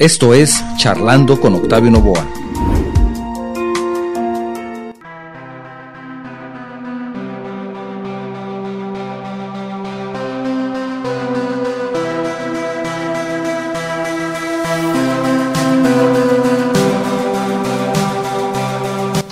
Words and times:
Esto 0.00 0.32
es 0.32 0.62
Charlando 0.76 1.40
con 1.40 1.56
Octavio 1.56 1.90
Novoa. 1.90 2.24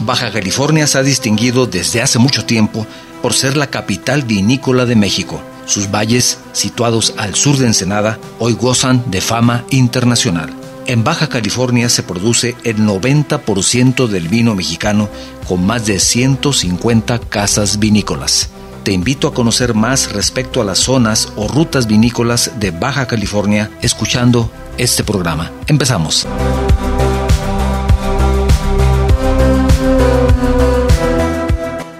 Baja 0.00 0.32
California 0.32 0.88
se 0.88 0.98
ha 0.98 1.04
distinguido 1.04 1.66
desde 1.68 2.02
hace 2.02 2.18
mucho 2.18 2.44
tiempo 2.44 2.84
por 3.22 3.34
ser 3.34 3.56
la 3.56 3.68
capital 3.68 4.22
vinícola 4.22 4.84
de 4.84 4.96
México. 4.96 5.40
Sus 5.66 5.90
valles, 5.90 6.38
situados 6.52 7.14
al 7.16 7.34
sur 7.34 7.58
de 7.58 7.66
Ensenada, 7.66 8.18
hoy 8.38 8.54
gozan 8.54 9.02
de 9.10 9.20
fama 9.20 9.64
internacional. 9.70 10.54
En 10.86 11.02
Baja 11.02 11.28
California 11.28 11.88
se 11.88 12.04
produce 12.04 12.54
el 12.62 12.78
90% 12.78 14.06
del 14.06 14.28
vino 14.28 14.54
mexicano 14.54 15.08
con 15.48 15.66
más 15.66 15.84
de 15.86 15.98
150 15.98 17.18
casas 17.18 17.80
vinícolas. 17.80 18.50
Te 18.84 18.92
invito 18.92 19.26
a 19.26 19.34
conocer 19.34 19.74
más 19.74 20.12
respecto 20.12 20.60
a 20.60 20.64
las 20.64 20.78
zonas 20.78 21.32
o 21.34 21.48
rutas 21.48 21.88
vinícolas 21.88 22.52
de 22.60 22.70
Baja 22.70 23.08
California 23.08 23.68
escuchando 23.82 24.48
este 24.78 25.02
programa. 25.02 25.50
Empezamos. 25.66 26.24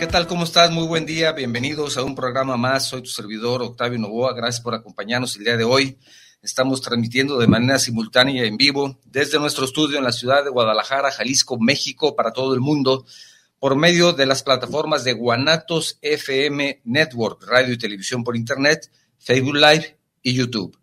¿Qué 0.06 0.12
tal? 0.12 0.28
¿Cómo 0.28 0.44
estás? 0.44 0.70
Muy 0.70 0.86
buen 0.86 1.04
día. 1.04 1.32
Bienvenidos 1.32 1.96
a 1.96 2.04
un 2.04 2.14
programa 2.14 2.56
más. 2.56 2.86
Soy 2.86 3.02
tu 3.02 3.08
servidor 3.08 3.60
Octavio 3.60 3.98
Novoa. 3.98 4.34
Gracias 4.34 4.60
por 4.62 4.72
acompañarnos 4.72 5.34
el 5.34 5.42
día 5.42 5.56
de 5.56 5.64
hoy. 5.64 5.98
Estamos 6.42 6.80
transmitiendo 6.80 7.38
de 7.38 7.48
manera 7.48 7.80
simultánea 7.80 8.44
en 8.44 8.56
vivo 8.56 9.00
desde 9.04 9.40
nuestro 9.40 9.64
estudio 9.64 9.98
en 9.98 10.04
la 10.04 10.12
ciudad 10.12 10.44
de 10.44 10.50
Guadalajara, 10.50 11.10
Jalisco, 11.10 11.58
México, 11.58 12.14
para 12.14 12.32
todo 12.32 12.54
el 12.54 12.60
mundo, 12.60 13.04
por 13.58 13.74
medio 13.74 14.12
de 14.12 14.26
las 14.26 14.44
plataformas 14.44 15.02
de 15.02 15.14
Guanatos 15.14 15.98
FM 16.02 16.82
Network, 16.84 17.42
radio 17.44 17.74
y 17.74 17.78
televisión 17.78 18.22
por 18.22 18.36
Internet, 18.36 18.88
Facebook 19.18 19.56
Live 19.56 19.98
y 20.22 20.34
YouTube. 20.34 20.78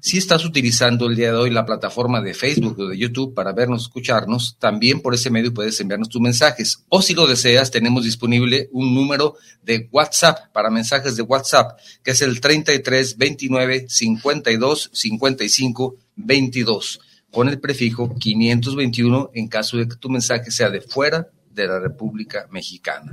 Si 0.00 0.16
estás 0.16 0.44
utilizando 0.44 1.06
el 1.06 1.16
día 1.16 1.32
de 1.32 1.38
hoy 1.38 1.50
la 1.50 1.66
plataforma 1.66 2.20
de 2.20 2.32
Facebook 2.32 2.78
o 2.78 2.86
de 2.86 2.96
YouTube 2.96 3.34
para 3.34 3.52
vernos, 3.52 3.82
escucharnos, 3.82 4.56
también 4.60 5.00
por 5.00 5.12
ese 5.12 5.28
medio 5.28 5.52
puedes 5.52 5.80
enviarnos 5.80 6.08
tus 6.08 6.20
mensajes. 6.20 6.84
O 6.88 7.02
si 7.02 7.14
lo 7.14 7.26
deseas, 7.26 7.72
tenemos 7.72 8.04
disponible 8.04 8.68
un 8.70 8.94
número 8.94 9.34
de 9.62 9.88
WhatsApp 9.90 10.52
para 10.52 10.70
mensajes 10.70 11.16
de 11.16 11.22
WhatsApp, 11.22 11.80
que 12.04 12.12
es 12.12 12.22
el 12.22 12.40
33 12.40 13.16
29 13.16 13.86
52 13.88 14.90
55 14.92 15.96
22 16.14 17.00
con 17.30 17.48
el 17.48 17.60
prefijo 17.60 18.14
521 18.14 19.30
en 19.34 19.48
caso 19.48 19.76
de 19.76 19.88
que 19.88 19.96
tu 19.96 20.08
mensaje 20.08 20.50
sea 20.50 20.70
de 20.70 20.80
fuera 20.80 21.28
de 21.50 21.66
la 21.66 21.78
República 21.78 22.46
Mexicana. 22.50 23.12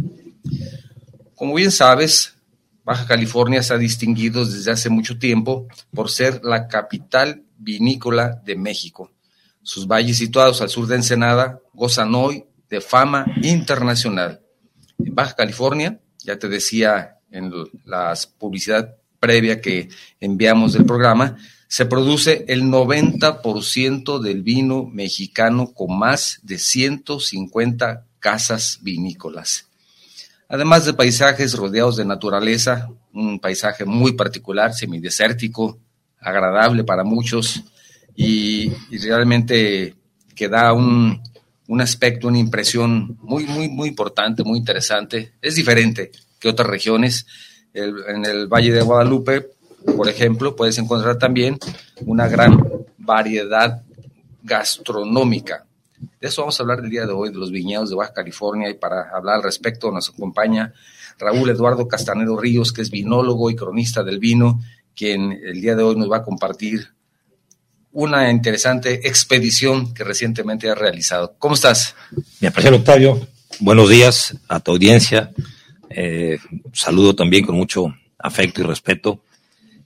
Como 1.36 1.54
bien 1.56 1.72
sabes, 1.72 2.36
Baja 2.84 3.08
California 3.08 3.64
se 3.64 3.74
ha 3.74 3.78
distinguido 3.78 4.46
desde 4.46 4.72
hace 4.72 4.90
mucho 4.90 5.18
tiempo 5.18 5.68
por 5.94 6.10
ser 6.10 6.42
la 6.44 6.68
capital 6.68 7.44
vinícola 7.58 8.42
de 8.46 8.56
México. 8.56 9.12
Sus 9.64 9.88
valles 9.88 10.18
situados 10.18 10.62
al 10.62 10.70
sur 10.70 10.86
de 10.86 10.96
Ensenada 10.96 11.60
gozan 11.74 12.14
hoy 12.14 12.46
de 12.70 12.82
fama 12.82 13.26
internacional. 13.42 14.42
En 15.00 15.16
Baja 15.16 15.36
California, 15.36 16.00
ya 16.24 16.38
te 16.38 16.48
decía 16.48 17.18
en 17.32 17.52
la 17.84 18.14
publicidad 18.38 18.96
previa 19.26 19.60
que 19.60 19.90
enviamos 20.20 20.74
del 20.74 20.86
programa, 20.86 21.36
se 21.68 21.88
produce 21.88 22.46
el 22.48 22.62
90% 22.66 24.20
del 24.20 24.44
vino 24.44 24.86
mexicano 24.86 25.74
con 25.74 25.98
más 25.98 26.40
de 26.44 26.60
150 26.60 28.06
casas 28.20 28.78
vinícolas. 28.84 29.68
Además 30.48 30.86
de 30.86 30.94
paisajes 30.94 31.56
rodeados 31.56 31.98
de 31.98 32.06
naturaleza, 32.06 32.88
un 33.14 33.40
paisaje 33.40 33.84
muy 33.84 34.12
particular, 34.14 34.76
semidesértico, 34.76 35.80
agradable 36.20 36.84
para 36.84 37.04
muchos 37.04 37.64
y, 38.16 38.70
realmente 38.92 39.96
que 40.36 40.48
da 40.50 40.72
un, 40.72 41.20
un, 41.68 41.82
aspecto, 41.82 42.28
una 42.28 42.38
impresión 42.38 43.18
muy, 43.24 43.48
muy, 43.48 43.70
muy 43.70 43.90
importante, 43.90 44.44
muy 44.44 44.60
interesante. 44.60 45.34
Es 45.42 45.56
diferente 45.56 46.12
que 46.40 46.48
otras 46.50 46.70
regiones. 46.70 47.26
En 47.76 48.26
el 48.26 48.48
Valle 48.48 48.72
de 48.72 48.82
Guadalupe 48.82 49.56
por 49.86 50.10
ejemplo, 50.10 50.56
puedes 50.56 50.78
encontrar 50.78 51.18
también 51.18 51.60
una 52.06 52.28
gran 52.28 52.64
variedad 52.98 53.84
gastronómica. 54.44 55.66
De 56.20 56.28
eso 56.28 56.42
vamos 56.42 56.60
a 56.60 56.64
hablar 56.64 56.80
el 56.84 56.90
día 56.90 57.06
de 57.06 57.14
hoy, 57.14 57.30
de 57.30 57.38
los 57.38 57.52
viñedos 57.52 57.90
de 57.90 57.96
Baja 57.96 58.14
California, 58.14 58.70
y 58.70 58.74
para 58.74 59.10
hablar 59.16 59.36
al 59.38 59.44
respecto 59.44 59.92
nos 59.92 60.10
acompaña 60.10 60.74
Raúl 61.20 61.50
Eduardo 61.50 61.88
Castanero 61.88 62.38
Ríos, 62.38 62.74
que 62.74 62.82
es 62.82 62.90
vinólogo 62.90 63.50
y 63.50 63.56
cronista 63.56 64.04
del 64.04 64.20
vino, 64.20 64.60
quien 64.96 65.32
el 65.32 65.62
día 65.62 65.76
de 65.76 65.84
hoy 65.84 65.96
nos 65.96 66.12
va 66.12 66.18
a 66.18 66.24
compartir 66.24 66.90
una 67.92 68.30
interesante 68.30 69.08
expedición 69.08 69.94
que 69.94 70.04
recientemente 70.04 70.70
ha 70.70 70.76
realizado. 70.76 71.36
¿Cómo 71.38 71.56
estás? 71.56 71.96
Apreciado 72.46 72.78
Octavio, 72.78 73.26
buenos 73.60 73.90
días 73.90 74.36
a 74.50 74.60
tu 74.60 74.72
audiencia. 74.72 75.32
Eh, 75.90 76.38
saludo 76.74 77.16
también 77.16 77.46
con 77.46 77.56
mucho 77.56 77.96
afecto 78.18 78.62
y 78.62 78.66
respeto 78.66 79.22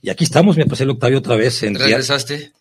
y 0.02 0.10
aquí 0.10 0.24
estamos, 0.24 0.56
me 0.56 0.66
pasé 0.66 0.84
el 0.84 0.90
Octavio 0.90 1.18
otra 1.18 1.36
vez. 1.36 1.62
En 1.62 1.74
¿Regresaste? 1.74 2.52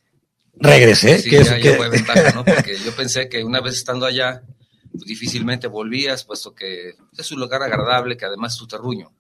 Regresé. 0.56 1.20
Sí, 1.20 1.32
ya, 1.32 1.58
ya 1.58 1.76
fue 1.76 1.90
ventaja, 1.90 2.32
¿no? 2.34 2.44
Porque 2.46 2.78
yo 2.84 2.94
pensé 2.96 3.30
que 3.30 3.44
una 3.44 3.62
vez 3.62 3.76
estando 3.76 4.06
allá, 4.06 4.42
pues, 4.92 5.06
difícilmente 5.06 5.68
volvías, 5.68 6.26
puesto 6.26 6.54
que 6.54 6.96
es 7.18 7.32
un 7.32 7.40
lugar 7.40 7.64
agradable, 7.64 8.18
que 8.18 8.26
además 8.26 8.54
es 8.54 8.60
tu 8.60 8.68
terruño. 8.68 9.12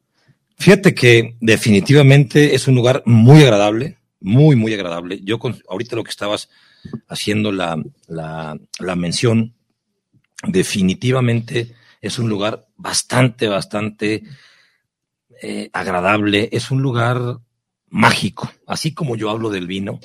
Fíjate 0.57 0.93
que 0.93 1.35
definitivamente 1.39 2.55
es 2.55 2.67
un 2.67 2.75
lugar 2.75 3.03
muy 3.05 3.41
agradable, 3.43 3.97
muy, 4.19 4.57
muy 4.57 4.73
agradable. 4.73 5.21
Yo 5.23 5.39
con, 5.39 5.61
ahorita 5.69 5.95
lo 5.95 6.03
que 6.03 6.09
estabas 6.09 6.49
haciendo 7.07 7.53
la, 7.53 7.81
la, 8.07 8.57
la 8.79 8.95
mención, 8.97 9.53
definitivamente 10.45 11.73
es 12.01 12.19
un 12.19 12.29
lugar 12.29 12.67
bastante, 12.77 13.47
bastante 13.47 14.23
eh, 15.41 15.69
agradable. 15.73 16.49
Es 16.51 16.71
un 16.71 16.81
lugar 16.81 17.39
mágico. 17.87 18.51
Así 18.65 18.93
como 18.93 19.15
yo 19.15 19.29
hablo 19.29 19.49
del 19.49 19.67
vino, 19.67 19.99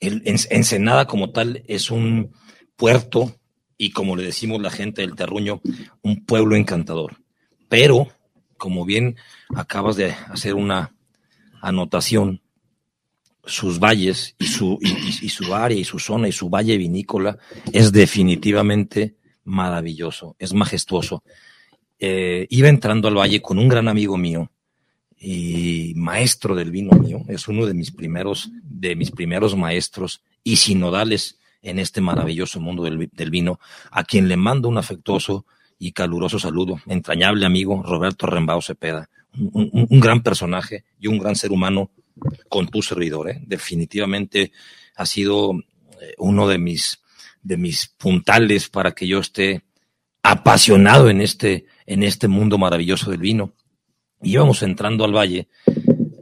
el 0.00 0.22
Ensenada 0.24 1.06
como 1.06 1.30
tal 1.30 1.62
es 1.66 1.90
un 1.90 2.32
puerto 2.76 3.34
y 3.76 3.90
como 3.90 4.16
le 4.16 4.24
decimos 4.24 4.60
la 4.60 4.70
gente 4.70 5.02
del 5.02 5.14
terruño, 5.14 5.60
un 6.02 6.24
pueblo 6.24 6.56
encantador. 6.56 7.16
Pero, 7.68 8.08
como 8.56 8.84
bien 8.84 9.16
acabas 9.54 9.96
de 9.96 10.12
hacer 10.12 10.54
una 10.54 10.94
anotación, 11.60 12.40
sus 13.44 13.78
valles 13.78 14.34
su, 14.40 14.78
y, 14.80 15.28
su 15.28 15.54
área 15.54 15.78
y 15.78 15.84
su 15.84 15.98
zona 15.98 16.28
y 16.28 16.32
su 16.32 16.50
valle 16.50 16.76
vinícola 16.76 17.38
es 17.72 17.92
definitivamente 17.92 19.16
maravilloso, 19.48 20.36
es 20.38 20.54
majestuoso. 20.54 21.22
Eh, 21.98 22.46
iba 22.50 22.68
entrando 22.68 23.08
al 23.08 23.18
valle 23.18 23.42
con 23.42 23.58
un 23.58 23.68
gran 23.68 23.88
amigo 23.88 24.16
mío, 24.16 24.50
y 25.20 25.92
maestro 25.96 26.54
del 26.54 26.70
vino 26.70 26.96
mío, 26.96 27.22
es 27.28 27.48
uno 27.48 27.66
de 27.66 27.74
mis 27.74 27.90
primeros, 27.90 28.50
de 28.62 28.94
mis 28.94 29.10
primeros 29.10 29.56
maestros 29.56 30.22
y 30.44 30.56
sinodales 30.56 31.38
en 31.62 31.78
este 31.78 32.00
maravilloso 32.00 32.60
mundo 32.60 32.84
del, 32.84 33.30
vino, 33.30 33.58
a 33.90 34.04
quien 34.04 34.28
le 34.28 34.36
mando 34.36 34.68
un 34.68 34.78
afectuoso 34.78 35.44
y 35.78 35.92
caluroso 35.92 36.38
saludo, 36.38 36.80
entrañable 36.86 37.46
amigo 37.46 37.82
Roberto 37.82 38.26
Rembao 38.26 38.62
Cepeda, 38.62 39.10
un, 39.34 40.00
gran 40.00 40.22
personaje 40.22 40.84
y 41.00 41.08
un 41.08 41.18
gran 41.18 41.34
ser 41.34 41.50
humano 41.50 41.90
con 42.48 42.68
tu 42.68 42.80
servidor, 42.82 43.30
¿eh? 43.30 43.42
definitivamente 43.44 44.52
ha 44.96 45.06
sido 45.06 45.52
eh, 46.00 46.14
uno 46.18 46.48
de 46.48 46.58
mis, 46.58 47.02
de 47.42 47.56
mis 47.56 47.88
puntales 47.88 48.68
para 48.68 48.92
que 48.92 49.06
yo 49.06 49.20
esté 49.20 49.62
apasionado 50.22 51.08
en 51.08 51.20
este, 51.20 51.66
en 51.86 52.02
este 52.02 52.28
mundo 52.28 52.58
maravilloso 52.58 53.10
del 53.10 53.20
vino 53.20 53.54
íbamos 54.22 54.62
entrando 54.62 55.04
al 55.04 55.14
valle, 55.14 55.48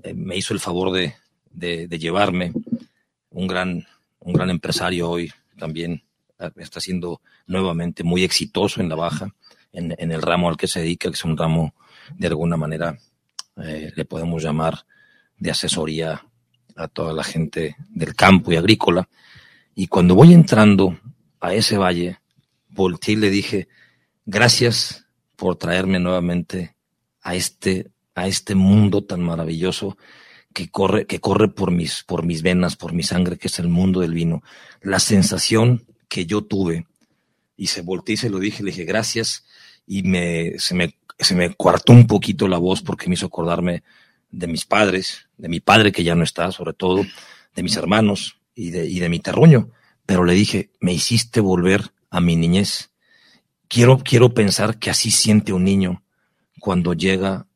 eh, 0.02 0.14
me 0.14 0.36
hizo 0.36 0.54
el 0.54 0.60
favor 0.60 0.92
de, 0.92 1.14
de, 1.50 1.98
llevarme 1.98 2.52
un 3.30 3.46
gran, 3.46 3.86
un 4.20 4.32
gran 4.32 4.50
empresario 4.50 5.08
hoy 5.08 5.32
también 5.58 6.02
eh, 6.38 6.50
está 6.56 6.80
siendo 6.80 7.20
nuevamente 7.46 8.04
muy 8.04 8.22
exitoso 8.22 8.80
en 8.80 8.88
la 8.88 8.94
baja, 8.94 9.34
en, 9.72 9.94
en, 9.98 10.12
el 10.12 10.22
ramo 10.22 10.48
al 10.48 10.56
que 10.56 10.68
se 10.68 10.80
dedica, 10.80 11.08
que 11.08 11.14
es 11.14 11.24
un 11.24 11.36
ramo 11.36 11.74
de 12.14 12.26
alguna 12.26 12.56
manera, 12.56 12.98
eh, 13.56 13.92
le 13.94 14.04
podemos 14.04 14.42
llamar 14.42 14.86
de 15.38 15.50
asesoría 15.50 16.22
a 16.76 16.88
toda 16.88 17.12
la 17.12 17.24
gente 17.24 17.76
del 17.88 18.14
campo 18.14 18.52
y 18.52 18.56
agrícola. 18.56 19.08
Y 19.74 19.86
cuando 19.88 20.14
voy 20.14 20.32
entrando 20.32 20.98
a 21.40 21.54
ese 21.54 21.78
valle, 21.78 22.18
volteé 22.68 23.14
y 23.14 23.16
le 23.16 23.30
dije, 23.30 23.68
gracias 24.24 25.06
por 25.36 25.56
traerme 25.56 25.98
nuevamente 25.98 26.76
a 27.22 27.34
este, 27.34 27.90
a 28.14 28.26
este 28.26 28.54
mundo 28.54 29.04
tan 29.04 29.22
maravilloso 29.22 29.96
que 30.52 30.70
corre, 30.70 31.06
que 31.06 31.20
corre 31.20 31.48
por 31.48 31.70
mis, 31.70 32.02
por 32.04 32.24
mis 32.24 32.42
venas, 32.42 32.76
por 32.76 32.92
mi 32.94 33.02
sangre, 33.02 33.36
que 33.36 33.48
es 33.48 33.58
el 33.58 33.68
mundo 33.68 34.00
del 34.00 34.14
vino. 34.14 34.42
La 34.80 35.00
sensación 35.00 35.84
que 36.08 36.24
yo 36.24 36.42
tuve, 36.42 36.86
y 37.56 37.66
se 37.66 37.82
volteé 37.82 38.14
y 38.14 38.16
se 38.16 38.30
lo 38.30 38.38
dije, 38.38 38.62
le 38.62 38.70
dije 38.70 38.84
gracias, 38.84 39.44
y 39.86 40.02
me, 40.02 40.58
se 40.58 40.74
me, 40.74 40.96
se 41.18 41.34
me 41.34 41.54
cuartó 41.54 41.92
un 41.92 42.06
poquito 42.06 42.48
la 42.48 42.58
voz 42.58 42.82
porque 42.82 43.08
me 43.08 43.14
hizo 43.14 43.26
acordarme 43.26 43.82
de 44.30 44.46
mis 44.46 44.64
padres, 44.64 45.28
de 45.36 45.48
mi 45.48 45.60
padre 45.60 45.92
que 45.92 46.04
ya 46.04 46.14
no 46.14 46.24
está, 46.24 46.50
sobre 46.52 46.72
todo, 46.72 47.04
de 47.54 47.62
mis 47.62 47.76
hermanos 47.76 48.38
y 48.54 48.70
de, 48.70 48.86
y 48.86 48.98
de 48.98 49.08
mi 49.08 49.20
terruño. 49.20 49.70
Pero 50.06 50.24
le 50.24 50.34
dije, 50.34 50.70
me 50.80 50.92
hiciste 50.92 51.40
volver 51.40 51.92
a 52.10 52.20
mi 52.20 52.36
niñez. 52.36 52.90
Quiero, 53.68 53.98
quiero 53.98 54.32
pensar 54.32 54.78
que 54.78 54.90
así 54.90 55.10
siente 55.10 55.52
un 55.52 55.64
niño 55.64 56.02
cuando 56.60 56.94
llega, 56.94 57.46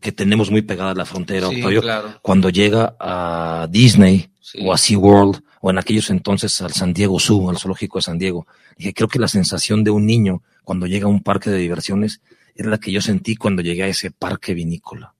que 0.00 0.12
tenemos 0.12 0.50
muy 0.50 0.62
pegada 0.62 0.94
la 0.94 1.04
frontera, 1.04 1.48
Sí, 1.48 1.56
Octavio, 1.56 1.82
claro. 1.82 2.18
cuando 2.22 2.48
llega 2.50 2.96
a 3.00 3.66
Disney 3.70 4.30
Sí. 4.40 4.60
o 4.64 4.72
a 4.72 4.78
SeaWorld 4.78 5.42
o 5.60 5.70
en 5.70 5.78
aquellos 5.78 6.10
entonces 6.10 6.60
al 6.60 6.72
San 6.72 6.92
Diego 6.92 7.18
Zoo, 7.18 7.50
al 7.50 7.58
zoológico 7.58 7.98
de 7.98 8.02
San 8.02 8.18
Diego. 8.18 8.46
Dije, 8.78 8.94
creo 8.94 9.08
que 9.08 9.18
la 9.18 9.26
sensación 9.26 9.82
de 9.82 9.90
un 9.90 10.06
niño 10.06 10.44
cuando 10.62 10.86
llega 10.86 11.06
a 11.06 11.08
un 11.10 11.22
parque 11.24 11.50
de 11.50 11.58
diversiones 11.58 12.20
es 12.54 12.64
la 12.66 12.78
que 12.78 12.92
yo 12.92 13.00
sentí 13.00 13.34
cuando 13.34 13.62
llegué 13.62 13.82
a 13.82 13.88
ese 13.88 14.12
parque 14.12 14.54
vinícola. 14.54 15.15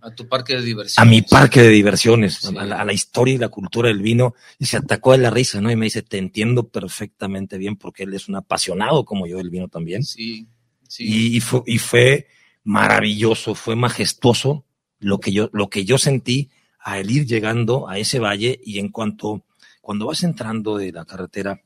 A 0.00 0.14
tu 0.14 0.28
parque 0.28 0.54
de 0.54 0.62
diversión. 0.62 1.06
A 1.06 1.10
mi 1.10 1.22
parque 1.22 1.62
de 1.62 1.68
diversiones, 1.68 2.36
Sí. 2.36 2.56
a, 2.56 2.64
la, 2.64 2.80
a 2.80 2.84
la 2.84 2.92
historia 2.92 3.34
y 3.34 3.38
la 3.38 3.48
cultura 3.48 3.88
del 3.88 4.00
vino, 4.02 4.34
y 4.58 4.66
se 4.66 4.76
atacó 4.76 5.12
de 5.12 5.18
la 5.18 5.30
risa, 5.30 5.60
¿no? 5.60 5.70
Y 5.70 5.76
me 5.76 5.86
dice, 5.86 6.02
te 6.02 6.18
entiendo 6.18 6.68
perfectamente 6.68 7.58
bien 7.58 7.76
porque 7.76 8.04
él 8.04 8.14
es 8.14 8.28
un 8.28 8.36
apasionado 8.36 9.04
como 9.04 9.26
yo 9.26 9.38
del 9.38 9.50
vino 9.50 9.68
también. 9.68 10.04
Sí, 10.04 10.46
sí. 10.88 11.04
Y, 11.04 11.36
y 11.36 11.40
fue, 11.40 11.62
y 11.66 11.78
fue 11.78 12.28
maravilloso, 12.64 13.54
fue 13.54 13.76
majestuoso 13.76 14.64
lo 15.00 15.18
que 15.20 15.32
yo, 15.32 15.50
lo 15.52 15.68
que 15.68 15.84
yo 15.84 15.98
sentí 15.98 16.50
al 16.80 17.10
ir 17.10 17.26
llegando 17.26 17.88
a 17.88 17.98
ese 17.98 18.18
valle 18.18 18.60
y 18.64 18.78
en 18.78 18.88
cuanto, 18.90 19.44
cuando 19.80 20.06
vas 20.06 20.22
entrando 20.22 20.76
de 20.76 20.92
la 20.92 21.04
carretera 21.04 21.60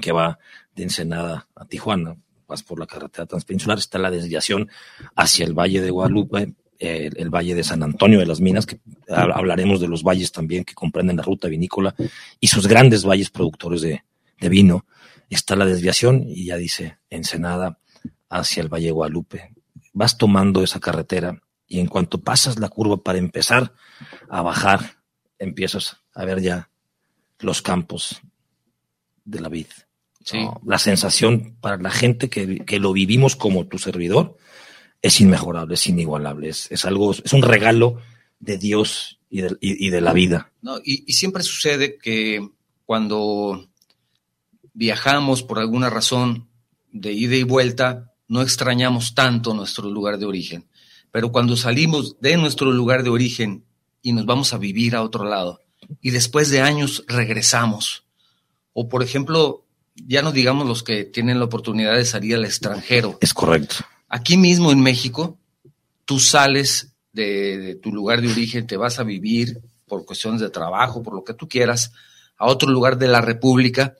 que 0.00 0.12
va 0.12 0.38
de 0.74 0.82
Ensenada 0.84 1.48
a 1.54 1.64
Tijuana, 1.66 2.16
vas 2.46 2.62
por 2.62 2.78
la 2.80 2.86
carretera 2.86 3.26
transpeninsular, 3.26 3.78
está 3.78 3.98
la 3.98 4.10
desviación 4.10 4.68
hacia 5.14 5.44
el 5.44 5.52
Valle 5.54 5.80
de 5.80 5.90
Guadalupe, 5.90 6.54
el, 6.80 7.16
el 7.16 7.30
Valle 7.30 7.54
de 7.54 7.62
San 7.62 7.82
Antonio 7.84 8.18
de 8.18 8.26
las 8.26 8.40
Minas, 8.40 8.66
que 8.66 8.80
ha- 9.08 9.22
hablaremos 9.22 9.80
de 9.80 9.86
los 9.86 10.02
valles 10.02 10.32
también 10.32 10.64
que 10.64 10.74
comprenden 10.74 11.16
la 11.18 11.22
ruta 11.22 11.46
vinícola 11.46 11.94
y 12.40 12.48
sus 12.48 12.66
grandes 12.66 13.04
valles 13.04 13.30
productores 13.30 13.82
de, 13.82 14.02
de 14.40 14.48
vino. 14.48 14.86
Está 15.28 15.54
la 15.54 15.64
desviación 15.66 16.24
y 16.26 16.46
ya 16.46 16.56
dice 16.56 16.98
Ensenada 17.10 17.78
hacia 18.28 18.62
el 18.62 18.68
Valle 18.68 18.86
de 18.86 18.92
Guadalupe. 18.92 19.54
Vas 19.92 20.18
tomando 20.18 20.62
esa 20.64 20.80
carretera 20.80 21.40
y 21.68 21.78
en 21.78 21.86
cuanto 21.86 22.20
pasas 22.20 22.58
la 22.58 22.68
curva 22.68 22.96
para 23.02 23.18
empezar 23.18 23.72
a 24.28 24.42
bajar, 24.42 24.98
empiezas 25.38 25.98
a 26.14 26.24
ver 26.24 26.40
ya 26.40 26.70
los 27.38 27.62
campos 27.62 28.20
de 29.24 29.40
la 29.40 29.48
vid. 29.48 29.66
Sí. 30.24 30.38
¿no? 30.38 30.60
La 30.66 30.78
sensación 30.78 31.56
para 31.60 31.76
la 31.78 31.90
gente 31.90 32.28
que, 32.28 32.60
que 32.60 32.78
lo 32.78 32.92
vivimos 32.92 33.36
como 33.36 33.66
tu 33.66 33.78
servidor 33.78 34.36
es 35.02 35.20
inmejorable, 35.20 35.74
es 35.74 35.86
inigualable, 35.86 36.48
es, 36.48 36.70
es 36.70 36.84
algo, 36.84 37.12
es 37.12 37.32
un 37.32 37.42
regalo 37.42 38.00
de 38.38 38.58
Dios 38.58 39.18
y 39.30 39.40
de, 39.42 39.56
y- 39.60 39.86
y 39.86 39.90
de 39.90 40.00
la 40.00 40.12
vida. 40.12 40.52
No, 40.62 40.78
y, 40.84 41.04
y 41.06 41.12
siempre 41.14 41.42
sucede 41.42 41.96
que 41.98 42.48
cuando 42.84 43.68
viajamos 44.72 45.42
por 45.42 45.58
alguna 45.58 45.90
razón 45.90 46.48
de 46.92 47.12
ida 47.12 47.36
y 47.36 47.42
vuelta, 47.42 48.12
no 48.28 48.42
extrañamos 48.42 49.14
tanto 49.14 49.54
nuestro 49.54 49.88
lugar 49.90 50.18
de 50.18 50.26
origen. 50.26 50.68
Pero 51.12 51.32
cuando 51.32 51.56
salimos 51.56 52.20
de 52.20 52.36
nuestro 52.36 52.70
lugar 52.70 53.02
de 53.02 53.10
origen 53.10 53.64
y 54.02 54.12
nos 54.12 54.26
vamos 54.26 54.52
a 54.52 54.58
vivir 54.58 54.94
a 54.94 55.02
otro 55.02 55.24
lado, 55.24 55.60
y 56.00 56.10
después 56.10 56.50
de 56.50 56.60
años 56.60 57.04
regresamos, 57.08 58.04
o 58.72 58.88
por 58.88 59.02
ejemplo, 59.02 59.64
ya 59.96 60.22
no 60.22 60.30
digamos 60.32 60.66
los 60.68 60.82
que 60.82 61.04
tienen 61.04 61.38
la 61.40 61.46
oportunidad 61.46 61.96
de 61.96 62.04
salir 62.04 62.36
al 62.36 62.44
extranjero, 62.44 63.18
Es 63.20 63.34
correcto. 63.34 63.76
Aquí 64.10 64.36
mismo 64.36 64.70
en 64.72 64.80
México, 64.80 65.38
tú 66.04 66.20
sales 66.20 66.92
de, 67.12 67.58
de 67.58 67.74
tu 67.76 67.90
lugar 67.92 68.20
de 68.20 68.30
origen, 68.30 68.66
te 68.66 68.76
vas 68.76 68.98
a 68.98 69.04
vivir 69.04 69.58
por 69.86 70.04
cuestiones 70.04 70.40
de 70.40 70.50
trabajo, 70.50 71.02
por 71.02 71.14
lo 71.14 71.24
que 71.24 71.34
tú 71.34 71.48
quieras, 71.48 71.92
a 72.36 72.46
otro 72.46 72.70
lugar 72.70 72.98
de 72.98 73.08
la 73.08 73.20
República 73.22 73.96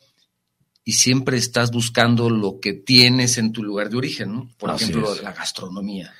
y 0.85 0.93
siempre 0.93 1.37
estás 1.37 1.71
buscando 1.71 2.31
lo 2.31 2.59
que 2.61 2.73
tienes 2.73 3.39
en 3.39 3.53
tu 3.53 3.62
lugar 3.62 3.91
de 3.91 3.97
origen, 3.97 4.33
¿no? 4.33 4.51
Por 4.59 4.71
Así 4.71 4.85
ejemplo, 4.85 5.15
es. 5.15 5.23
la 5.23 5.33
gastronomía. 5.33 6.12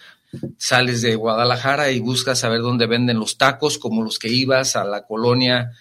Sales 0.59 1.03
de 1.03 1.17
Guadalajara 1.17 1.91
y 1.91 1.99
buscas 1.99 2.39
saber 2.39 2.61
dónde 2.61 2.87
venden 2.87 3.19
los 3.19 3.37
tacos, 3.37 3.79
como 3.79 4.03
los 4.03 4.19
que 4.19 4.29
ibas 4.29 4.77
a 4.77 4.85
la 4.85 5.05
colonia 5.07 5.73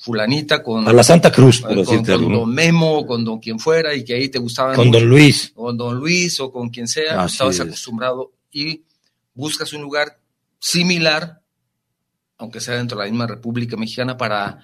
fulanita 0.00 0.62
con, 0.62 0.86
A 0.88 0.92
la 0.92 1.02
Santa 1.02 1.30
Cruz, 1.32 1.60
por 1.60 1.70
con, 1.70 1.78
decirte 1.78 2.12
con 2.14 2.32
don 2.32 2.52
Memo, 2.54 2.98
o 2.98 3.06
con 3.06 3.24
don 3.24 3.38
quien 3.40 3.58
fuera, 3.58 3.94
y 3.94 4.04
que 4.04 4.14
ahí 4.14 4.28
te 4.28 4.38
gustaban 4.38 4.74
Con 4.76 4.88
mucho 4.88 5.00
Don 5.00 5.08
Luis. 5.08 5.52
con 5.54 5.76
don 5.76 5.96
Luis 5.96 6.38
o 6.40 6.50
con 6.52 6.68
quien 6.70 6.86
sea, 6.88 7.22
Así 7.22 7.34
estabas 7.34 7.54
es. 7.56 7.60
acostumbrado 7.62 8.32
y 8.50 8.82
buscas 9.34 9.72
un 9.72 9.82
lugar 9.82 10.18
similar, 10.58 11.40
aunque 12.38 12.60
sea 12.60 12.74
dentro 12.76 12.98
de 12.98 13.04
la 13.04 13.10
misma 13.10 13.26
República 13.26 13.76
Mexicana, 13.76 14.16
para 14.16 14.58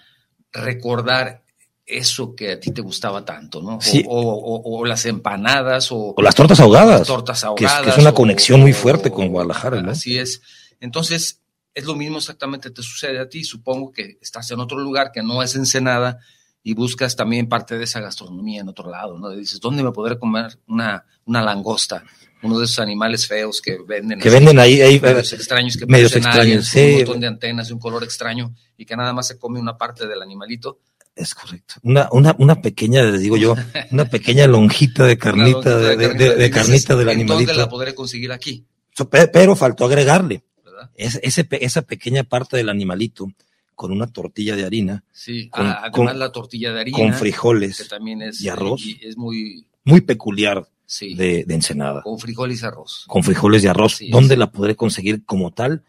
recordar 0.53 1.43
eso 1.87 2.35
que 2.35 2.53
a 2.53 2.61
ti 2.61 2.71
te 2.71 2.83
gustaba 2.83 3.25
tanto, 3.25 3.63
¿no? 3.63 3.77
O- 3.77 3.81
Sí. 3.81 4.05
O, 4.07 4.21
o- 4.21 4.79
o 4.81 4.85
las 4.85 5.07
empanadas 5.07 5.91
o, 5.91 6.15
O 6.17 6.23
las 6.23 6.35
tortas 6.35 6.61
ahogadas. 6.61 6.99
las 7.01 7.09
tortas 7.09 7.41
que 7.57 7.65
es- 7.65 7.71
ahogadas. 7.71 7.83
que 7.85 7.91
es 7.91 7.99
una 7.99 8.11
o- 8.11 8.15
conexión 8.15 8.61
muy 8.61 8.73
o- 8.73 8.75
fuerte 8.75 9.11
con 9.11 9.29
Guadalajara, 9.29 9.81
¿no? 9.81 9.93
Así 9.93 10.19
es. 10.19 10.43
Entonces, 10.81 11.41
es 11.75 11.85
lo 11.85 11.95
mismo 11.95 12.19
exactamente 12.19 12.71
te 12.71 12.83
sucede 12.83 13.19
a 13.21 13.29
ti. 13.29 13.45
Supongo 13.45 13.93
que 13.93 14.19
estás 14.21 14.51
en 14.51 14.61
otro 14.61 14.79
lugar 14.79 15.11
que 15.13 15.23
no 15.23 15.43
es 15.43 15.55
Ensenada 15.55 16.19
y 16.63 16.75
buscas 16.75 17.15
también 17.17 17.49
parte 17.49 17.79
de 17.79 17.85
esa 17.85 18.01
gastronomía 18.01 18.61
en 18.61 18.69
otro 18.69 18.91
lado, 18.91 19.19
¿no? 19.19 19.33
Y 19.33 19.39
dices, 19.39 19.61
¿dónde 19.61 19.83
me 19.83 19.93
podré 19.93 20.19
comer 20.19 20.59
una, 20.67 21.05
una 21.25 21.43
langosta? 21.43 22.05
Uno 22.43 22.59
de 22.59 22.67
esos 22.67 22.79
animales 22.81 23.27
feos 23.27 23.61
que 23.61 23.79
venden. 23.87 24.21
Que 24.21 24.29
así, 24.29 24.37
venden 24.37 24.59
ahí, 24.61 24.81
ahí 24.81 25.01
medios 25.01 25.33
extraños 25.33 25.77
que 25.77 25.87
medios 25.87 26.15
extraños, 26.15 26.67
sí. 26.67 26.81
un 26.91 26.97
montón 26.99 27.21
de 27.21 27.27
antenas 27.27 27.69
de 27.69 27.75
un 27.75 27.81
color 27.81 28.05
extraño 28.05 28.55
y 28.77 28.85
que 28.85 28.97
nada 28.97 29.13
más 29.13 29.27
se 29.27 29.39
come 29.39 29.59
una 29.59 29.77
parte 29.77 30.07
del 30.07 30.23
animalito. 30.23 30.79
Es 31.17 31.35
correcto. 31.35 31.75
Una, 31.83 32.09
una, 32.13 32.37
una 32.39 32.61
pequeña, 32.63 33.03
les 33.03 33.21
digo 33.23 33.37
yo, 33.37 33.57
una 33.91 34.05
pequeña 34.05 34.47
lonjita 34.47 35.05
de 35.05 35.19
carnita, 35.19 35.79
de, 35.79 35.97
de- 35.97 36.51
carnita 36.51 36.95
del 36.95 37.09
¿en 37.09 37.27
¿Dónde 37.27 37.47
la 37.47 37.53
animalito. 37.53 37.69
podré 37.69 37.95
conseguir 37.95 38.31
aquí? 38.31 38.65
Pero 39.33 39.57
faltó 39.57 39.87
agregarle 39.87 40.45
Esa 40.99 41.83
pequeña 41.83 42.25
parte 42.25 42.57
del 42.57 42.69
animalito 42.69 43.31
con 43.75 43.93
una 43.93 44.09
tortilla 44.09 44.57
de 44.57 44.65
harina, 44.65 45.05
Sí, 45.13 45.49
Con- 45.49 45.67
ah, 45.67 45.79
además 45.83 45.93
con- 45.93 46.19
la 46.19 46.33
tortilla 46.33 46.73
de 46.73 46.81
harina. 46.81 46.99
con 46.99 47.11
que 47.13 47.17
frijoles, 47.17 47.87
también 47.89 48.23
es, 48.23 48.41
y 48.41 48.49
arroz. 48.49 48.83
y 48.85 48.99
es 49.03 49.17
muy, 49.17 49.67
muy 49.85 50.01
peculiar 50.01 50.67
sí, 50.85 51.15
de, 51.15 51.45
de 51.45 51.55
Ensenada, 51.55 52.03
con 52.03 52.19
frijoles 52.19 52.61
y 52.63 52.67
arroz. 52.67 53.05
con 53.07 53.23
frijoles 53.23 53.63
de 53.63 53.69
arroz. 53.69 53.97
Sí, 53.99 54.11
¿Dónde 54.11 54.35
sí. 54.35 54.39
la 54.41 54.51
podré 54.51 54.75
conseguir 54.75 55.25
como 55.25 55.53
tal? 55.53 55.85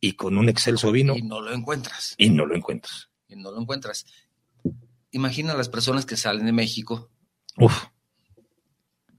Y 0.00 0.14
con 0.14 0.36
un 0.38 0.48
excelso 0.48 0.90
vino, 0.90 1.14
Y 1.16 1.22
no 1.22 1.40
lo 1.40 1.52
encuentras, 1.52 2.14
y 2.18 2.30
no 2.30 2.44
lo 2.46 2.56
encuentras. 2.56 3.08
y 3.28 3.36
no 3.36 3.52
lo 3.52 3.60
encuentras. 3.60 4.06
Imagina 5.12 5.54
las 5.54 5.68
personas 5.68 6.06
que 6.06 6.16
salen 6.16 6.46
de 6.46 6.52
México, 6.52 7.10
Uf. 7.58 7.84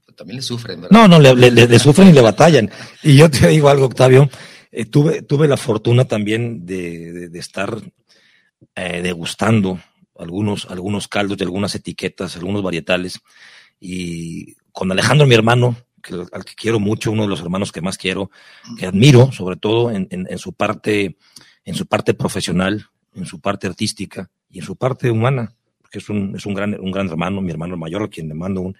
pues, 0.04 0.16
también 0.16 0.36
le 0.36 0.42
sufren, 0.42 0.80
¿verdad? 0.82 0.90
No, 0.98 1.08
no, 1.08 1.18
le, 1.18 1.34
le- 1.34 1.50
le- 1.50 1.66
le 1.68 1.78
sufren 1.78 2.08
y 2.08 2.12
le 2.12 2.20
batallan. 2.20 2.70
Y 3.02 3.16
yo 3.16 3.30
te 3.30 3.48
digo 3.48 3.68
algo, 3.70 3.86
Octavio, 3.86 4.28
eh, 4.72 4.84
tuve, 4.86 5.22
tuve 5.22 5.46
la 5.48 5.56
fortuna 5.56 6.06
también 6.06 6.66
de, 6.66 7.28
de- 7.28 7.38
estar 7.38 7.78
eh, 8.74 9.02
degustando 9.02 9.80
algunos, 10.18 10.66
algunos 10.70 11.08
caldos 11.08 11.38
de 11.38 11.44
algunas 11.44 11.74
etiquetas, 11.74 12.36
algunos 12.36 12.62
varietales, 12.62 13.20
y 13.80 14.54
con 14.72 14.90
Alejandro, 14.90 15.26
mi 15.26 15.34
hermano, 15.34 15.76
que, 16.02 16.14
al 16.32 16.44
que 16.44 16.54
quiero 16.54 16.80
mucho, 16.80 17.10
uno 17.12 17.22
de 17.22 17.28
los 17.28 17.40
hermanos 17.40 17.72
que 17.72 17.80
más 17.80 17.98
quiero, 17.98 18.30
que 18.78 18.86
admiro, 18.86 19.30
sobre 19.32 19.56
todo 19.56 19.90
en, 19.90 20.08
en- 20.10 20.26
en 20.30 20.38
su 20.38 20.52
parte, 20.52 21.16
en 21.64 21.74
su 21.74 21.86
parte 21.86 22.14
profesional, 22.14 22.86
en 23.14 23.26
su 23.26 23.40
parte 23.40 23.66
artística 23.66 24.30
y 24.48 24.58
en 24.60 24.64
su 24.64 24.76
parte 24.76 25.10
humana, 25.10 25.54
porque 25.80 25.98
es 25.98 26.08
un, 26.08 26.34
es 26.36 26.46
un 26.46 26.54
gran, 26.54 26.78
un 26.80 26.90
gran 26.90 27.08
hermano, 27.08 27.40
mi 27.42 27.50
hermano 27.50 27.76
mayor, 27.76 28.04
a 28.04 28.08
quien 28.08 28.28
le 28.28 28.34
mando 28.34 28.60
un, 28.62 28.76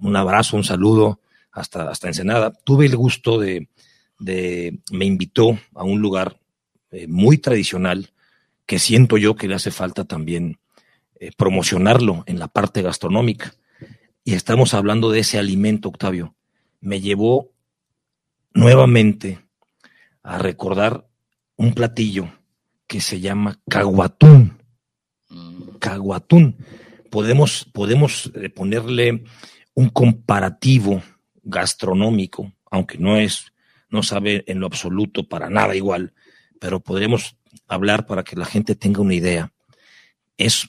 un 0.00 0.16
abrazo, 0.16 0.56
un 0.56 0.64
saludo 0.64 1.20
hasta, 1.52 1.88
hasta 1.90 2.08
Ensenada. 2.08 2.50
Tuve 2.64 2.86
el 2.86 2.96
gusto 2.96 3.38
de, 3.38 3.68
de, 4.18 4.78
me 4.90 5.04
invitó 5.04 5.58
a 5.74 5.84
un 5.84 6.00
lugar 6.00 6.38
eh, 6.90 7.06
muy 7.06 7.38
tradicional 7.38 8.10
que 8.66 8.78
siento 8.78 9.16
yo 9.16 9.36
que 9.36 9.48
le 9.48 9.54
hace 9.54 9.70
falta 9.70 10.04
también 10.04 10.58
eh, 11.20 11.30
promocionarlo 11.36 12.24
en 12.26 12.38
la 12.38 12.48
parte 12.48 12.82
gastronómica. 12.82 13.54
Y 14.24 14.34
estamos 14.34 14.74
hablando 14.74 15.10
de 15.10 15.20
ese 15.20 15.38
alimento, 15.38 15.88
Octavio. 15.88 16.34
Me 16.80 17.00
llevó 17.00 17.52
nuevamente 18.52 19.38
a 20.22 20.38
recordar 20.38 21.06
un 21.56 21.72
platillo 21.74 22.28
que 22.86 23.00
se 23.00 23.20
llama 23.20 23.60
caguatún. 23.68 24.58
Mm, 25.28 25.76
Caguatún. 25.78 26.56
Podemos, 27.10 27.66
podemos 27.72 28.30
eh, 28.34 28.48
ponerle 28.48 29.24
un 29.74 29.88
comparativo 29.90 31.02
gastronómico, 31.42 32.52
aunque 32.70 32.98
no 32.98 33.16
es, 33.16 33.52
no 33.88 34.02
sabe 34.02 34.44
en 34.46 34.60
lo 34.60 34.66
absoluto 34.66 35.28
para 35.28 35.50
nada 35.50 35.74
igual, 35.74 36.14
pero 36.60 36.80
podremos 36.80 37.36
hablar 37.68 38.06
para 38.06 38.24
que 38.24 38.36
la 38.36 38.44
gente 38.44 38.74
tenga 38.74 39.00
una 39.00 39.14
idea. 39.14 39.52
Es, 40.36 40.68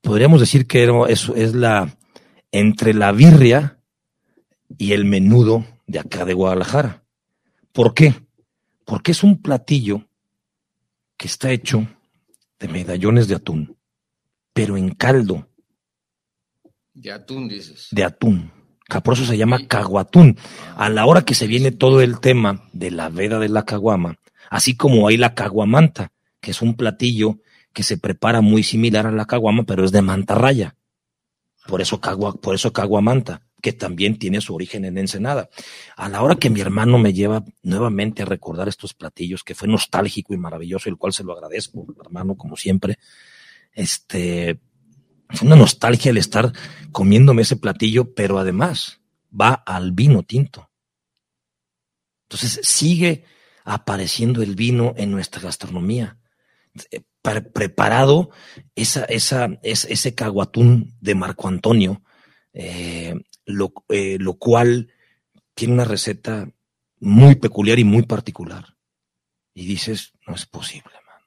podríamos 0.00 0.40
decir 0.40 0.66
que 0.66 0.88
es, 1.08 1.28
es 1.30 1.54
la, 1.54 1.96
entre 2.52 2.94
la 2.94 3.12
birria 3.12 3.78
y 4.78 4.92
el 4.92 5.04
menudo 5.04 5.66
de 5.86 5.98
acá 5.98 6.24
de 6.24 6.34
Guadalajara. 6.34 7.04
¿Por 7.72 7.94
qué? 7.94 8.14
Porque 8.84 9.12
es 9.12 9.22
un 9.22 9.40
platillo 9.40 10.06
que 11.16 11.26
está 11.26 11.50
hecho 11.50 11.86
de 12.58 12.68
medallones 12.68 13.28
de 13.28 13.36
atún, 13.36 13.76
pero 14.52 14.76
en 14.76 14.90
caldo 14.90 15.48
de 16.94 17.10
atún, 17.10 17.48
dices. 17.48 17.88
de 17.90 18.04
atún. 18.04 18.52
Por 19.02 19.14
eso 19.14 19.24
se 19.24 19.36
llama 19.36 19.66
caguatún. 19.66 20.38
A 20.76 20.88
la 20.88 21.06
hora 21.06 21.22
que 21.22 21.34
se 21.34 21.46
viene 21.46 21.72
todo 21.72 22.00
el 22.00 22.20
tema 22.20 22.68
de 22.72 22.90
la 22.90 23.08
veda 23.08 23.38
de 23.38 23.48
la 23.48 23.64
caguama, 23.64 24.18
así 24.50 24.76
como 24.76 25.08
hay 25.08 25.16
la 25.16 25.34
caguamanta, 25.34 26.12
que 26.40 26.50
es 26.50 26.62
un 26.62 26.76
platillo 26.76 27.38
que 27.72 27.82
se 27.82 27.98
prepara 27.98 28.40
muy 28.40 28.62
similar 28.62 29.06
a 29.06 29.12
la 29.12 29.24
caguama, 29.24 29.64
pero 29.64 29.84
es 29.84 29.92
de 29.92 30.02
mantarraya. 30.02 30.76
Por 31.66 31.80
eso, 31.80 32.00
por 32.00 32.54
eso 32.54 32.72
caguamanta, 32.72 33.42
que 33.64 33.72
también 33.72 34.18
tiene 34.18 34.42
su 34.42 34.54
origen 34.54 34.84
en 34.84 34.98
Ensenada. 34.98 35.48
A 35.96 36.10
la 36.10 36.22
hora 36.22 36.36
que 36.36 36.50
mi 36.50 36.60
hermano 36.60 36.98
me 36.98 37.14
lleva 37.14 37.42
nuevamente 37.62 38.22
a 38.22 38.26
recordar 38.26 38.68
estos 38.68 38.92
platillos, 38.92 39.42
que 39.42 39.54
fue 39.54 39.66
nostálgico 39.66 40.34
y 40.34 40.36
maravilloso, 40.36 40.90
el 40.90 40.98
cual 40.98 41.14
se 41.14 41.24
lo 41.24 41.32
agradezco, 41.32 41.86
hermano, 42.04 42.36
como 42.36 42.56
siempre, 42.56 42.98
este, 43.72 44.60
fue 45.34 45.46
una 45.46 45.56
nostalgia 45.56 46.10
el 46.10 46.16
estar 46.18 46.52
comiéndome 46.92 47.42
ese 47.42 47.56
platillo, 47.56 48.14
pero 48.14 48.38
además 48.38 49.00
va 49.38 49.52
al 49.54 49.92
vino 49.92 50.22
tinto. 50.22 50.70
Entonces 52.28 52.60
sigue 52.62 53.24
apareciendo 53.64 54.42
el 54.42 54.54
vino 54.54 54.94
en 54.96 55.10
nuestra 55.10 55.40
gastronomía. 55.42 56.18
Eh, 56.90 57.02
pre- 57.22 57.42
preparado 57.42 58.30
esa, 58.74 59.04
esa, 59.04 59.48
es- 59.62 59.84
ese 59.86 60.14
caguatún 60.14 60.94
de 61.00 61.14
Marco 61.14 61.48
Antonio, 61.48 62.02
eh, 62.52 63.14
lo, 63.46 63.72
eh, 63.88 64.16
lo 64.20 64.34
cual 64.34 64.92
tiene 65.54 65.74
una 65.74 65.84
receta 65.84 66.48
muy 67.00 67.36
peculiar 67.36 67.78
y 67.78 67.84
muy 67.84 68.02
particular. 68.02 68.76
Y 69.54 69.66
dices, 69.66 70.12
no 70.26 70.34
es 70.34 70.46
posible, 70.46 70.94
mano. 71.06 71.26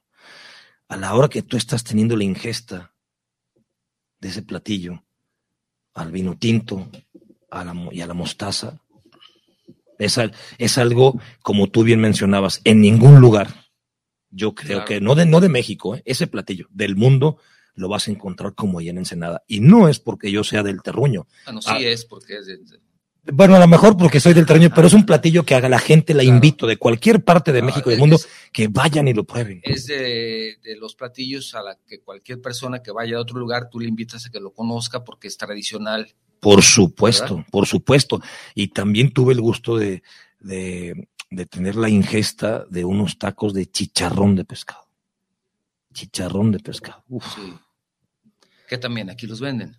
A 0.90 0.98
la 0.98 1.14
hora 1.16 1.30
que 1.30 1.44
tú 1.44 1.56
estás 1.58 1.84
teniendo 1.84 2.18
la 2.18 2.24
ingesta 2.26 2.94
de 4.20 4.30
ese 4.30 4.42
platillo, 4.42 5.04
al 5.94 6.12
vino 6.12 6.38
tinto 6.38 6.90
a 7.52 7.64
la 7.64 7.74
y 7.92 8.02
a 8.02 8.08
la 8.08 8.14
mostaza, 8.14 8.82
es, 10.00 10.20
es 10.58 10.78
algo, 10.78 11.20
como 11.42 11.68
tú 11.68 11.84
bien 11.84 12.00
mencionabas, 12.00 12.62
en 12.64 12.82
ningún 12.82 13.20
lugar, 13.20 13.66
yo 14.30 14.54
creo 14.54 14.80
Claro. 14.80 14.86
que, 14.86 15.02
no 15.02 15.16
de, 15.16 15.26
no 15.26 15.40
de 15.40 15.50
México, 15.50 15.96
¿eh? 15.96 16.04
ese 16.06 16.28
platillo, 16.28 16.68
del 16.70 16.96
mundo, 16.96 17.38
lo 17.74 17.88
vas 17.90 18.08
a 18.08 18.12
encontrar 18.12 18.54
como 18.54 18.80
allá 18.80 18.92
en 18.92 18.98
Ensenada. 19.00 19.44
Y 19.48 19.60
no 19.60 19.88
es 19.88 20.00
porque 20.00 20.32
yo 20.32 20.44
sea 20.44 20.64
del 20.64 20.82
terruño. 20.82 21.28
Ah, 21.46 21.52
no, 21.52 21.62
sí 21.62 21.70
Ah. 21.72 21.80
es, 21.80 22.06
porque 22.06 22.38
es 22.38 22.46
de, 22.48 22.58
de- 22.58 22.80
Bueno, 23.34 23.56
a 23.56 23.60
lo 23.60 23.68
mejor 23.68 23.98
porque 23.98 24.20
soy 24.20 24.34
del 24.34 24.46
terruño, 24.46 24.70
pero 24.74 24.88
es 24.88 24.94
un 24.94 25.06
platillo 25.06 25.44
que 25.44 25.56
a 25.56 25.68
la 25.68 25.80
gente 25.80 26.14
la 26.14 26.24
Claro. 26.24 26.36
invito 26.36 26.66
de 26.68 26.78
cualquier 26.78 27.24
parte 27.24 27.52
de 27.52 27.62
México 27.62 27.90
y 27.90 27.94
del 27.94 27.98
es- 27.98 28.00
mundo 28.00 28.18
que 28.54 28.68
vayan 28.68 29.08
y 29.08 29.14
lo 29.14 29.24
prueben. 29.26 29.60
es 29.64 29.86
de, 29.88 30.58
de 30.64 30.76
los 30.78 30.96
platillos 30.96 31.54
a 31.56 31.62
la 31.62 31.78
que 31.88 32.00
cualquier 32.00 32.42
persona 32.42 32.82
que 32.82 32.92
vaya 32.92 33.18
a 33.18 33.22
otro 33.22 33.38
lugar, 33.38 33.70
tú 33.70 33.80
le 33.80 33.88
invitas 33.88 34.26
a 34.26 34.30
que 34.30 34.40
lo 34.40 34.52
conozca 34.54 35.04
porque 35.04 35.28
es 35.28 35.38
tradicional. 35.38 36.14
Por 36.40 36.62
supuesto, 36.62 37.36
¿Verdad? 37.38 37.50
por 37.52 37.66
supuesto. 37.68 38.22
Y 38.56 38.70
también 38.70 39.12
tuve 39.12 39.34
el 39.34 39.42
gusto 39.42 39.76
de, 39.78 40.04
de, 40.40 41.08
de 41.30 41.46
tener 41.48 41.76
la 41.76 41.90
ingesta 41.90 42.66
de 42.70 42.86
unos 42.86 43.18
tacos 43.18 43.54
de 43.54 43.66
chicharrón 43.66 44.36
de 44.36 44.46
pescado. 44.46 44.88
Chicharrón 45.94 46.52
de 46.52 46.60
pescado. 46.60 47.04
Uf, 47.10 47.26
Sí. 47.36 47.54
Que 48.70 48.78
también 48.78 49.10
aquí 49.10 49.26
los 49.28 49.40
venden. 49.40 49.76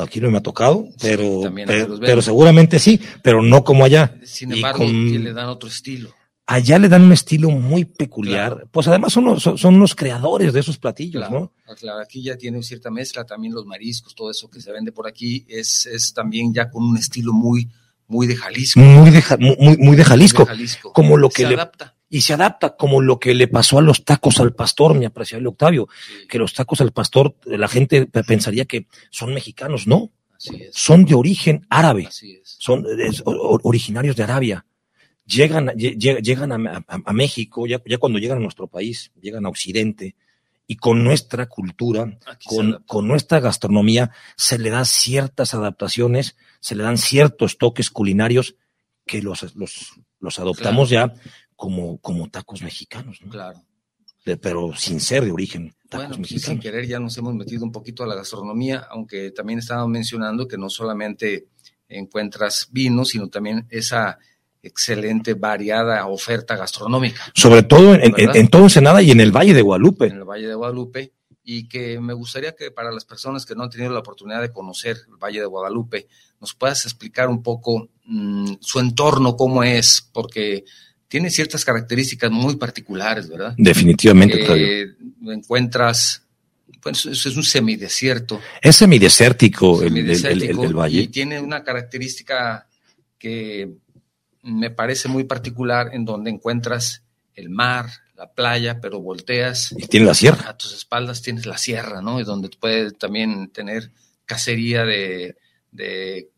Aquí 0.00 0.20
no 0.20 0.30
me 0.30 0.38
ha 0.38 0.42
tocado, 0.42 0.88
pero, 1.00 1.42
seguramente 2.22 2.78
sí, 2.78 3.00
pero 3.22 3.42
no 3.42 3.64
como 3.64 3.84
allá. 3.84 4.16
Sin 4.24 4.50
Y 4.52 4.56
embargo, 4.56 4.78
con- 4.78 5.24
le 5.24 5.32
dan 5.32 5.48
otro 5.48 5.68
estilo. 5.68 6.10
Allá 6.50 6.78
le 6.78 6.88
dan 6.88 7.02
un 7.02 7.12
estilo 7.12 7.50
muy 7.50 7.84
peculiar. 7.84 8.52
Claro. 8.54 8.68
Pues 8.72 8.88
además 8.88 9.12
son 9.12 9.26
los, 9.26 9.42
son, 9.42 9.78
los 9.78 9.94
creadores 9.94 10.54
de 10.54 10.60
esos 10.60 10.78
platillos, 10.78 11.22
Claro, 11.28 11.52
¿no? 11.66 11.74
claro, 11.74 12.00
aquí 12.00 12.22
ya 12.22 12.38
tiene 12.38 12.62
cierta 12.62 12.90
mezcla, 12.90 13.24
también 13.24 13.52
los 13.52 13.66
mariscos, 13.66 14.14
todo 14.14 14.30
eso 14.30 14.48
que 14.48 14.62
se 14.62 14.72
vende 14.72 14.90
por 14.90 15.06
aquí 15.06 15.44
es, 15.46 15.84
es 15.84 16.14
también 16.14 16.54
ya 16.54 16.70
con 16.70 16.84
un 16.84 16.96
estilo 16.96 17.34
muy, 17.34 17.68
muy 18.06 18.26
de 18.26 18.34
Jalisco. 18.36 18.80
Muy 18.80 19.10
de, 19.10 19.22
muy, 19.38 19.76
muy 19.76 19.94
de 19.96 20.04
Jalisco. 20.04 20.44
de 20.44 20.48
Jalisco. 20.48 20.92
como 20.94 21.18
lo 21.18 21.28
que 21.28 21.42
se 21.42 21.48
le- 21.48 21.54
adapta. 21.56 21.94
Y 22.10 22.22
se 22.22 22.32
adapta 22.32 22.76
como 22.76 23.00
lo 23.02 23.18
que 23.18 23.34
le 23.34 23.48
pasó 23.48 23.78
a 23.78 23.82
los 23.82 24.04
tacos 24.04 24.40
al 24.40 24.54
pastor, 24.54 24.94
mi 24.94 25.04
apreciable 25.04 25.48
Octavio. 25.48 25.88
Que 26.28 26.38
los 26.38 26.54
tacos 26.54 26.80
al 26.80 26.92
pastor, 26.92 27.36
la 27.44 27.68
gente 27.68 28.06
pe- 28.06 28.24
pensaría 28.24 28.64
que 28.64 28.86
son 29.10 29.34
mexicanos, 29.34 29.86
no, 29.86 30.10
así 30.36 30.56
es. 30.62 30.74
son 30.74 31.04
de 31.04 31.14
origen 31.14 31.66
árabe, 31.68 32.06
Así 32.06 32.32
es. 32.32 32.56
son 32.58 32.86
es- 32.98 33.20
o- 33.26 33.30
o- 33.32 33.60
originarios 33.64 34.16
de 34.16 34.22
Arabia. 34.22 34.64
Llegan, 35.26 35.66
lle- 35.66 35.98
lle- 35.98 36.22
llegan 36.22 36.52
a, 36.52 36.78
a- 36.88 37.02
a 37.04 37.12
México, 37.12 37.66
ya, 37.66 37.82
ya 37.84 37.98
cuando 37.98 38.18
llegan 38.18 38.38
a 38.38 38.40
nuestro 38.40 38.66
país, 38.68 39.12
llegan 39.20 39.44
a 39.44 39.50
Occidente, 39.50 40.16
y 40.66 40.76
con 40.76 41.04
nuestra 41.04 41.46
cultura, 41.46 42.18
con, 42.46 42.82
con 42.86 43.06
nuestra 43.08 43.40
gastronomía, 43.40 44.10
se 44.36 44.58
le 44.58 44.70
dan 44.70 44.86
ciertas 44.86 45.52
adaptaciones, 45.54 46.36
se 46.60 46.74
le 46.74 46.82
dan 46.84 46.96
ciertos 46.96 47.58
toques 47.58 47.90
culinarios 47.90 48.54
que 49.06 49.20
los, 49.22 49.54
los, 49.54 49.92
los 50.20 50.38
adoptamos 50.38 50.88
ya 50.90 51.14
como, 51.58 51.98
como 51.98 52.30
tacos 52.30 52.62
mexicanos, 52.62 53.18
¿no? 53.20 53.30
Claro. 53.32 53.60
De- 54.24 54.36
pero 54.36 54.72
sin 54.76 55.00
ser 55.00 55.24
de 55.24 55.32
origen 55.32 55.74
tacos 55.88 56.06
Bueno, 56.08 56.24
pues, 56.28 56.42
sin 56.42 56.60
querer 56.60 56.86
ya 56.86 57.00
nos 57.00 57.16
hemos 57.18 57.34
metido 57.34 57.64
un 57.64 57.72
poquito 57.72 58.04
a 58.04 58.06
la 58.06 58.14
gastronomía, 58.14 58.86
aunque 58.90 59.32
también 59.32 59.58
estábamos 59.58 59.88
mencionando 59.90 60.46
que 60.46 60.56
no 60.56 60.70
solamente 60.70 61.48
encuentras 61.88 62.68
vino, 62.70 63.04
sino 63.04 63.28
también 63.28 63.66
esa 63.70 64.18
excelente, 64.62 65.34
variada 65.34 66.06
oferta 66.06 66.56
gastronómica 66.56 67.22
sobre 67.34 67.62
todo 67.62 67.94
en, 67.94 68.02
en- 68.04 68.12
¿Verdad? 68.12 68.36
en 68.36 68.48
todo 68.48 68.62
Ensenada 68.64 69.00
y 69.02 69.10
en 69.10 69.20
el 69.20 69.32
Valle 69.34 69.54
de 69.54 69.62
Guadalupe. 69.62 70.06
en 70.06 70.16
el 70.16 70.24
Valle 70.24 70.46
de 70.48 70.54
Guadalupe 70.54 71.12
y 71.42 71.66
que 71.68 71.98
me 71.98 72.12
gustaría 72.12 72.54
que 72.54 72.70
para 72.70 72.92
las 72.92 73.04
personas 73.06 73.46
que 73.46 73.54
no 73.54 73.62
han 73.64 73.70
tenido 73.70 73.90
la 73.92 74.00
oportunidad 74.00 74.42
de 74.42 74.52
conocer 74.52 74.98
el 75.08 75.16
Valle 75.16 75.40
de 75.40 75.46
Guadalupe, 75.46 76.06
nos 76.40 76.54
puedas 76.54 76.84
explicar 76.84 77.28
un 77.28 77.42
poco 77.42 77.88
mm, 78.04 78.54
su 78.60 78.80
entorno, 78.80 79.34
cómo 79.36 79.62
es, 79.62 80.06
porque 80.12 80.64
tiene 81.08 81.30
ciertas 81.30 81.64
características 81.64 82.30
muy 82.30 82.56
particulares, 82.56 83.28
¿verdad? 83.28 83.54
Definitivamente, 83.56 84.38
que 84.44 84.92
encuentras, 85.32 86.22
pues 86.82 87.06
es 87.06 87.26
es 87.26 87.36
un 87.36 87.42
semidesierto, 87.44 88.40
Es 88.60 88.76
semidesértico 88.76 89.82
el, 89.82 89.96
el- 89.96 89.98
el- 89.98 90.10
el- 90.10 90.18
semidesértico, 90.18 90.64
el 90.64 90.70
y 90.70 90.72
valle. 90.74 91.08
tiene 91.08 91.40
una 91.40 91.64
característica 91.64 92.66
que 93.18 93.70
me 94.42 94.70
parece 94.70 95.08
muy 95.08 95.24
particular 95.24 95.90
en 95.92 96.04
donde 96.04 96.30
encuentras 96.30 97.02
el 97.34 97.50
mar, 97.50 97.86
la 98.16 98.32
playa, 98.32 98.80
pero 98.80 99.00
volteas 99.00 99.74
Y 99.78 99.86
tiene 99.86 100.06
la 100.06 100.14
sierra. 100.14 100.48
a 100.50 100.56
tus 100.56 100.72
espaldas 100.74 101.22
tienes 101.22 101.46
la 101.46 101.56
sierra, 101.58 102.02
¿no? 102.02 102.20
Y 102.20 102.24
donde 102.24 102.48
puedes 102.58 102.96
también 102.98 103.48
tener 103.50 103.90
cacería 104.24 104.84
de, 104.84 105.36
de 105.72 106.18
eh, 106.18 106.28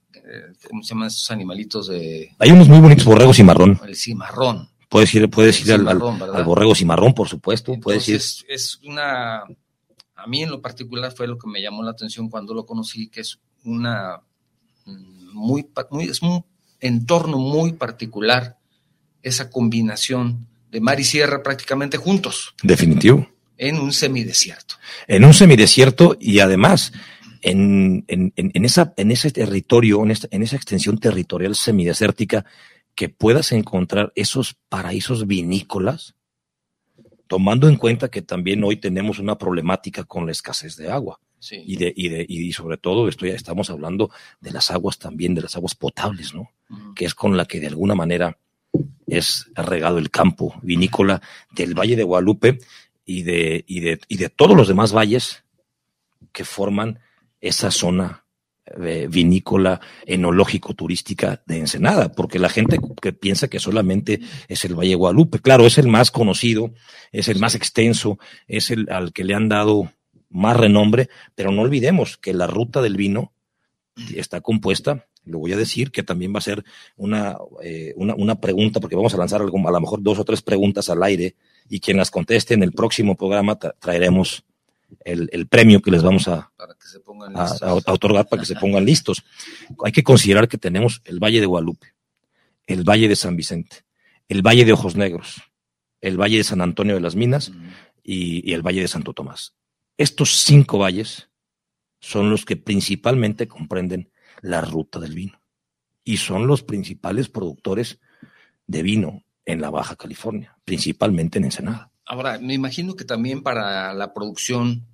¿cómo 0.68 0.82
se 0.82 0.90
llaman 0.90 1.08
estos 1.08 1.30
animalitos? 1.30 1.88
De 1.88 2.34
Hay 2.38 2.50
unos 2.50 2.68
muy 2.68 2.78
bonitos 2.80 3.04
borregos 3.04 3.36
cimarrón. 3.36 3.80
el 3.86 3.96
cimarrón. 3.96 4.68
Puedes 4.88 5.14
ir, 5.14 5.28
puedes 5.30 5.60
ir 5.64 5.72
al, 5.72 5.80
al- 5.86 5.96
Cimarrón, 5.96 6.18
¿verdad? 6.18 6.36
al 6.36 6.44
borrego 6.44 6.74
cimarrón, 6.74 7.14
por 7.14 7.28
supuesto. 7.28 7.74
Puedes 7.80 8.08
ir. 8.08 8.16
Es 8.48 8.80
una, 8.84 9.38
a 10.16 10.26
mí 10.26 10.42
en 10.42 10.50
lo 10.50 10.60
particular 10.60 11.12
fue 11.12 11.28
lo 11.28 11.38
que 11.38 11.46
me 11.48 11.62
llamó 11.62 11.82
la 11.84 11.92
atención 11.92 12.28
cuando 12.28 12.54
lo 12.54 12.66
conocí, 12.66 13.08
que 13.08 13.20
es 13.20 13.38
una, 13.64 14.20
mm, 14.86 15.32
muy, 15.32 15.66
muy 15.90 16.04
es 16.04 16.20
un 16.22 16.44
entorno 16.80 17.38
muy 17.38 17.72
particular, 17.74 18.56
esa 19.22 19.48
combinación 19.50 20.46
de 20.72 20.80
mar 20.80 20.98
y 20.98 21.04
sierra 21.04 21.42
prácticamente 21.42 21.96
juntos, 21.98 22.54
Definitivo. 22.62 23.28
en 23.58 23.78
un 23.78 23.92
semidesierto. 23.92 24.76
En 25.06 25.24
un 25.24 25.34
semidesierto 25.34 26.16
y 26.18 26.40
además 26.40 26.92
en, 27.42 28.04
en, 28.08 28.32
en- 28.36 28.64
esa, 28.64 28.92
en 28.96 29.10
ese 29.10 29.30
territorio, 29.30 30.02
en, 30.02 30.10
esta- 30.10 30.28
en 30.30 30.42
esa 30.42 30.56
extensión 30.56 30.98
territorial 30.98 31.54
semidesértica, 31.54 32.44
que 32.94 33.08
puedas 33.08 33.52
encontrar 33.52 34.12
esos 34.14 34.56
paraísos 34.68 35.26
vinícolas, 35.26 36.14
tomando 37.26 37.68
en 37.68 37.76
cuenta 37.76 38.08
que 38.10 38.22
también 38.22 38.62
hoy 38.64 38.76
tenemos 38.76 39.18
una 39.18 39.38
problemática 39.38 40.04
con 40.04 40.26
la 40.26 40.32
escasez 40.32 40.76
de 40.76 40.90
agua. 40.90 41.20
Sí. 41.42 41.56
y 41.64 41.76
de, 41.76 41.90
y 41.96 42.10
de, 42.10 42.26
y 42.28 42.52
sobre 42.52 42.76
todo 42.76 43.08
estoy, 43.08 43.30
estamos 43.30 43.70
hablando 43.70 44.10
de 44.42 44.50
las 44.50 44.70
aguas 44.70 44.98
también, 44.98 45.34
de 45.34 45.40
las 45.40 45.56
aguas 45.56 45.74
potables, 45.74 46.34
¿no? 46.34 46.50
Que 46.94 47.06
es 47.06 47.14
con 47.14 47.34
la 47.34 47.46
que 47.46 47.60
de 47.60 47.68
alguna 47.68 47.94
manera 47.94 48.36
es 49.06 49.46
regado 49.54 49.96
el 49.96 50.10
campo 50.10 50.54
vinícola 50.62 51.22
del 51.50 51.72
Valle 51.72 51.96
de 51.96 52.02
Guadalupe 52.02 52.58
y 53.06 53.22
de, 53.22 53.64
y 53.66 53.80
de, 53.80 53.98
y 54.06 54.18
de 54.18 54.28
todos 54.28 54.54
los 54.54 54.68
demás 54.68 54.92
valles 54.92 55.42
que 56.30 56.44
forman 56.44 56.98
esa 57.40 57.70
zona 57.70 58.24
eh, 58.66 59.08
vinícola, 59.10 59.80
enológico, 60.06 60.74
turística 60.74 61.42
de 61.44 61.58
Ensenada, 61.58 62.12
porque 62.12 62.38
la 62.38 62.48
gente 62.48 62.78
que 63.02 63.12
piensa 63.12 63.48
que 63.48 63.58
solamente 63.58 64.20
es 64.46 64.64
el 64.64 64.78
Valle 64.78 64.94
Guadalupe, 64.94 65.40
claro, 65.40 65.66
es 65.66 65.76
el 65.78 65.88
más 65.88 66.12
conocido, 66.12 66.72
es 67.10 67.28
el 67.28 67.40
más 67.40 67.56
extenso, 67.56 68.18
es 68.46 68.70
el 68.70 68.88
al 68.90 69.12
que 69.12 69.24
le 69.24 69.34
han 69.34 69.48
dado 69.48 69.90
más 70.28 70.56
renombre, 70.56 71.08
pero 71.34 71.50
no 71.50 71.62
olvidemos 71.62 72.16
que 72.16 72.32
la 72.32 72.46
ruta 72.46 72.80
del 72.80 72.96
vino 72.96 73.32
está 74.14 74.40
compuesta, 74.40 75.06
lo 75.24 75.40
voy 75.40 75.52
a 75.52 75.56
decir, 75.56 75.90
que 75.90 76.04
también 76.04 76.32
va 76.32 76.38
a 76.38 76.42
ser 76.42 76.64
una, 76.96 77.36
eh, 77.62 77.92
una, 77.96 78.14
una, 78.14 78.40
pregunta, 78.40 78.78
porque 78.78 78.96
vamos 78.96 79.14
a 79.14 79.18
lanzar 79.18 79.40
a 79.42 79.44
lo 79.44 79.80
mejor 79.80 80.02
dos 80.02 80.18
o 80.20 80.24
tres 80.24 80.42
preguntas 80.42 80.88
al 80.90 81.02
aire, 81.02 81.34
y 81.68 81.80
quien 81.80 81.96
las 81.96 82.12
conteste 82.12 82.54
en 82.54 82.62
el 82.62 82.72
próximo 82.72 83.16
programa 83.16 83.58
traeremos 83.58 84.44
el, 85.04 85.28
el, 85.32 85.46
premio 85.46 85.80
que 85.80 85.90
les 85.90 86.02
vamos 86.02 86.28
a, 86.28 86.52
a, 86.58 87.46
a, 87.62 87.74
otorgar 87.74 88.28
para 88.28 88.40
que 88.40 88.46
se 88.46 88.56
pongan 88.56 88.84
listos. 88.84 89.24
Hay 89.84 89.92
que 89.92 90.02
considerar 90.02 90.48
que 90.48 90.58
tenemos 90.58 91.00
el 91.04 91.18
Valle 91.18 91.40
de 91.40 91.46
Guadalupe, 91.46 91.94
el 92.66 92.84
Valle 92.84 93.08
de 93.08 93.16
San 93.16 93.36
Vicente, 93.36 93.84
el 94.28 94.42
Valle 94.42 94.64
de 94.64 94.72
Ojos 94.72 94.96
Negros, 94.96 95.42
el 96.00 96.20
Valle 96.20 96.38
de 96.38 96.44
San 96.44 96.60
Antonio 96.60 96.94
de 96.94 97.00
las 97.00 97.16
Minas 97.16 97.52
y, 98.02 98.48
y 98.48 98.54
el 98.54 98.62
Valle 98.62 98.80
de 98.80 98.88
Santo 98.88 99.12
Tomás. 99.12 99.54
Estos 99.96 100.38
cinco 100.38 100.78
valles 100.78 101.30
son 102.00 102.30
los 102.30 102.44
que 102.44 102.56
principalmente 102.56 103.46
comprenden 103.46 104.10
la 104.40 104.60
ruta 104.60 104.98
del 104.98 105.14
vino 105.14 105.40
y 106.04 106.16
son 106.16 106.46
los 106.46 106.62
principales 106.62 107.28
productores 107.28 108.00
de 108.66 108.82
vino 108.82 109.24
en 109.44 109.60
la 109.60 109.70
Baja 109.70 109.96
California, 109.96 110.56
principalmente 110.64 111.38
en 111.38 111.44
Ensenada. 111.44 111.89
Ahora, 112.10 112.40
me 112.40 112.54
imagino 112.54 112.96
que 112.96 113.04
también 113.04 113.40
para 113.40 113.94
la 113.94 114.12
producción 114.12 114.84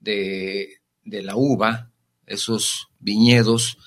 de, 0.00 0.80
de 1.04 1.22
la 1.22 1.36
uva, 1.36 1.92
esos 2.26 2.88
viñedos, 2.98 3.78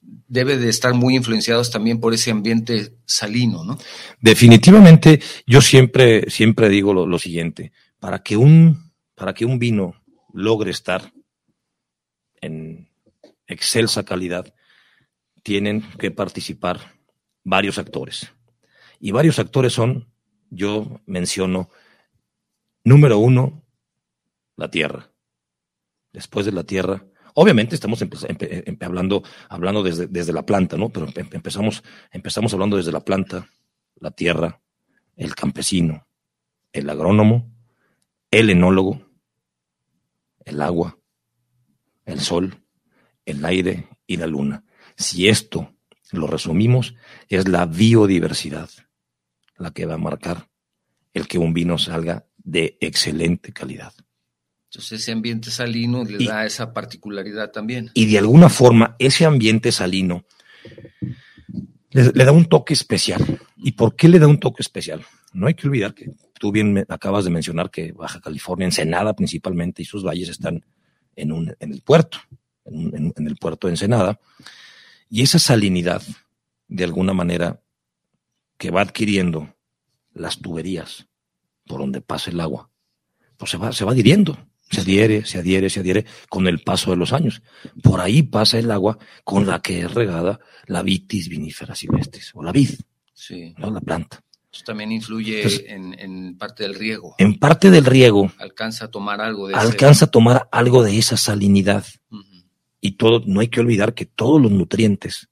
debe 0.00 0.56
de 0.56 0.68
estar 0.68 0.94
muy 0.94 1.16
influenciados 1.16 1.72
también 1.72 1.98
por 1.98 2.14
ese 2.14 2.30
ambiente 2.30 2.94
salino, 3.04 3.64
¿no? 3.64 3.78
Definitivamente, 4.20 5.20
yo 5.44 5.60
siempre, 5.60 6.30
siempre 6.30 6.68
digo 6.68 6.94
lo, 6.94 7.04
lo 7.04 7.18
siguiente, 7.18 7.72
para 7.98 8.22
que 8.22 8.36
un, 8.36 8.92
para 9.16 9.34
que 9.34 9.44
un 9.44 9.58
vino 9.58 10.00
logre 10.32 10.70
estar 10.70 11.12
en 12.40 12.90
excelsa 13.48 14.04
calidad, 14.04 14.54
tienen 15.42 15.82
que 15.98 16.12
participar 16.12 16.94
varios 17.42 17.76
actores. 17.76 18.30
Y 19.00 19.10
varios 19.10 19.40
actores 19.40 19.72
son, 19.72 20.12
yo 20.48 21.00
menciono, 21.06 21.70
número 22.84 23.18
uno, 23.18 23.62
la 24.56 24.70
tierra. 24.70 25.10
Después 26.12 26.46
de 26.46 26.52
la 26.52 26.64
tierra, 26.64 27.04
obviamente 27.34 27.74
estamos 27.74 28.04
hablando, 28.80 29.22
hablando 29.48 29.82
desde, 29.82 30.06
desde, 30.06 30.32
la 30.32 30.44
planta, 30.44 30.76
¿no? 30.76 30.90
Pero 30.90 31.06
empezamos, 31.14 31.82
empezamos 32.10 32.52
hablando 32.52 32.76
desde 32.76 32.92
la 32.92 33.00
planta, 33.00 33.48
la 33.96 34.10
tierra, 34.10 34.60
el 35.16 35.34
campesino, 35.34 36.06
el 36.72 36.90
agrónomo, 36.90 37.50
el 38.30 38.50
enólogo, 38.50 39.02
el 40.44 40.60
agua, 40.62 40.98
el 42.04 42.20
sol, 42.20 42.56
el 43.24 43.44
aire 43.44 43.88
y 44.06 44.16
la 44.16 44.26
luna. 44.26 44.64
Si 44.96 45.28
esto 45.28 45.74
lo 46.12 46.26
resumimos, 46.26 46.94
es 47.28 47.48
la 47.48 47.66
biodiversidad 47.66 48.68
la 49.56 49.70
que 49.70 49.86
va 49.86 49.94
a 49.94 49.98
marcar 49.98 50.48
el 51.12 51.28
que 51.28 51.38
un 51.38 51.52
vino 51.52 51.78
salga 51.78 52.26
de 52.44 52.78
excelente 52.80 53.52
calidad. 53.52 53.92
Entonces 54.70 55.00
ese 55.00 55.12
ambiente 55.12 55.50
salino 55.50 56.04
le 56.04 56.22
y, 56.22 56.26
da 56.26 56.46
esa 56.46 56.72
particularidad 56.72 57.50
también. 57.50 57.90
Y 57.94 58.06
de 58.06 58.18
alguna 58.18 58.48
forma 58.48 58.94
ese 58.98 59.24
ambiente 59.26 59.72
salino 59.72 60.24
le, 61.90 62.12
le, 62.14 62.24
da 62.24 62.30
un 62.30 62.44
toque 62.44 62.74
especial. 62.74 63.40
¿Y 63.56 63.72
por 63.72 63.96
qué 63.96 64.08
le 64.08 64.20
da 64.20 64.28
un 64.28 64.38
toque 64.38 64.62
especial? 64.62 65.04
No 65.32 65.48
hay 65.48 65.54
que 65.54 65.66
olvidar 65.66 65.94
que 65.94 66.12
tú 66.38 66.52
bien 66.52 66.86
acabas 66.88 67.24
de 67.24 67.30
mencionar 67.30 67.70
que 67.70 67.92
Baja 67.92 68.20
California, 68.20 68.66
Ensenada 68.66 69.14
principalmente, 69.14 69.82
y 69.82 69.84
sus 69.84 70.04
valles 70.04 70.28
están 70.28 70.64
en, 71.16 71.32
un, 71.32 71.54
en 71.58 71.72
el 71.72 71.82
puerto, 71.82 72.18
en, 72.64 72.96
en, 72.96 73.12
en 73.16 73.26
el 73.26 73.36
puerto 73.36 73.66
de 73.66 73.72
Ensenada. 73.72 74.20
Y 75.08 75.22
esa 75.22 75.40
salinidad, 75.40 76.02
de 76.68 76.84
alguna 76.84 77.12
manera, 77.12 77.60
que 78.56 78.70
va 78.70 78.82
adquiriendo 78.82 79.52
las 80.12 80.38
tuberías 80.38 81.09
por 81.70 81.78
donde 81.78 82.00
pasa 82.00 82.32
el 82.32 82.40
agua, 82.40 82.68
pues 83.36 83.52
se 83.52 83.56
va, 83.56 83.72
se 83.72 83.84
va 83.84 83.92
adhiriendo, 83.92 84.36
se 84.68 84.80
adhiere, 84.80 85.24
se 85.24 85.38
adhiere, 85.38 85.70
se 85.70 85.78
adhiere 85.78 86.04
con 86.28 86.48
el 86.48 86.58
paso 86.58 86.90
de 86.90 86.96
los 86.96 87.12
años. 87.12 87.42
Por 87.80 88.00
ahí 88.00 88.24
pasa 88.24 88.58
el 88.58 88.72
agua 88.72 88.98
con 89.22 89.46
la 89.46 89.62
que 89.62 89.82
es 89.82 89.94
regada 89.94 90.40
la 90.66 90.82
vitis 90.82 91.28
vinífera 91.28 91.76
silvestris, 91.76 92.32
o 92.34 92.42
la 92.42 92.50
vid, 92.50 92.70
sí. 93.14 93.54
¿no? 93.56 93.70
la 93.70 93.80
planta. 93.80 94.20
Eso 94.52 94.64
también 94.64 94.90
influye 94.90 95.42
Entonces, 95.42 95.64
en, 95.68 95.96
en, 95.96 96.36
parte 96.36 96.64
del 96.64 96.74
riego. 96.74 97.14
En 97.18 97.38
parte 97.38 97.70
del 97.70 97.84
riego. 97.84 98.32
Alcanza 98.38 98.86
a 98.86 98.90
tomar 98.90 99.20
algo 99.20 99.46
de 99.46 99.54
Alcanza 99.54 99.90
ese... 99.90 100.04
a 100.06 100.10
tomar 100.10 100.48
algo 100.50 100.82
de 100.82 100.98
esa 100.98 101.16
salinidad. 101.16 101.86
Uh 102.10 102.16
-huh. 102.16 102.44
Y 102.80 102.96
todo, 102.96 103.22
no 103.26 103.38
hay 103.38 103.46
que 103.46 103.60
olvidar 103.60 103.94
que 103.94 104.06
todos 104.06 104.42
los 104.42 104.50
nutrientes 104.50 105.28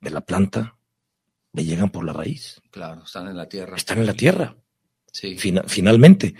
de 0.00 0.10
la 0.10 0.22
planta 0.22 0.76
le 1.52 1.64
llegan 1.64 1.90
por 1.90 2.04
la 2.04 2.12
raíz. 2.12 2.60
Claro, 2.72 3.04
están 3.04 3.28
en 3.28 3.36
la 3.36 3.48
tierra. 3.48 3.76
Están 3.76 3.98
en 3.98 4.06
la 4.06 4.14
tierra. 4.14 4.56
Sí. 5.14 5.38
Fin 5.38 5.60
finalmente. 5.68 6.34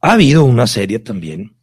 Ha 0.00 0.12
habido 0.12 0.44
una 0.44 0.66
serie 0.68 1.00
también 1.00 1.56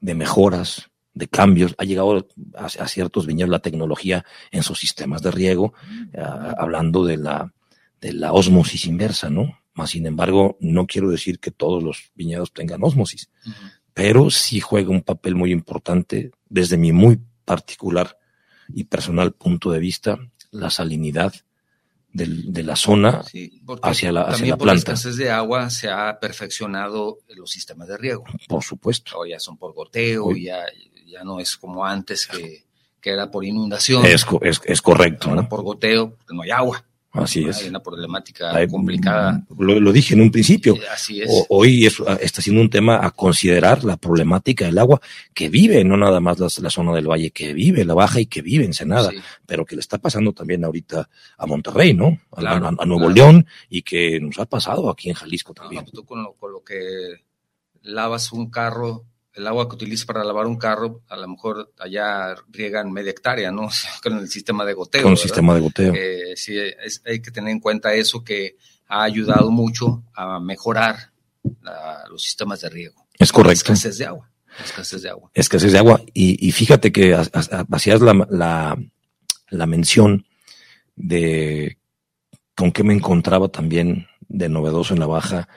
de 0.00 0.14
mejoras, 0.14 0.90
de 1.14 1.28
cambios. 1.28 1.74
Ha 1.78 1.84
llegado 1.84 2.28
a, 2.56 2.66
a 2.66 2.88
ciertos 2.88 3.26
viñedos 3.26 3.50
la 3.50 3.60
tecnología 3.60 4.24
en 4.50 4.64
sus 4.64 4.80
sistemas 4.80 5.22
de 5.22 5.30
riego, 5.30 5.72
hablando 6.58 7.04
de 7.04 7.16
la, 7.16 7.52
de 8.00 8.12
la 8.12 8.32
osmosis 8.32 8.86
inversa, 8.86 9.30
¿no? 9.30 9.60
Más 9.72 9.90
sin 9.90 10.04
embargo, 10.06 10.56
no 10.60 10.86
quiero 10.86 11.10
decir 11.10 11.38
que 11.38 11.52
todos 11.52 11.80
los 11.82 12.10
viñedos 12.16 12.52
tengan 12.52 12.82
osmosis, 12.82 13.30
uh 13.46 13.50
-huh. 13.50 13.72
pero 13.94 14.30
sí 14.30 14.58
juega 14.58 14.90
un 14.90 15.02
papel 15.02 15.36
muy 15.36 15.52
importante 15.52 16.32
desde 16.48 16.76
mi 16.76 16.90
muy 16.92 17.20
particular 17.44 18.18
y 18.74 18.84
personal 18.84 19.32
punto 19.32 19.70
de 19.70 19.78
vista, 19.78 20.18
la 20.50 20.70
salinidad 20.70 21.32
de, 22.12 22.26
de 22.26 22.62
la 22.62 22.76
zona 22.76 23.22
sí, 23.22 23.62
hacia 23.82 24.12
la, 24.12 24.22
hacia 24.22 24.46
la 24.46 24.56
por 24.56 24.66
planta. 24.66 24.90
la 24.92 24.94
escasez 24.96 25.16
de 25.16 25.30
agua 25.30 25.70
se 25.70 25.88
ha 25.88 26.18
perfeccionado 26.18 27.18
los 27.28 27.50
sistemas 27.50 27.88
de 27.88 27.96
riego. 27.96 28.24
Por 28.48 28.62
supuesto. 28.64 29.12
Ahora 29.14 29.30
ya 29.30 29.40
son 29.40 29.56
por 29.56 29.72
goteo, 29.72 30.24
Uy. 30.26 30.44
ya, 30.44 30.64
ya 31.06 31.22
no 31.24 31.40
es 31.40 31.56
como 31.56 31.84
antes 31.84 32.26
que, 32.26 32.64
que 33.00 33.10
era 33.10 33.30
por 33.30 33.44
inundación. 33.44 34.04
Es, 34.06 34.26
es, 34.42 34.60
es 34.64 34.82
correcto. 34.82 35.28
Ahora 35.30 35.42
¿no? 35.42 35.48
por 35.48 35.62
goteo, 35.62 36.10
porque 36.16 36.34
no 36.34 36.42
hay 36.42 36.50
agua. 36.50 36.84
Así 37.12 37.44
es. 37.44 37.62
Hay 37.62 37.68
una 37.68 37.82
problemática 37.82 38.54
Hay, 38.54 38.68
complicada. 38.68 39.44
Lo, 39.58 39.80
lo, 39.80 39.92
dije 39.92 40.14
en 40.14 40.20
un 40.20 40.30
principio. 40.30 40.76
Así 40.92 41.20
es. 41.20 41.28
O, 41.28 41.46
hoy 41.48 41.84
es, 41.86 42.00
está 42.20 42.40
siendo 42.40 42.62
un 42.62 42.70
tema 42.70 43.04
a 43.04 43.10
considerar 43.10 43.82
la 43.82 43.96
problemática 43.96 44.66
del 44.66 44.78
agua 44.78 45.00
que 45.34 45.48
vive, 45.48 45.82
no 45.84 45.96
nada 45.96 46.20
más 46.20 46.38
la, 46.38 46.46
la 46.62 46.70
zona 46.70 46.94
del 46.94 47.08
valle, 47.08 47.32
que 47.32 47.52
vive 47.52 47.84
la 47.84 47.94
baja 47.94 48.20
y 48.20 48.26
que 48.26 48.42
vive 48.42 48.64
Ensenada, 48.64 49.10
sí. 49.10 49.18
pero 49.44 49.64
que 49.64 49.74
le 49.74 49.80
está 49.80 49.98
pasando 49.98 50.32
también 50.32 50.64
ahorita 50.64 51.08
a 51.36 51.46
Monterrey, 51.46 51.94
¿no? 51.94 52.20
A, 52.30 52.40
claro, 52.40 52.66
a, 52.66 52.68
a 52.68 52.86
Nuevo 52.86 53.06
claro. 53.06 53.14
León 53.14 53.46
y 53.68 53.82
que 53.82 54.20
nos 54.20 54.38
ha 54.38 54.46
pasado 54.46 54.88
aquí 54.88 55.08
en 55.08 55.16
Jalisco 55.16 55.52
también. 55.52 55.84
No, 55.86 55.90
tú 55.90 56.04
con 56.04 56.22
lo, 56.22 56.34
con 56.34 56.52
lo 56.52 56.62
que 56.62 57.24
lavas 57.82 58.32
un 58.32 58.50
carro 58.50 59.04
el 59.40 59.46
agua 59.46 59.68
que 59.68 59.74
utilizas 59.74 60.06
para 60.06 60.22
lavar 60.22 60.46
un 60.46 60.56
carro, 60.56 61.02
a 61.08 61.16
lo 61.16 61.26
mejor 61.26 61.72
allá 61.78 62.34
riegan 62.50 62.92
media 62.92 63.10
hectárea, 63.10 63.50
¿no? 63.50 63.68
Con 64.02 64.18
el 64.18 64.28
sistema 64.28 64.64
de 64.64 64.74
goteo. 64.74 65.02
Con 65.02 65.12
el 65.12 65.18
sistema 65.18 65.54
de 65.54 65.60
goteo. 65.60 65.92
Eh, 65.94 66.34
sí, 66.36 66.56
es, 66.58 67.02
hay 67.04 67.20
que 67.20 67.30
tener 67.30 67.50
en 67.50 67.60
cuenta 67.60 67.94
eso 67.94 68.22
que 68.22 68.56
ha 68.88 69.02
ayudado 69.02 69.50
mucho 69.50 70.04
a 70.14 70.38
mejorar 70.40 71.12
la, 71.62 72.04
los 72.08 72.22
sistemas 72.22 72.60
de 72.60 72.68
riego. 72.68 73.06
Es 73.18 73.32
correcto. 73.32 73.72
Escasez 73.72 73.98
de 73.98 74.06
agua. 74.06 74.30
Escasez 74.62 75.02
de 75.02 75.10
agua. 75.10 75.30
Escasez 75.32 75.72
de 75.72 75.78
agua. 75.78 76.02
Y, 76.12 76.46
y 76.46 76.52
fíjate 76.52 76.92
que 76.92 77.14
hacías 77.14 78.00
la, 78.00 78.26
la, 78.30 78.78
la 79.48 79.66
mención 79.66 80.26
de 80.96 81.78
con 82.54 82.72
qué 82.72 82.82
me 82.82 82.92
encontraba 82.92 83.48
también 83.48 84.06
de 84.28 84.48
novedoso 84.48 84.92
en 84.92 85.00
la 85.00 85.06
baja 85.06 85.48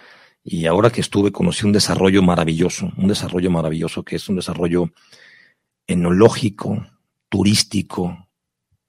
y 0.43 0.65
ahora 0.65 0.89
que 0.89 1.01
estuve 1.01 1.31
conocí 1.31 1.65
un 1.65 1.71
desarrollo 1.71 2.21
maravilloso, 2.21 2.91
un 2.97 3.07
desarrollo 3.07 3.49
maravilloso 3.49 4.03
que 4.03 4.17
es 4.17 4.27
un 4.27 4.35
desarrollo 4.35 4.91
enológico, 5.87 6.85
turístico, 7.29 8.27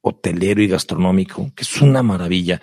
hotelero 0.01 0.63
y 0.63 0.69
gastronómico, 0.69 1.53
que 1.55 1.63
es 1.63 1.81
una 1.81 2.03
maravilla. 2.03 2.61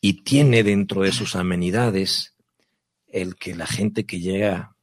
Y 0.00 0.22
tiene 0.22 0.62
dentro 0.62 1.02
de 1.02 1.12
sus 1.12 1.36
amenidades 1.36 2.34
el 3.06 3.36
que 3.36 3.54
la 3.54 3.66
gente 3.66 4.06
que 4.06 4.20
llega 4.20 4.74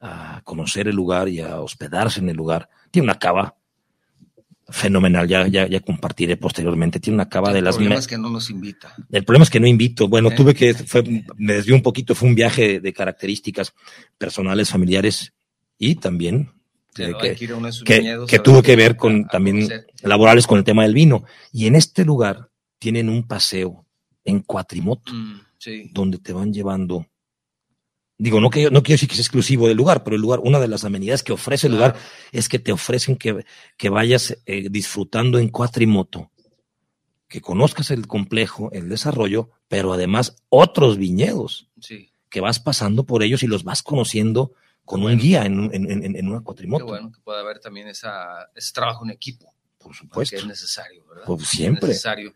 a 0.00 0.42
conocer 0.44 0.88
el 0.88 0.96
lugar 0.96 1.28
y 1.28 1.40
a 1.40 1.60
hospedarse 1.60 2.20
en 2.20 2.28
el 2.28 2.36
lugar 2.36 2.68
tiene 2.90 3.06
una 3.06 3.18
cava 3.18 3.56
fenomenal, 4.68 5.28
ya, 5.28 5.46
ya, 5.46 5.66
ya 5.66 5.80
compartiré 5.80 6.36
posteriormente. 6.36 7.00
Tiene 7.00 7.16
una 7.16 7.28
cava 7.28 7.52
de 7.52 7.62
las... 7.62 7.74
El 7.76 7.80
problema 7.80 8.00
es 8.00 8.06
que 8.06 8.18
no 8.18 8.30
nos 8.30 8.50
invita. 8.50 8.94
El 9.10 9.24
problema 9.24 9.44
es 9.44 9.50
que 9.50 9.60
no 9.60 9.66
invito. 9.66 10.08
Bueno, 10.08 10.30
tuve 10.30 10.54
que, 10.54 10.74
fue, 10.74 11.02
me 11.36 11.54
desvió 11.54 11.74
un 11.74 11.82
poquito, 11.82 12.14
fue 12.14 12.28
un 12.28 12.34
viaje 12.34 12.80
de 12.80 12.92
características 12.92 13.74
personales, 14.18 14.70
familiares 14.70 15.32
y 15.78 15.96
también 15.96 16.50
que, 16.94 17.12
que, 17.84 18.24
que 18.26 18.38
tuvo 18.38 18.62
que 18.62 18.76
ver 18.76 18.96
con 18.96 19.26
también 19.26 19.68
laborales 20.02 20.46
con 20.46 20.58
el 20.58 20.64
tema 20.64 20.84
del 20.84 20.94
vino. 20.94 21.24
Y 21.52 21.66
en 21.66 21.74
este 21.74 22.04
lugar 22.04 22.48
tienen 22.78 23.08
un 23.08 23.26
paseo 23.26 23.84
en 24.24 24.40
cuatrimoto, 24.40 25.12
mm, 25.12 25.40
donde 25.92 26.18
te 26.18 26.32
van 26.32 26.52
llevando 26.52 27.06
Digo, 28.16 28.40
no, 28.40 28.48
que, 28.48 28.70
no 28.70 28.82
quiero 28.82 28.94
decir 28.94 29.08
que 29.08 29.14
es 29.14 29.20
exclusivo 29.20 29.66
del 29.66 29.76
lugar, 29.76 30.04
pero 30.04 30.14
el 30.14 30.22
lugar, 30.22 30.40
una 30.42 30.60
de 30.60 30.68
las 30.68 30.84
amenidades 30.84 31.24
que 31.24 31.32
ofrece 31.32 31.66
el 31.66 31.74
lugar 31.74 31.96
es 32.30 32.48
que 32.48 32.60
te 32.60 32.70
ofrecen 32.70 33.16
que, 33.16 33.44
que 33.76 33.88
vayas 33.88 34.38
eh, 34.46 34.68
disfrutando 34.70 35.38
en 35.38 35.48
cuatrimoto, 35.48 36.30
que 37.26 37.40
conozcas 37.40 37.90
el 37.90 38.06
complejo, 38.06 38.70
el 38.72 38.88
desarrollo, 38.88 39.50
pero 39.66 39.92
además 39.92 40.36
otros 40.48 40.96
viñedos, 40.96 41.68
que 42.30 42.40
vas 42.40 42.60
pasando 42.60 43.04
por 43.04 43.24
ellos 43.24 43.42
y 43.42 43.48
los 43.48 43.64
vas 43.64 43.82
conociendo 43.82 44.52
con 44.84 45.02
un 45.02 45.18
guía 45.18 45.44
en, 45.44 45.70
en, 45.72 46.16
en, 46.16 46.28
una 46.28 46.40
cuatrimoto. 46.40 46.84
Qué 46.84 46.90
bueno 46.90 47.10
que 47.10 47.20
pueda 47.20 47.40
haber 47.40 47.58
también 47.58 47.88
esa, 47.88 48.50
ese 48.54 48.72
trabajo 48.72 49.04
en 49.04 49.10
equipo. 49.10 49.52
Por 49.78 49.94
supuesto. 49.94 50.36
Que 50.36 50.40
es 50.40 50.46
necesario, 50.46 51.04
¿verdad? 51.06 51.24
Pues 51.26 51.46
siempre. 51.48 51.86
Es 51.86 51.96
necesario 51.96 52.34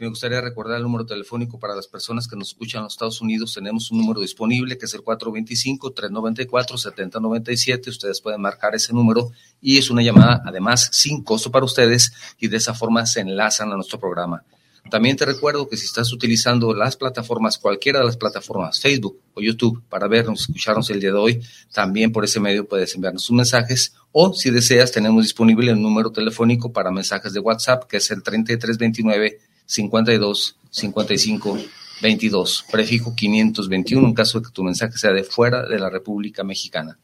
me 0.00 0.08
gustaría 0.08 0.40
recordar 0.40 0.76
el 0.76 0.84
número 0.84 1.04
telefónico 1.04 1.58
para 1.58 1.74
las 1.74 1.88
personas 1.88 2.28
que 2.28 2.36
nos 2.36 2.48
escuchan 2.48 2.80
en 2.80 2.84
los 2.84 2.92
Estados 2.92 3.20
Unidos. 3.20 3.54
Tenemos 3.54 3.90
un 3.90 3.98
número 3.98 4.20
disponible 4.20 4.78
que 4.78 4.86
es 4.86 4.94
el 4.94 5.02
425-394-7097. 5.02 7.88
Ustedes 7.88 8.20
pueden 8.20 8.40
marcar 8.40 8.72
ese 8.74 8.92
número 8.92 9.32
y 9.60 9.78
es 9.78 9.90
una 9.90 10.02
llamada 10.02 10.42
además 10.44 10.88
sin 10.92 11.24
costo 11.24 11.50
para 11.50 11.64
ustedes 11.64 12.12
y 12.38 12.46
de 12.48 12.58
esa 12.58 12.74
forma 12.74 13.06
se 13.06 13.20
enlazan 13.20 13.72
a 13.72 13.74
nuestro 13.74 13.98
programa. 13.98 14.44
También 14.90 15.16
te 15.16 15.24
recuerdo 15.26 15.68
que 15.68 15.76
si 15.76 15.84
estás 15.84 16.12
utilizando 16.12 16.72
las 16.72 16.96
plataformas, 16.96 17.58
cualquiera 17.58 17.98
de 17.98 18.06
las 18.06 18.16
plataformas, 18.16 18.80
Facebook 18.80 19.20
o 19.34 19.40
YouTube, 19.40 19.82
para 19.88 20.06
vernos, 20.08 20.42
escucharnos 20.42 20.88
el 20.90 21.00
día 21.00 21.10
de 21.10 21.18
hoy, 21.18 21.42
también 21.72 22.10
por 22.10 22.24
ese 22.24 22.40
medio 22.40 22.66
puedes 22.66 22.94
enviarnos 22.94 23.24
sus 23.24 23.36
mensajes 23.36 23.92
o 24.12 24.32
si 24.32 24.50
deseas, 24.50 24.92
tenemos 24.92 25.24
disponible 25.24 25.70
el 25.70 25.82
número 25.82 26.10
telefónico 26.10 26.72
para 26.72 26.90
mensajes 26.90 27.34
de 27.34 27.40
WhatsApp, 27.40 27.84
que 27.84 27.98
es 27.98 28.10
el 28.10 28.22
3329 28.22 29.38
52 29.68 30.56
55 30.70 31.58
22, 32.00 32.64
prefijo 32.70 33.14
521 33.14 34.06
en 34.06 34.14
caso 34.14 34.38
de 34.38 34.46
que 34.46 34.52
tu 34.52 34.62
mensaje 34.62 34.96
sea 34.98 35.12
de 35.12 35.24
fuera 35.24 35.66
de 35.66 35.78
la 35.78 35.90
República 35.90 36.44
Mexicana. 36.44 36.98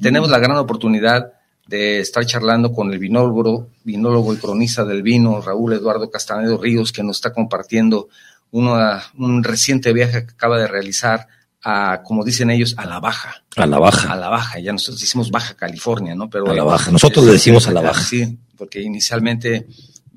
Tenemos 0.00 0.30
la 0.30 0.38
gran 0.38 0.56
oportunidad 0.56 1.32
de 1.66 2.00
estar 2.00 2.24
charlando 2.24 2.72
con 2.72 2.92
el 2.92 2.98
vinólogo, 2.98 3.68
vinólogo 3.84 4.32
y 4.32 4.38
cronista 4.38 4.84
del 4.84 5.02
vino, 5.02 5.40
Raúl 5.40 5.74
Eduardo 5.74 6.10
Castanedo 6.10 6.58
Ríos, 6.58 6.92
que 6.92 7.02
nos 7.02 7.16
está 7.16 7.32
compartiendo 7.32 8.08
un 8.50 9.44
reciente 9.44 9.92
viaje 9.92 10.24
que 10.24 10.32
acaba 10.32 10.58
de 10.58 10.66
realizar 10.66 11.28
a, 11.62 12.02
como 12.02 12.24
dicen 12.24 12.50
ellos, 12.50 12.74
a 12.78 12.86
la 12.86 13.00
baja. 13.00 13.42
A 13.56 13.66
la 13.66 13.78
baja. 13.78 14.12
A 14.12 14.16
la 14.16 14.28
baja, 14.28 14.60
ya 14.60 14.72
nosotros 14.72 15.00
decimos 15.00 15.30
Baja 15.32 15.54
California, 15.54 16.14
¿no? 16.14 16.30
Pero 16.30 16.48
a 16.48 16.54
la 16.54 16.62
baja, 16.62 16.92
nosotros 16.92 17.24
le 17.26 17.32
decimos 17.32 17.66
a 17.66 17.72
la 17.72 17.80
baja. 17.80 18.04
Sí, 18.04 18.38
porque 18.56 18.80
inicialmente 18.80 19.66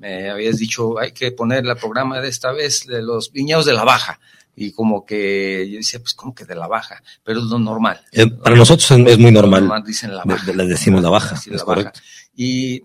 me 0.00 0.30
habías 0.30 0.56
dicho, 0.56 0.98
hay 0.98 1.12
que 1.12 1.30
poner 1.30 1.64
el 1.66 1.76
programa 1.76 2.20
de 2.20 2.28
esta 2.28 2.52
vez 2.52 2.86
de 2.86 3.02
los 3.02 3.30
viñedos 3.32 3.66
de 3.66 3.74
la 3.74 3.84
baja. 3.84 4.18
Y 4.56 4.72
como 4.72 5.04
que 5.04 5.68
yo 5.70 5.76
decía, 5.76 6.00
pues 6.00 6.14
como 6.14 6.34
que 6.34 6.44
de 6.46 6.54
la 6.54 6.66
baja, 6.66 7.02
pero 7.22 7.38
es 7.38 7.44
lo 7.46 7.58
normal. 7.58 8.00
Eh, 8.10 8.26
para 8.26 8.56
nosotros 8.56 8.90
es 8.90 9.18
muy 9.18 9.30
normal. 9.30 9.60
normal 9.60 9.84
dicen 9.84 10.14
la 10.16 10.24
baja. 10.24 10.52
Le 10.52 10.66
decimos 10.66 11.02
la 11.02 11.10
baja. 11.10 11.38
la 11.46 11.64
baja. 11.64 11.92
Y 12.34 12.80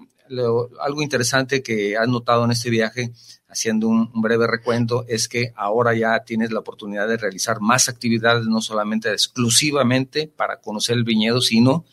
algo 0.82 1.02
interesante 1.02 1.64
que 1.64 1.98
has 1.98 2.08
notado 2.08 2.44
en 2.46 2.52
este 2.52 2.70
viaje, 2.70 3.14
haciendo 3.48 3.88
un, 3.88 4.12
breve 4.22 4.46
recuento, 4.48 5.06
es 5.08 5.30
que 5.30 5.54
ahora 5.56 5.94
ya 5.96 6.20
tienes 6.26 6.52
la 6.52 6.60
oportunidad 6.60 7.08
de 7.08 7.18
realizar 7.18 7.62
más 7.62 7.88
actividades, 7.88 8.46
no 8.46 8.62
solamente 8.62 9.10
exclusivamente 9.12 10.28
para 10.28 10.60
conocer 10.60 10.98
el 10.98 11.06
viñedo, 11.06 11.40
sino 11.40 11.86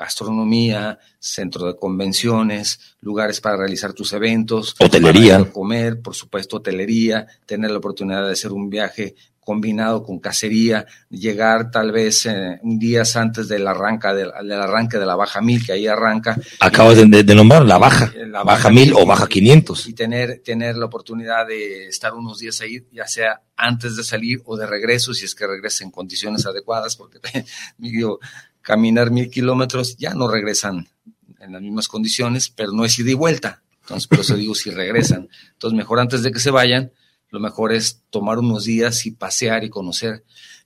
gastronomía, 0.00 0.98
centro 1.18 1.66
de 1.66 1.76
convenciones, 1.76 2.96
lugares 3.00 3.40
para 3.40 3.58
realizar 3.58 3.92
tus 3.92 4.14
eventos, 4.14 4.74
hotelería, 4.78 5.44
comer, 5.50 6.00
por 6.00 6.14
supuesto, 6.14 6.56
hotelería, 6.56 7.26
tener 7.44 7.70
la 7.70 7.78
oportunidad 7.78 8.24
de 8.24 8.32
hacer 8.32 8.50
un 8.50 8.70
viaje 8.70 9.14
combinado 9.40 10.02
con 10.02 10.20
cacería, 10.20 10.86
llegar 11.10 11.70
tal 11.70 11.92
vez 11.92 12.24
eh, 12.26 12.58
un 12.62 12.78
días 12.78 13.16
antes 13.16 13.48
del, 13.48 13.66
arranca, 13.66 14.14
del, 14.14 14.30
arranque 14.32 14.98
de 14.98 15.06
la 15.06 15.16
baja 15.16 15.40
mil, 15.40 15.64
que 15.64 15.72
ahí 15.72 15.86
arranca. 15.86 16.38
Acabas 16.60 16.96
de, 16.96 17.34
nombrar 17.34 17.64
la 17.64 17.76
baja, 17.76 18.12
la 18.14 18.42
baja, 18.42 18.70
mil 18.70 18.94
o 18.94 19.04
baja 19.04 19.26
500. 19.26 19.88
Y 19.88 19.94
tener, 19.94 20.40
tener 20.44 20.76
la 20.76 20.86
oportunidad 20.86 21.46
de 21.46 21.88
estar 21.88 22.14
unos 22.14 22.38
días 22.38 22.60
ahí, 22.60 22.86
ya 22.92 23.06
sea 23.06 23.42
antes 23.56 23.96
de 23.96 24.04
salir 24.04 24.40
o 24.44 24.56
de 24.56 24.66
regreso, 24.66 25.12
si 25.12 25.24
es 25.24 25.34
que 25.34 25.46
regresa 25.46 25.84
en 25.84 25.90
condiciones 25.90 26.46
adecuadas, 26.46 26.96
porque 26.96 27.18
digo, 27.78 28.20
caminar 28.62 29.10
mil 29.10 29.30
kilómetros, 29.30 29.96
ya 29.96 30.14
no 30.14 30.28
regresan 30.28 30.88
en 31.40 31.52
las 31.52 31.62
mismas 31.62 31.88
condiciones, 31.88 32.50
pero 32.50 32.72
no 32.72 32.84
es 32.84 32.98
ida 32.98 33.10
y 33.10 33.14
vuelta. 33.14 33.62
Entonces, 33.82 34.06
por 34.06 34.20
eso 34.20 34.36
digo 34.36 34.54
si 34.54 34.70
regresan. 34.70 35.28
Entonces, 35.52 35.76
mejor 35.76 36.00
antes 36.00 36.22
de 36.22 36.30
que 36.30 36.38
se 36.38 36.50
vayan, 36.50 36.92
lo 37.30 37.40
mejor 37.40 37.72
es 37.72 38.02
tomar 38.10 38.38
unos 38.38 38.64
días 38.64 39.06
y 39.06 39.12
pasear 39.12 39.64
y 39.64 39.70
conocer 39.70 40.24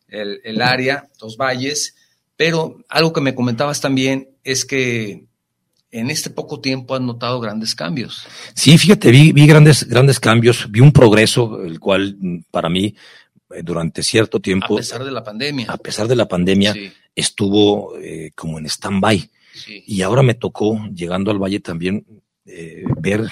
el, 0.08 0.62
área, 0.62 1.08
los 1.20 1.36
valles. 1.36 1.94
Pero 2.36 2.84
algo 2.88 3.12
que 3.12 3.20
me 3.20 3.34
comentabas 3.34 3.80
también 3.80 4.30
es 4.42 4.64
que 4.64 5.26
en 5.90 6.10
este 6.10 6.30
poco 6.30 6.60
tiempo 6.60 6.94
has 6.94 7.00
notado 7.00 7.40
grandes 7.40 7.74
cambios. 7.74 8.26
Sí, 8.54 8.76
fíjate, 8.76 9.10
vi, 9.10 9.32
vi 9.32 9.46
grandes, 9.46 9.88
grandes 9.88 10.18
cambios, 10.18 10.70
vi 10.70 10.80
un 10.80 10.92
progreso, 10.92 11.62
el 11.62 11.78
cual 11.78 12.16
mm, 12.18 12.38
para 12.50 12.68
mí 12.68 12.94
durante 13.62 14.02
cierto 14.02 14.40
tiempo. 14.40 14.74
A 14.74 14.78
pesar 14.78 15.04
de 15.04 15.10
la 15.10 15.22
pandemia. 15.22 15.66
A 15.68 15.76
pesar 15.76 16.08
de 16.08 16.16
la 16.16 16.26
pandemia, 16.26 16.74
estuvo 17.14 17.96
eh, 17.98 18.32
como 18.34 18.58
en 18.58 18.66
stand-by. 18.66 19.30
Y 19.86 20.02
ahora 20.02 20.22
me 20.22 20.34
tocó, 20.34 20.84
llegando 20.92 21.30
al 21.30 21.38
valle 21.38 21.60
también, 21.60 22.04
eh, 22.44 22.84
ver 22.98 23.28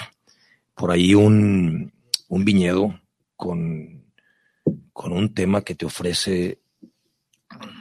por 0.73 0.91
ahí 0.91 1.13
un, 1.13 1.91
un 2.29 2.45
viñedo 2.45 2.99
con, 3.35 4.05
con 4.93 5.11
un 5.11 5.33
tema 5.33 5.61
que 5.61 5.75
te 5.75 5.85
ofrece 5.85 6.59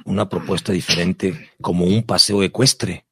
una 0.05 0.29
propuesta 0.29 0.73
diferente, 0.73 1.51
como 1.61 1.85
un 1.85 2.03
paseo 2.03 2.43
ecuestre. 2.43 3.07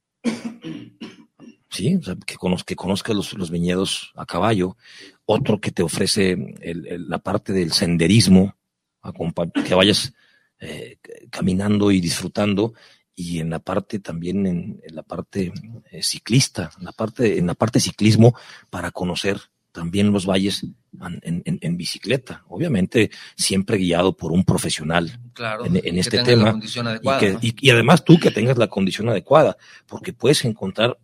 Sí, 1.70 1.94
o 1.94 2.02
sea, 2.02 2.16
que, 2.26 2.34
conozca, 2.34 2.66
que 2.66 2.76
conozcas 2.76 3.14
los, 3.14 3.32
los, 3.34 3.50
viñedos 3.50 4.12
a 4.16 4.26
caballo. 4.26 4.76
Otro 5.24 5.60
que 5.60 5.70
te 5.70 5.84
ofrece 5.84 6.36
la 6.64 7.18
parte 7.18 7.52
del 7.52 7.72
senderismo, 7.72 8.56
que 9.64 9.74
vayas 9.74 10.12
eh, 10.58 10.98
caminando 11.30 11.90
y 11.90 12.00
disfrutando 12.00 12.74
y 13.14 13.40
en 13.40 13.50
la 13.50 13.58
parte 13.58 13.98
también 13.98 14.46
en, 14.46 14.80
la 14.88 15.02
parte 15.02 15.52
eh, 15.90 16.02
ciclista, 16.02 16.70
en 16.78 16.84
la 16.84 16.92
parte 16.92 17.38
en 17.38 17.46
la 17.46 17.54
parte 17.54 17.80
ciclismo 17.80 18.34
para 18.70 18.90
conocer 18.90 19.38
también 19.72 20.12
los 20.12 20.26
valles 20.26 20.66
en, 21.22 21.76
bicicleta, 21.76 22.44
obviamente 22.48 23.10
siempre 23.36 23.76
guiado 23.76 24.16
por 24.16 24.32
un 24.32 24.44
profesional 24.44 25.20
en, 25.64 25.98
este 25.98 26.22
tema 26.24 26.58
y, 27.40 27.54
y, 27.60 27.70
además 27.70 28.04
tú 28.04 28.18
que 28.18 28.32
tengas 28.32 28.58
la 28.58 28.66
condición 28.66 29.08
adecuada, 29.08 29.56
porque 29.86 30.12
puedes 30.12 30.44
encontrar 30.44 30.98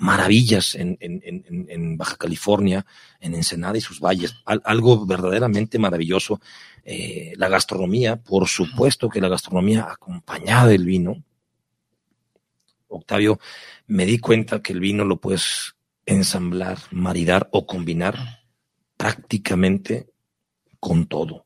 maravillas 0.00 0.74
en, 0.74 1.96
Baja 1.98 2.16
California, 2.16 2.86
en 3.20 3.34
Ensenada 3.34 3.76
y 3.76 3.82
sus 3.82 4.00
valles, 4.00 4.34
algo 4.46 5.04
verdaderamente 5.04 5.78
maravilloso 5.78 6.40
eh, 6.84 7.32
la 7.36 7.48
gastronomía, 7.48 8.16
por 8.16 8.48
supuesto 8.48 9.08
que 9.08 9.20
la 9.20 9.28
gastronomía 9.28 9.86
acompañada 9.90 10.66
del 10.66 10.84
vino. 10.84 11.22
Octavio, 12.88 13.38
me 13.86 14.06
di 14.06 14.18
cuenta 14.18 14.62
que 14.62 14.72
el 14.72 14.80
vino 14.80 15.04
lo 15.04 15.20
puedes 15.20 15.74
ensamblar, 16.06 16.78
maridar 16.90 17.48
o 17.52 17.66
combinar 17.66 18.40
prácticamente 18.96 20.08
con 20.78 21.06
todo, 21.06 21.44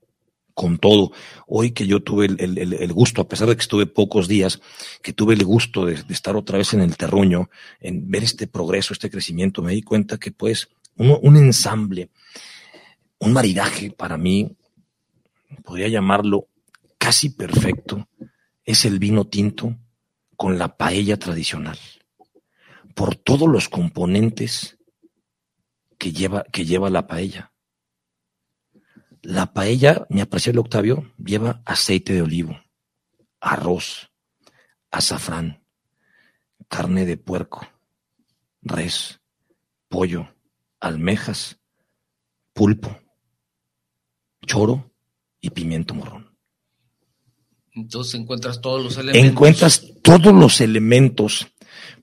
con 0.54 0.78
todo. 0.78 1.12
Hoy 1.46 1.72
que 1.72 1.86
yo 1.86 2.02
tuve 2.02 2.26
el, 2.26 2.92
gusto, 2.92 3.22
a 3.22 3.28
pesar 3.28 3.48
de 3.48 3.56
que 3.56 3.62
estuve 3.62 3.86
pocos 3.86 4.26
días, 4.28 4.60
que 5.02 5.12
tuve 5.12 5.34
el 5.34 5.44
gusto 5.44 5.84
de, 5.84 6.02
estar 6.08 6.36
otra 6.36 6.58
vez 6.58 6.72
en 6.72 6.80
el 6.80 6.96
terruño, 6.96 7.50
en 7.80 8.10
ver 8.10 8.24
este 8.24 8.46
progreso, 8.46 8.92
este 8.92 9.10
crecimiento, 9.10 9.62
me 9.62 9.72
di 9.72 9.82
cuenta 9.82 10.18
que 10.18 10.30
pues 10.30 10.68
un 10.96 11.36
ensamble, 11.36 12.10
un 13.18 13.32
maridaje 13.32 13.90
para 13.90 14.16
mí 14.16 14.56
podría 15.62 15.88
llamarlo 15.88 16.48
casi 16.98 17.30
perfecto, 17.30 18.08
es 18.64 18.84
el 18.84 18.98
vino 18.98 19.26
tinto 19.26 19.76
con 20.36 20.58
la 20.58 20.76
paella 20.76 21.18
tradicional, 21.18 21.78
por 22.94 23.14
todos 23.16 23.48
los 23.48 23.68
componentes 23.68 24.78
que 25.98 26.12
lleva, 26.12 26.44
que 26.44 26.64
lleva 26.64 26.90
la 26.90 27.06
paella. 27.06 27.52
La 29.22 29.52
paella, 29.52 30.06
me 30.10 30.22
apreció 30.22 30.52
el 30.52 30.58
Octavio, 30.58 31.12
lleva 31.22 31.62
aceite 31.64 32.12
de 32.12 32.22
olivo, 32.22 32.58
arroz, 33.40 34.10
azafrán, 34.90 35.62
carne 36.68 37.06
de 37.06 37.16
puerco, 37.16 37.66
res, 38.62 39.20
pollo, 39.88 40.34
almejas, 40.80 41.60
pulpo, 42.52 42.98
choro 44.46 44.93
y 45.44 45.50
pimiento 45.50 45.94
morrón. 45.94 46.30
Entonces 47.74 48.14
encuentras 48.14 48.60
todos 48.60 48.82
los 48.82 48.96
elementos. 48.96 49.30
Encuentras 49.30 49.84
todos 50.02 50.32
los 50.32 50.60
elementos 50.60 51.48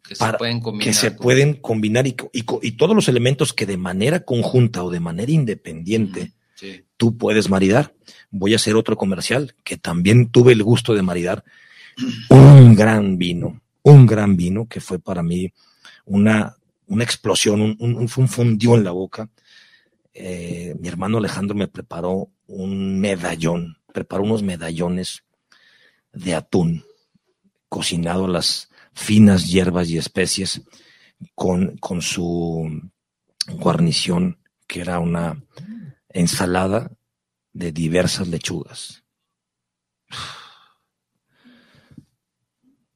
que 0.03 0.15
se 0.15 0.33
pueden 0.33 0.59
combinar. 0.59 0.85
que 0.85 0.93
se 0.93 1.09
con- 1.15 1.17
pueden 1.23 1.53
combinar 1.55 2.05
y, 2.07 2.13
todos 2.73 2.95
los 2.95 3.07
elementos 3.07 3.53
que 3.53 3.65
de 3.65 3.77
manera 3.77 4.19
conjunta 4.25 4.83
o 4.83 4.91
de 4.91 4.99
manera 4.99 5.31
independiente 5.31 6.33
Sí. 6.55 6.83
tú 6.97 7.17
puedes 7.17 7.49
maridar. 7.49 7.95
Voy 8.29 8.53
a 8.53 8.57
hacer 8.57 8.75
otro 8.75 8.95
comercial 8.97 9.55
que 9.63 9.77
también 9.77 10.29
tuve 10.29 10.51
el 10.53 10.61
gusto 10.63 10.93
de 10.93 11.01
maridar. 11.01 11.43
Un 12.29 12.75
gran 12.75 13.17
vino, 13.17 13.61
un 13.81 14.05
gran 14.05 14.35
vino 14.37 14.67
que 14.67 14.79
fue 14.81 14.99
para 14.99 15.23
mí 15.23 15.51
una, 16.05 16.55
una 16.87 17.03
explosión, 17.03 17.61
un, 17.61 17.75
un, 17.79 18.07
fue 18.09 18.23
un 18.23 18.27
fundió 18.29 18.75
en 18.75 18.83
la 18.83 18.91
boca. 18.91 19.29
Eh, 20.13 20.75
mi 20.79 20.87
hermano 20.87 21.17
Alejandro 21.17 21.55
me 21.55 21.67
preparó 21.67 22.29
un 22.47 22.99
medallón, 22.99 23.77
preparó 23.93 24.23
unos 24.23 24.43
medallones 24.43 25.23
de 26.11 26.35
atún 26.35 26.83
cocinado 27.69 28.25
a 28.25 28.29
las 28.29 28.69
finas 28.93 29.47
hierbas 29.47 29.89
y 29.89 29.97
especies 29.97 30.61
con, 31.35 31.77
con 31.77 32.01
su 32.01 32.91
guarnición, 33.47 34.39
que 34.67 34.81
era 34.81 34.99
una 34.99 35.41
ensalada 36.09 36.91
de 37.53 37.71
diversas 37.71 38.27
lechugas. 38.27 39.03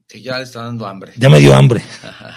Ya 0.10 0.38
le 0.38 0.44
está 0.44 0.64
dando 0.64 0.88
hambre. 0.88 1.14
Ya 1.18 1.30
me 1.30 1.40
dio 1.40 1.54
hambre. 1.54 1.82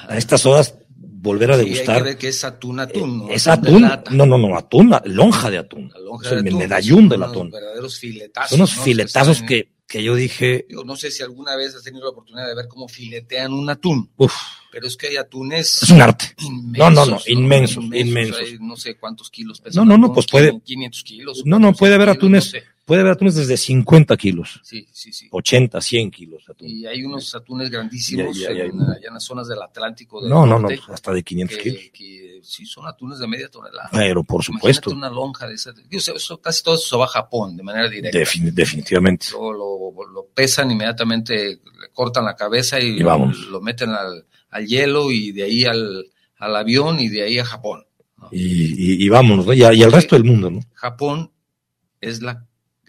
A 0.09 0.17
estas 0.17 0.45
horas 0.47 0.75
volver 1.21 1.51
a 1.51 1.55
Sí, 1.55 1.61
hay 1.61 1.67
que 1.67 1.73
degustar. 1.73 2.05
ver 2.05 2.19
que 2.19 2.29
es 2.29 2.45
atún, 2.45 2.81
atún. 2.81 3.19
¿no? 3.19 3.29
es 3.31 3.47
atún. 3.49 3.83
No, 4.11 4.27
no, 4.27 4.39
no, 4.39 4.57
atún, 4.57 4.95
lonja 5.05 5.51
de 5.51 5.59
atún. 5.59 5.91
La 5.93 6.01
lonja 6.01 6.27
Es 6.27 6.33
el 6.33 6.43
de 6.45 6.49
atún, 6.51 6.59
medallón 6.59 6.99
son 7.01 7.09
del 7.09 7.19
unos 7.21 7.31
atún. 7.31 7.51
verdaderos 7.51 7.99
filetazos. 7.99 8.51
Son 8.51 8.61
unos 8.61 8.77
¿no? 8.77 8.83
filetazos 8.83 9.43
que, 9.43 9.73
que 9.87 10.03
yo 10.03 10.15
dije, 10.15 10.67
digo, 10.69 10.85
no 10.85 10.97
sé 10.97 11.11
si 11.11 11.23
alguna 11.23 11.57
vez 11.57 11.75
has 11.75 11.83
tenido 11.83 12.05
la 12.05 12.11
oportunidad 12.11 12.47
de 12.47 12.55
ver 12.55 12.69
cómo 12.69 12.89
filetean 12.89 13.53
un 13.53 13.69
atún, 13.71 14.11
uff, 14.17 14.35
pero 14.71 14.87
es 14.87 14.97
que 14.97 15.09
hay 15.09 15.17
atunes 15.17 15.83
es 15.83 15.91
un 15.91 16.03
arte. 16.03 16.27
inmensos. 16.41 16.79
No, 16.79 16.91
no, 16.91 17.07
no, 17.07 17.19
inmensos, 17.27 17.85
inmensos. 17.85 18.39
No 18.61 18.77
sé 18.77 18.97
cuántos 18.97 19.31
kilos 19.31 19.63
No, 19.75 19.85
no, 19.85 19.97
no, 19.99 20.13
pues 20.13 20.27
puede- 20.27 20.61
500 20.63 21.03
kilos. 21.05 21.43
No, 21.47 21.59
no, 21.59 21.73
puede 21.73 21.95
haber 21.95 22.09
400 22.09 22.19
kilos, 22.29 22.45
atunes. 22.49 22.55
no 22.55 22.61
sé. 22.73 22.78
Puede 22.89 23.03
haber 23.03 23.13
atunes 23.13 23.35
desde 23.37 23.57
50 23.57 24.17
kilos, 24.17 24.61
Sí, 24.65 24.89
sí, 24.93 25.13
sí. 25.13 25.29
80, 25.31 25.81
100 25.81 26.11
kilos. 26.11 26.45
de 26.47 26.53
atún. 26.55 26.69
Y 26.69 26.87
hay 26.87 27.05
unos 27.05 27.33
atunes 27.35 27.71
grandísimos 27.71 28.37
ya. 28.37 28.49
En, 28.51 28.81
allá 28.81 29.09
en 29.09 29.15
las 29.15 29.23
zonas 29.23 29.47
del 29.47 29.61
Atlántico 29.63 30.21
del 30.21 30.31
No, 30.31 30.47
no, 30.47 30.55
no, 30.59 30.69
norte, 30.71 30.81
hasta 30.91 31.13
de 31.13 31.23
500 31.23 31.59
kilos. 31.59 31.79
que, 31.79 31.91
que 31.93 32.41
sí 32.43 32.65
son 32.67 32.87
atunes 32.89 33.19
de 33.21 33.29
media 33.29 33.49
tonelada. 33.49 33.91
Pero 33.93 34.25
por 34.25 34.43
supuesto, 34.43 34.91
Imagínate 34.91 35.07
una 35.15 35.15
lonja 35.23 35.47
de 35.47 35.55
esas. 35.55 35.77
Digo, 35.77 35.89
eso- 36.17 36.41
casi 36.41 36.63
todo 36.63 36.75
eso 36.77 36.89
se 36.89 36.97
va 36.97 37.05
a 37.05 37.09
Japón 37.09 37.57
de 37.57 37.63
manera 37.63 37.89
directa. 37.89 38.19
defini- 38.19 38.51
definitivamente. 38.53 39.27
Luego 39.33 39.53
lo, 39.53 40.11
lo 40.11 40.27
pesan, 40.35 40.71
inmediatamente 40.71 41.35
le 41.61 41.91
cortan 41.93 42.25
la 42.25 42.35
cabeza 42.35 42.81
y, 42.81 42.99
Y 42.99 43.03
vamos. 43.03 43.39
lo 43.51 43.61
meten 43.61 43.91
al, 43.91 44.25
al 44.51 44.67
hielo 44.67 45.13
y 45.13 45.33
de 45.33 45.43
ahí 45.45 45.65
al, 45.67 46.07
al 46.39 46.57
avión 46.57 46.99
y 47.01 47.09
de 47.11 47.23
ahí 47.23 47.39
a 47.39 47.45
Japón. 47.45 47.85
¿no? 48.17 48.29
Y, 48.33 48.39
y- 48.95 49.05
y 49.05 49.09
vámonos, 49.11 49.47
¿no? 49.47 49.53
Y, 49.53 49.59
y 49.61 49.83
al 49.83 49.93
resto 49.93 50.17
del 50.17 50.25
mundo, 50.25 50.51
¿no? 50.51 50.61
Japón 50.73 51.31
es 52.01 52.23
la, 52.23 52.47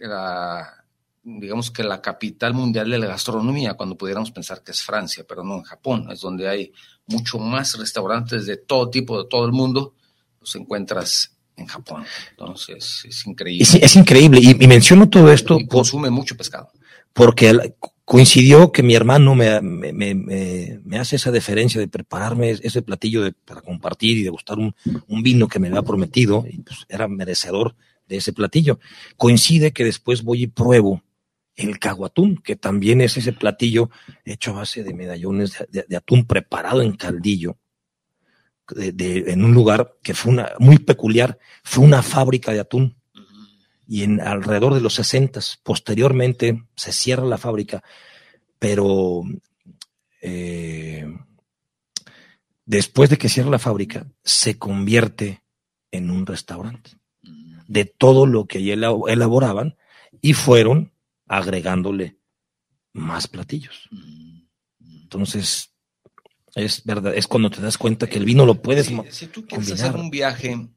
la, 0.07 0.83
digamos 1.23 1.71
que 1.71 1.83
la 1.83 2.01
capital 2.01 2.53
mundial 2.53 2.89
de 2.89 2.97
la 2.97 3.07
gastronomía, 3.07 3.73
cuando 3.75 3.97
pudiéramos 3.97 4.31
pensar 4.31 4.63
que 4.63 4.71
es 4.71 4.81
Francia, 4.81 5.25
pero 5.27 5.43
no 5.43 5.55
en 5.57 5.63
Japón, 5.63 6.07
es 6.11 6.21
donde 6.21 6.47
hay 6.47 6.71
mucho 7.07 7.39
más 7.39 7.77
restaurantes 7.77 8.45
de 8.45 8.57
todo 8.57 8.89
tipo, 8.89 9.21
de 9.23 9.29
todo 9.29 9.45
el 9.45 9.51
mundo, 9.51 9.95
los 10.39 10.55
encuentras 10.55 11.35
en 11.57 11.65
Japón. 11.67 12.05
Entonces 12.31 13.03
es 13.07 13.25
increíble. 13.27 13.63
Es, 13.63 13.75
es 13.75 13.95
increíble. 13.95 14.39
Y, 14.41 14.51
y 14.63 14.67
menciono 14.67 15.09
todo 15.09 15.31
esto 15.31 15.59
y 15.59 15.65
por- 15.65 15.77
consume 15.79 16.09
mucho 16.09 16.37
pescado. 16.37 16.71
porque 17.13 17.49
el- 17.49 17.75
coincidió 18.05 18.71
que 18.71 18.81
mi 18.81 18.95
hermano 18.95 19.35
me, 19.35 19.61
me, 19.61 19.93
me- 19.93 20.15
me- 20.15 20.79
me 20.83 20.97
hace 20.97 21.17
esa 21.17 21.29
deferencia 21.31 21.79
de 21.79 21.87
prepararme 21.87 22.49
ese 22.51 22.81
platillo 22.81 23.21
de- 23.23 23.33
para 23.33 23.61
compartir 23.61 24.17
y 24.17 24.23
degustar 24.23 24.57
un, 24.57 24.73
un 25.07 25.21
vino 25.21 25.47
que 25.47 25.59
me 25.59 25.67
había 25.67 25.83
prometido 25.83 26.43
y 26.49 26.57
pues 26.59 26.85
era 26.89 27.07
merecedor 27.07 27.75
de 28.09 28.17
ese 28.17 28.33
platillo. 28.33 28.79
Coincide 29.15 29.71
que 29.71 29.85
después 29.85 30.23
voy 30.23 30.43
y 30.43 30.47
pruebo 30.47 31.03
el 31.55 31.79
caguatún, 31.79 32.37
que 32.37 32.55
también 32.55 32.99
es 33.01 33.15
ese 33.17 33.31
platillo 33.33 33.89
hecho 34.25 34.51
a 34.51 34.55
base 34.55 34.83
de 34.83 34.93
medallones 34.93 35.53
de, 35.69 35.95
atún 35.95 36.25
preparado 36.25 36.81
en 36.81 36.93
caldillo, 36.95 37.57
de- 38.75 39.25
en 39.27 39.43
un 39.43 39.53
lugar 39.53 39.95
que 40.01 40.13
fue 40.13 40.31
una, 40.31 40.51
muy 40.59 40.79
peculiar, 40.79 41.37
fue 41.63 41.83
una 41.85 42.01
fábrica 42.01 42.51
de 42.51 42.59
atún 42.61 42.97
y 43.87 44.03
en 44.03 44.21
alrededor 44.21 44.73
de 44.73 44.81
los 44.81 44.93
60 44.95 45.39
posteriormente 45.63 46.63
se 46.75 46.91
cierra 46.91 47.25
la 47.25 47.37
fábrica, 47.37 47.83
pero 48.59 49.23
eh, 50.21 51.05
después 52.65 53.09
de 53.09 53.17
que 53.17 53.29
cierra 53.29 53.49
la 53.49 53.59
fábrica 53.59 54.07
se 54.23 54.57
convierte 54.57 55.41
en 55.91 56.11
un 56.11 56.25
restaurante 56.25 56.98
de 57.69 57.85
todo 57.85 58.25
lo 58.25 58.45
que 58.47 58.57
ahí 58.57 58.71
ela- 58.71 58.95
elaboraban 59.07 59.77
y 60.21 60.33
fueron 60.33 60.91
agregándole 61.27 62.17
más 62.93 63.27
platillos. 63.27 63.87
Entonces, 65.03 65.71
es 66.55 66.83
verdad, 66.83 67.13
es 67.15 67.27
cuando 67.27 67.51
te 67.51 67.61
das 67.61 67.77
cuenta 67.77 68.07
que 68.07 68.17
el 68.17 68.25
vino 68.25 68.43
lo 68.45 68.55
puedes 68.55 68.87
Si, 68.87 68.97
si 69.11 69.27
tú 69.27 69.45
quieres 69.45 69.67
combinar. 69.69 69.89
hacer 69.91 70.01
un 70.01 70.09
viaje 70.09 70.67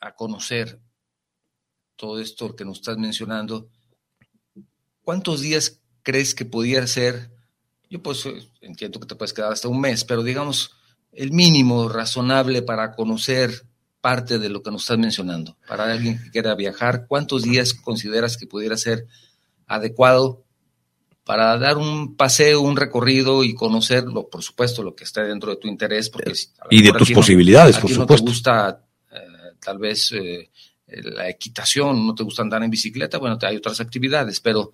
a 0.00 0.14
conocer 0.14 0.78
todo 1.96 2.20
esto 2.20 2.54
que 2.54 2.66
nos 2.66 2.78
estás 2.80 2.98
mencionando, 2.98 3.70
¿cuántos 5.02 5.40
días 5.40 5.80
crees 6.02 6.34
que 6.34 6.44
pudiera 6.44 6.86
ser? 6.86 7.30
Yo 7.88 8.02
pues 8.02 8.24
eh, 8.26 8.46
entiendo 8.60 9.00
que 9.00 9.06
te 9.06 9.14
puedes 9.14 9.32
quedar 9.32 9.52
hasta 9.52 9.68
un 9.68 9.80
mes, 9.80 10.04
pero 10.04 10.22
digamos 10.22 10.76
el 11.12 11.32
mínimo 11.32 11.88
razonable 11.88 12.60
para 12.62 12.94
conocer 12.94 13.66
parte 14.00 14.38
de 14.38 14.48
lo 14.48 14.62
que 14.62 14.70
nos 14.70 14.82
estás 14.82 14.98
mencionando. 14.98 15.56
Para 15.66 15.92
alguien 15.92 16.22
que 16.22 16.30
quiera 16.30 16.54
viajar, 16.54 17.06
¿cuántos 17.06 17.42
días 17.42 17.74
consideras 17.74 18.36
que 18.36 18.46
pudiera 18.46 18.76
ser 18.76 19.06
adecuado 19.66 20.44
para 21.24 21.56
dar 21.58 21.76
un 21.76 22.16
paseo, 22.16 22.60
un 22.62 22.76
recorrido 22.76 23.44
y 23.44 23.54
conocerlo, 23.54 24.28
por 24.28 24.42
supuesto, 24.42 24.82
lo 24.82 24.94
que 24.96 25.04
está 25.04 25.22
dentro 25.22 25.50
de 25.50 25.56
tu 25.56 25.68
interés? 25.68 26.08
Porque 26.10 26.32
y 26.70 26.82
de 26.82 26.92
tus 26.92 27.10
no- 27.10 27.16
posibilidades, 27.16 27.76
por 27.78 27.90
ti 27.90 27.94
no 27.96 28.02
supuesto. 28.02 28.24
te 28.24 28.30
gusta 28.30 28.84
eh, 29.12 29.18
tal 29.60 29.78
vez 29.78 30.12
eh, 30.12 30.50
la 30.86 31.28
equitación, 31.28 32.06
no 32.06 32.14
te 32.14 32.24
gusta 32.24 32.42
andar 32.42 32.62
en 32.62 32.70
bicicleta, 32.70 33.18
bueno, 33.18 33.38
hay 33.42 33.56
otras 33.56 33.80
actividades, 33.80 34.40
pero 34.40 34.72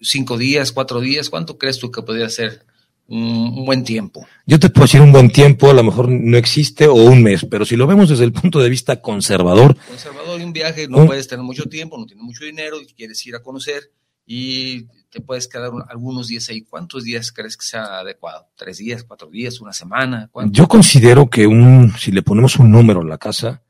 cinco 0.00 0.38
días, 0.38 0.72
cuatro 0.72 1.00
días, 1.00 1.28
¿cuánto 1.28 1.58
crees 1.58 1.78
tú 1.78 1.90
que 1.90 2.02
podría 2.02 2.28
ser 2.30 2.64
un, 3.08 3.64
buen 3.64 3.84
tiempo? 3.84 4.26
Yo 4.46 4.58
te 4.58 4.70
puedo 4.70 4.84
decir 4.86 5.00
un 5.00 5.12
buen 5.12 5.30
tiempo, 5.30 5.70
a 5.70 5.74
lo 5.74 5.82
mejor 5.84 6.08
no 6.08 6.36
existe, 6.36 6.86
o 6.86 6.94
un 6.94 7.22
mes, 7.22 7.46
pero 7.50 7.64
si 7.64 7.76
lo 7.76 7.86
vemos 7.86 8.08
desde 8.08 8.24
el 8.24 8.32
punto 8.32 8.60
de 8.60 8.68
vista 8.70 9.00
conservador, 9.00 9.76
Conservador 9.88 10.40
y 10.40 10.44
un 10.44 10.52
viaje, 10.52 10.88
no 10.88 10.98
Un- 10.98 11.06
puedes 11.06 11.28
tener 11.28 11.44
mucho 11.44 11.64
tiempo, 11.66 11.98
no 11.98 12.06
tienes 12.06 12.24
mucho 12.24 12.44
dinero 12.44 12.80
y 12.80 12.86
quieres 12.86 13.24
ir 13.26 13.34
a 13.34 13.42
conocer 13.42 13.90
y 14.26 14.86
te 15.10 15.20
puedes 15.20 15.46
quedar 15.48 15.70
un- 15.70 15.84
algunos 15.88 16.28
días 16.28 16.48
ahí. 16.48 16.62
¿Cuántos 16.62 17.04
días 17.04 17.30
crees 17.30 17.56
que 17.56 17.66
sea 17.66 17.98
adecuado? 17.98 18.48
¿Tres 18.56 18.78
días, 18.78 19.04
cuatro 19.04 19.28
días, 19.28 19.60
una 19.60 19.72
semana? 19.72 20.28
¿Cuánto? 20.32 20.52
yo 20.52 20.66
considero 20.66 21.28
que 21.28 21.46
un, 21.46 21.92
si 21.98 22.10
le 22.10 22.22
ponemos 22.22 22.56
un 22.56 22.70
número 22.70 23.02
en 23.02 23.08
la 23.10 23.18
casa, 23.18 23.62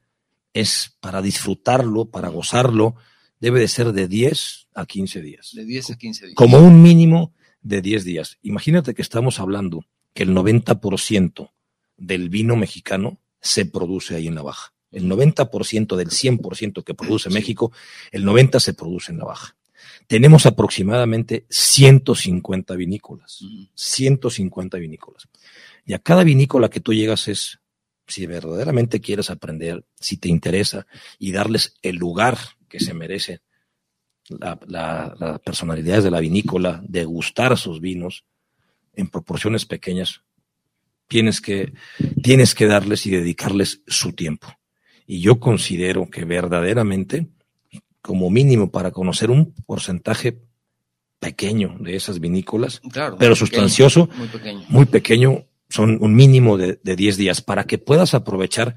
es 0.53 0.97
para 1.01 1.21
disfrutarlo, 1.21 2.05
para 2.07 2.29
gozarlo, 2.29 2.95
debe 3.41 3.59
de 3.61 3.67
ser 3.69 3.93
de 3.93 4.07
10 4.07 4.69
a 4.75 4.87
15 4.87 5.21
días. 5.21 5.51
De 5.53 5.65
10 5.65 5.91
a 5.91 5.97
15 5.99 6.27
días. 6.27 6.37
Como 6.37 6.59
un 6.59 6.81
mínimo 6.81 7.33
de 7.65 7.83
10 7.83 8.05
días. 8.05 8.39
Imagínate 8.43 8.95
que 8.95 9.03
estamos 9.03 9.41
hablando 9.41 9.85
que 10.13 10.23
el 10.23 10.31
90% 10.31 11.51
del 11.97 12.29
vino 12.29 12.55
mexicano 12.55 13.19
se 13.41 13.67
produce 13.67 14.15
ahí 14.15 14.29
en 14.29 14.37
la 14.37 14.43
Baja. 14.43 14.73
El 14.93 15.11
90% 15.11 15.97
del 15.97 16.11
100% 16.11 16.85
que 16.85 16.95
produce. 16.95 17.31
México, 17.31 17.73
el 18.13 18.25
90% 18.25 18.61
se 18.61 18.75
produce 18.75 19.11
en 19.11 19.19
la 19.19 19.25
Baja. 19.25 19.57
Tenemos 20.07 20.47
aproximadamente 20.47 21.47
150 21.49 22.75
vinícolas. 22.77 23.43
Ujú. 23.43 23.69
150 23.75 24.79
vinícolas. 24.79 25.27
Y 25.85 25.95
a 25.95 25.99
cada 25.99 26.23
vinícola 26.23 26.69
que 26.69 26.81
tú 26.81 26.93
llegas 26.93 27.27
es, 27.29 27.59
si 28.07 28.27
verdaderamente 28.27 29.01
quieres 29.01 29.31
aprender, 29.31 29.85
si 29.99 30.19
te 30.19 30.29
interesa, 30.29 30.87
y 31.19 31.33
darles 31.33 31.75
el 31.83 31.97
lugar 31.97 32.39
que 32.69 32.79
se 32.79 32.95
merece 32.95 33.41
la, 34.29 34.59
la- 34.67 35.15
las 35.19 35.41
personalidades 35.41 36.05
de 36.05 36.11
la 36.11 36.21
vinícola, 36.21 36.83
degustar 36.87 37.57
sus 37.59 37.81
vinos 37.81 38.25
en 38.95 39.09
proporciones 39.09 39.67
pequeñas, 39.67 40.23
tienes 41.09 41.41
que, 41.41 41.73
tienes 42.23 42.55
que 42.55 42.67
darles 42.67 43.07
y 43.07 43.11
dedicarles 43.11 43.83
su 43.87 44.13
tiempo. 44.13 44.49
Y 45.07 45.21
yo 45.21 45.39
considero 45.41 46.09
que 46.09 46.25
verdaderamente, 46.25 47.29
como 48.01 48.31
mínimo 48.31 48.71
para 48.71 48.91
conocer 48.91 49.31
un 49.31 49.53
porcentaje 49.67 50.41
pequeño 51.19 51.77
de 51.81 51.97
esas 51.97 52.21
vinícolas, 52.21 52.81
Claro, 52.93 53.17
pero 53.19 53.35
sustancioso, 53.35 54.07
pequeño, 54.09 54.19
Muy 54.19 54.29
pequeño. 54.29 54.65
muy 54.69 54.85
pequeño, 54.87 55.45
son 55.69 55.99
un 56.01 56.15
mínimo 56.15 56.57
de, 56.57 56.79
de 56.83 56.97
10 56.97 57.17
días, 57.17 57.41
para 57.41 57.65
que 57.65 57.79
puedas 57.79 58.15
aprovechar 58.15 58.77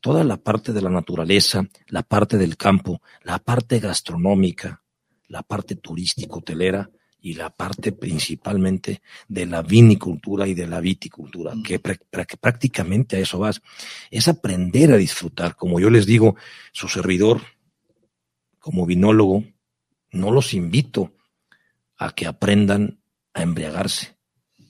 toda 0.00 0.22
la 0.24 0.36
parte 0.36 0.72
de 0.72 0.80
la 0.80 0.90
naturaleza, 0.90 1.66
la 1.88 2.02
parte 2.02 2.38
del 2.38 2.56
campo, 2.56 3.02
la 3.24 3.38
parte 3.40 3.80
gastronómica, 3.80 4.82
la 5.28 5.42
parte 5.42 5.76
turístico-hotelera 5.76 6.90
y 7.20 7.34
la 7.34 7.50
parte 7.50 7.92
principalmente 7.92 9.02
de 9.26 9.46
la 9.46 9.62
vinicultura 9.62 10.46
y 10.46 10.54
de 10.54 10.66
la 10.66 10.80
viticultura, 10.80 11.52
que 11.64 11.78
prácticamente 11.78 13.16
a 13.16 13.20
eso 13.20 13.38
vas. 13.38 13.60
Es 14.10 14.28
aprender 14.28 14.92
a 14.92 14.96
disfrutar. 14.96 15.56
Como 15.56 15.80
yo 15.80 15.90
les 15.90 16.06
digo, 16.06 16.36
su 16.72 16.88
servidor, 16.88 17.42
como 18.58 18.86
vinólogo, 18.86 19.44
no 20.12 20.30
los 20.30 20.54
invito 20.54 21.12
a 21.96 22.12
que 22.12 22.26
aprendan 22.26 23.00
a 23.34 23.42
embriagarse. 23.42 24.16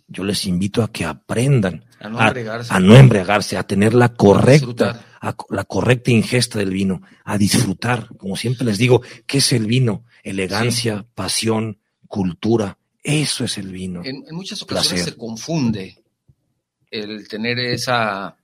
Yo 0.06 0.24
les 0.24 0.46
invito 0.46 0.82
a 0.82 0.90
que 0.90 1.04
aprendan 1.04 1.84
a 2.00 2.08
no, 2.08 2.96
embriagarse, 2.96 3.58
a, 3.58 3.66
tener 3.66 3.92
la 3.92 4.14
correcta, 4.14 5.04
la 5.50 5.64
correcta 5.64 6.10
ingesta 6.10 6.58
del 6.58 6.70
vino, 6.70 7.02
a 7.24 7.36
disfrutar. 7.36 8.08
Como 8.16 8.36
siempre 8.36 8.64
les 8.64 8.78
digo, 8.78 9.02
¿qué 9.26 9.38
es 9.38 9.52
el 9.52 9.66
vino? 9.66 10.04
Elegancia, 10.28 11.06
pasión, 11.14 11.78
cultura. 12.06 12.76
Eso 13.02 13.44
es 13.44 13.56
el 13.56 13.72
vino. 13.72 14.02
En, 14.04 14.24
muchas 14.30 14.60
ocasiones 14.62 15.04
se 15.06 15.16
confunde 15.16 16.02
el 16.90 17.26
tener 17.28 17.58
esa, 17.58 18.36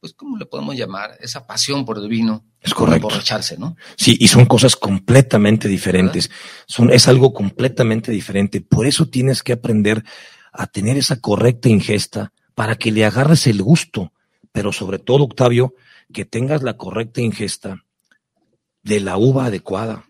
pues, 0.00 0.14
¿cómo 0.14 0.38
le 0.38 0.46
podemos 0.46 0.74
llamar? 0.76 1.18
Esa 1.20 1.46
pasión 1.46 1.84
por 1.84 1.98
el 1.98 2.08
vino. 2.08 2.44
Es 2.62 2.72
correcto. 2.72 3.08
Emborracharse, 3.08 3.58
¿no? 3.58 3.76
Sí, 3.96 4.16
y 4.18 4.28
son 4.28 4.46
cosas 4.46 4.76
completamente 4.76 5.68
diferentes. 5.68 6.30
Son, 6.66 6.90
es 6.90 7.06
algo 7.08 7.34
completamente 7.34 8.10
diferente. 8.10 8.62
Por 8.62 8.86
eso 8.86 9.08
tienes 9.08 9.42
que 9.42 9.52
aprender 9.52 10.04
a 10.52 10.66
tener 10.66 10.96
esa 10.96 11.20
correcta 11.20 11.68
ingesta 11.68 12.32
para 12.54 12.76
que 12.76 12.92
le 12.92 13.04
agarres 13.04 13.46
el 13.46 13.62
gusto. 13.62 14.12
Pero 14.52 14.72
sobre 14.72 14.98
todo, 14.98 15.24
Octavio, 15.24 15.74
que 16.12 16.24
tengas 16.24 16.62
la 16.62 16.78
correcta 16.78 17.20
ingesta 17.20 17.84
de 18.82 19.00
la 19.00 19.16
uva 19.16 19.46
adecuada, 19.46 20.04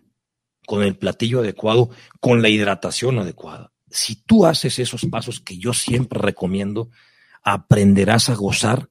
con 0.71 0.83
el 0.83 0.95
platillo 0.95 1.41
adecuado, 1.41 1.89
con 2.21 2.41
la 2.41 2.47
hidratación 2.47 3.19
adecuada. 3.19 3.73
Si 3.89 4.15
tú 4.15 4.45
haces 4.45 4.79
esos 4.79 5.05
pasos 5.07 5.41
que 5.41 5.57
yo 5.57 5.73
siempre 5.73 6.17
recomiendo, 6.17 6.91
aprenderás 7.43 8.29
a 8.29 8.35
gozar 8.35 8.89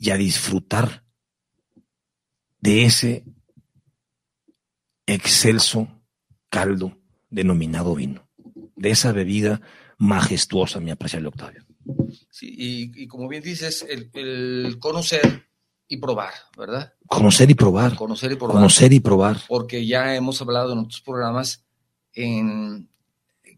y 0.00 0.10
a 0.10 0.16
disfrutar 0.16 1.04
de 2.58 2.86
ese 2.86 3.24
excelso 5.06 5.86
caldo 6.48 6.98
denominado 7.30 7.94
vino, 7.94 8.28
de 8.74 8.90
esa 8.90 9.12
bebida 9.12 9.60
majestuosa, 9.98 10.80
mi 10.80 10.90
apreciable 10.90 11.28
Octavio. 11.28 11.64
Sí, 12.32 12.52
y, 12.96 13.06
como 13.06 13.28
bien 13.28 13.44
dices, 13.44 13.86
el 13.88 14.76
conocer 14.80 15.51
y 15.92 15.98
probar, 15.98 16.32
¿verdad? 16.56 16.94
Conocer 17.06 17.50
y 17.50 17.54
probar. 17.54 17.94
Conocer 17.96 18.32
y 18.32 18.36
probar. 18.36 18.56
Conocer 18.56 18.92
y 18.94 19.00
probar. 19.00 19.42
Porque 19.46 19.86
ya 19.86 20.14
hemos 20.16 20.40
hablado 20.40 20.72
en 20.72 20.78
otros 20.78 21.02
programas 21.02 21.64
en 22.14 22.88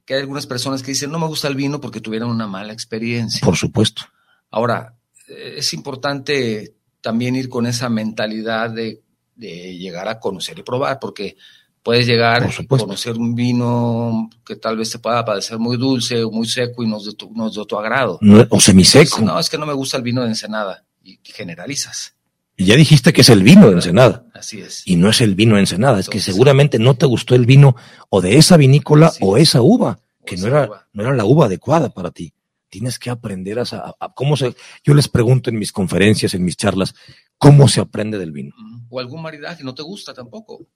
que 0.05 0.15
hay 0.15 0.21
algunas 0.21 0.45
personas 0.45 0.83
que 0.83 0.91
dicen 0.91 1.13
no 1.13 1.21
me 1.21 1.29
gusta 1.29 1.47
el 1.47 1.55
vino 1.55 1.81
porque 1.81 2.01
tuvieron 2.01 2.31
una 2.31 2.49
mala 2.49 2.73
experiencia. 2.73 3.41
Por 3.45 3.55
supuesto. 3.55 4.03
Ahora, 4.51 4.97
eh, 5.29 5.55
es 5.59 5.73
importante 5.75 6.75
también 7.01 7.37
ir 7.37 7.49
con 7.49 7.67
esa 7.67 7.89
mentalidad 7.89 8.71
de, 8.71 9.01
llegar 9.37 10.09
a 10.09 10.19
conocer 10.19 10.59
y 10.59 10.63
probar, 10.63 10.99
porque 10.99 11.37
puedes 11.85 12.07
llegar 12.07 12.43
a 12.43 12.67
conocer 12.67 13.17
un 13.17 13.35
vino 13.37 14.29
que 14.45 14.57
tal 14.57 14.77
vez 14.77 14.91
te 14.91 14.99
pueda 14.99 15.25
parecer 15.25 15.59
muy 15.59 15.77
dulce 15.77 16.25
o 16.25 16.31
muy 16.31 16.49
seco 16.49 16.83
y 16.83 16.89
no 16.89 16.97
es 16.97 17.05
de 17.05 17.15
tu, 17.15 17.33
no 17.33 17.51
tu 17.51 17.79
agrado. 17.79 18.19
o 18.49 18.61
semiseco. 18.61 19.21
no, 19.21 19.39
es 19.39 19.49
que 19.49 19.59
no 19.59 19.67
me 19.67 19.73
gusta 19.73 19.97
el 19.97 20.03
vino 20.03 20.23
de 20.23 20.29
Ensenada 20.29 20.85
y 21.05 21.21
generalizas. 21.23 22.14
Y 22.57 22.67
ya 22.67 22.77
dijiste 22.77 23.13
que 23.13 23.23
es 23.23 23.29
el 23.31 23.43
vino 23.43 23.67
de 23.67 23.75
Ensenada. 23.75 24.27
Así 24.33 24.61
es. 24.61 24.87
Y 24.87 24.97
no 24.97 25.09
es 25.09 25.21
el 25.21 25.35
vino 25.35 25.57
de 25.57 25.63
Ensenada, 25.63 25.99
es 25.99 26.09
que 26.09 26.21
seguramente 26.21 26.79
no 26.79 26.95
te 26.95 27.07
gustó 27.07 27.35
el 27.35 27.47
vino 27.47 27.75
o 28.11 28.21
de 28.21 28.37
esa 28.37 28.57
vinícola 28.57 29.13
o 29.21 29.37
esa 29.37 29.61
uva, 29.61 29.99
que 30.25 30.37
no 30.37 30.47
era, 30.47 30.89
no 30.93 31.03
era 31.03 31.15
la 31.15 31.25
uva 31.25 31.47
adecuada 31.47 31.91
para 31.91 32.11
ti. 32.11 32.33
Tienes 32.69 32.99
que 32.99 33.11
aprender 33.11 33.59
a, 33.59 33.67
cómo 34.15 34.37
se. 34.37 34.55
Yo 34.83 34.95
les 34.95 35.09
pregunto 35.09 35.51
en 35.51 35.59
mis 35.59 35.73
conferencias, 35.73 36.35
en 36.35 36.45
mis 36.45 36.57
charlas, 36.57 36.95
cómo 37.39 37.69
se 37.69 37.81
aprende 37.81 38.19
del 38.19 38.33
vino. 38.33 38.55
O 38.89 39.01
algún 39.01 39.23
maridaje 39.23 39.63
no 39.65 39.75
te 39.75 39.83
gusta 39.83 40.13
tampoco. 40.13 40.67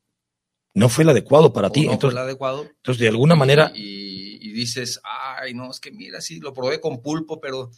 No 0.75 0.89
fue 0.89 1.03
el 1.03 1.11
adecuado 1.11 1.53
para 1.53 1.71
ti. 1.71 1.87
No 1.87 1.93
entonces, 1.93 2.15
fue 2.15 2.21
el 2.21 2.27
adecuado. 2.27 2.63
Entonces, 2.63 3.01
de 3.01 3.09
alguna 3.09 3.35
manera. 3.35 3.73
Y, 3.75 4.39
y 4.41 4.53
dices, 4.53 5.01
ay, 5.41 5.55
no, 5.55 5.71
es 5.71 5.81
que 5.81 5.91
mira, 5.91 6.21
sí, 6.21 6.39
lo 6.39 6.53
probé 6.53 6.81
con 6.81 7.03
pulpo, 7.03 7.41
pero 7.41 7.71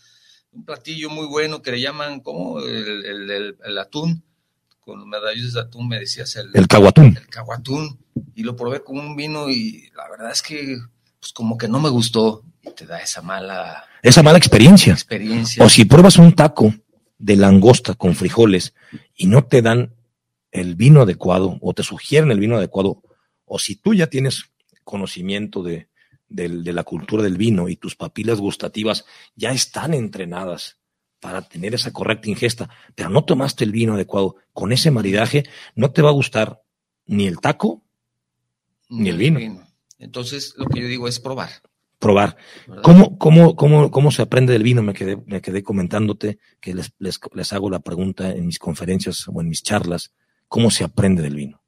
un 0.53 0.65
platillo 0.65 1.11
muy 1.11 1.27
bueno 1.27 1.63
que 1.63 1.73
le 1.73 1.81
llaman, 1.81 2.21
como 2.21 2.61
el, 2.61 3.57
el, 3.65 3.79
atún, 3.79 4.23
con 4.81 5.09
medallones 5.09 5.53
de 5.53 5.61
atún, 5.61 5.89
me 5.89 5.99
decías 5.99 6.35
el, 6.37 6.51
el 6.55 6.67
caguatún. 6.67 7.17
El 7.17 7.29
caguatún. 7.29 7.99
Y 8.35 8.43
lo 8.43 8.57
probé 8.57 8.83
con 8.83 8.99
un 8.99 9.17
vino 9.17 9.49
y 9.49 9.91
la 9.95 10.09
verdad 10.11 10.33
es 10.33 10.43
que, 10.43 10.79
pues 11.21 11.33
como 11.33 11.57
que 11.57 11.69
no 11.69 11.81
me 11.81 11.89
gustó. 11.89 12.45
Y 12.63 12.73
te 12.73 12.87
da 12.87 12.99
esa 12.99 13.23
mala... 13.23 13.85
Esa 14.03 14.23
mala 14.23 14.39
experiencia. 14.39 14.93
experiencia. 14.93 15.65
O 15.65 15.69
si 15.69 15.85
pruebas 15.85 16.17
un 16.17 16.35
taco 16.35 16.75
de 17.19 17.37
langosta 17.37 17.95
con 17.95 18.15
frijoles 18.15 18.75
y 19.15 19.27
no 19.27 19.45
te 19.45 19.63
dan 19.63 19.95
el 20.51 20.75
vino 20.75 21.03
adecuado 21.03 21.59
o 21.61 21.75
te 21.75 21.83
sugieren 21.83 22.31
el 22.31 22.41
vino 22.41 22.57
adecuado, 22.57 23.03
o 23.45 23.59
si 23.59 23.77
tú 23.77 23.95
ya 23.95 24.09
tienes 24.09 24.47
conocimiento 24.85 25.63
de, 25.63 25.90
de 26.31 26.73
la 26.73 26.85
cultura 26.85 27.23
del 27.23 27.37
vino 27.37 27.69
y 27.69 27.77
tus 27.77 27.97
papilas 27.97 28.39
gustativas 28.39 29.05
ya 29.35 29.51
están 29.51 29.93
entrenadas 29.95 30.79
para 31.21 31.43
tener 31.43 31.75
esa 31.75 31.93
correcta 31.93 32.31
ingesta, 32.31 32.71
pero 32.95 33.11
no 33.11 33.25
tomaste 33.25 33.65
el 33.65 33.73
vino 33.73 33.95
adecuado, 33.95 34.37
con 34.53 34.73
ese 34.73 34.91
maridaje 34.91 35.45
no 35.75 35.91
te 35.93 36.03
va 36.03 36.09
a 36.09 36.15
gustar 36.15 36.63
ni 37.07 37.27
el 37.27 37.41
taco 37.41 37.85
ni, 38.89 39.09
el 39.09 39.19
vino. 39.19 39.67
Entonces, 39.99 40.55
lo 40.57 40.67
que 40.67 40.81
yo 40.81 40.89
digo 40.89 41.07
es 41.07 41.21
probar. 41.21 41.51
Probar. 41.99 42.37
¿Cómo, 42.83 43.19
cómo, 43.19 43.55
cómo, 43.55 43.91
¿Cómo 43.91 44.11
se 44.11 44.23
aprende 44.23 44.53
del 44.53 44.63
vino? 44.63 44.83
Me 44.83 44.95
quedé, 44.95 45.23
me 45.27 45.41
quedé 45.41 45.63
comentándote 45.63 46.39
que 46.61 46.75
les, 46.75 46.93
les, 46.99 47.21
les 47.35 47.53
hago 47.53 47.71
la 47.71 47.81
pregunta 47.81 48.31
en 48.31 48.47
mis 48.47 48.59
conferencias 48.59 49.29
o 49.29 49.41
en 49.41 49.49
mis 49.49 49.63
charlas. 49.63 50.13
¿Cómo 50.49 50.71
se 50.71 50.83
aprende 50.83 51.23
del 51.23 51.37
vino? 51.37 51.63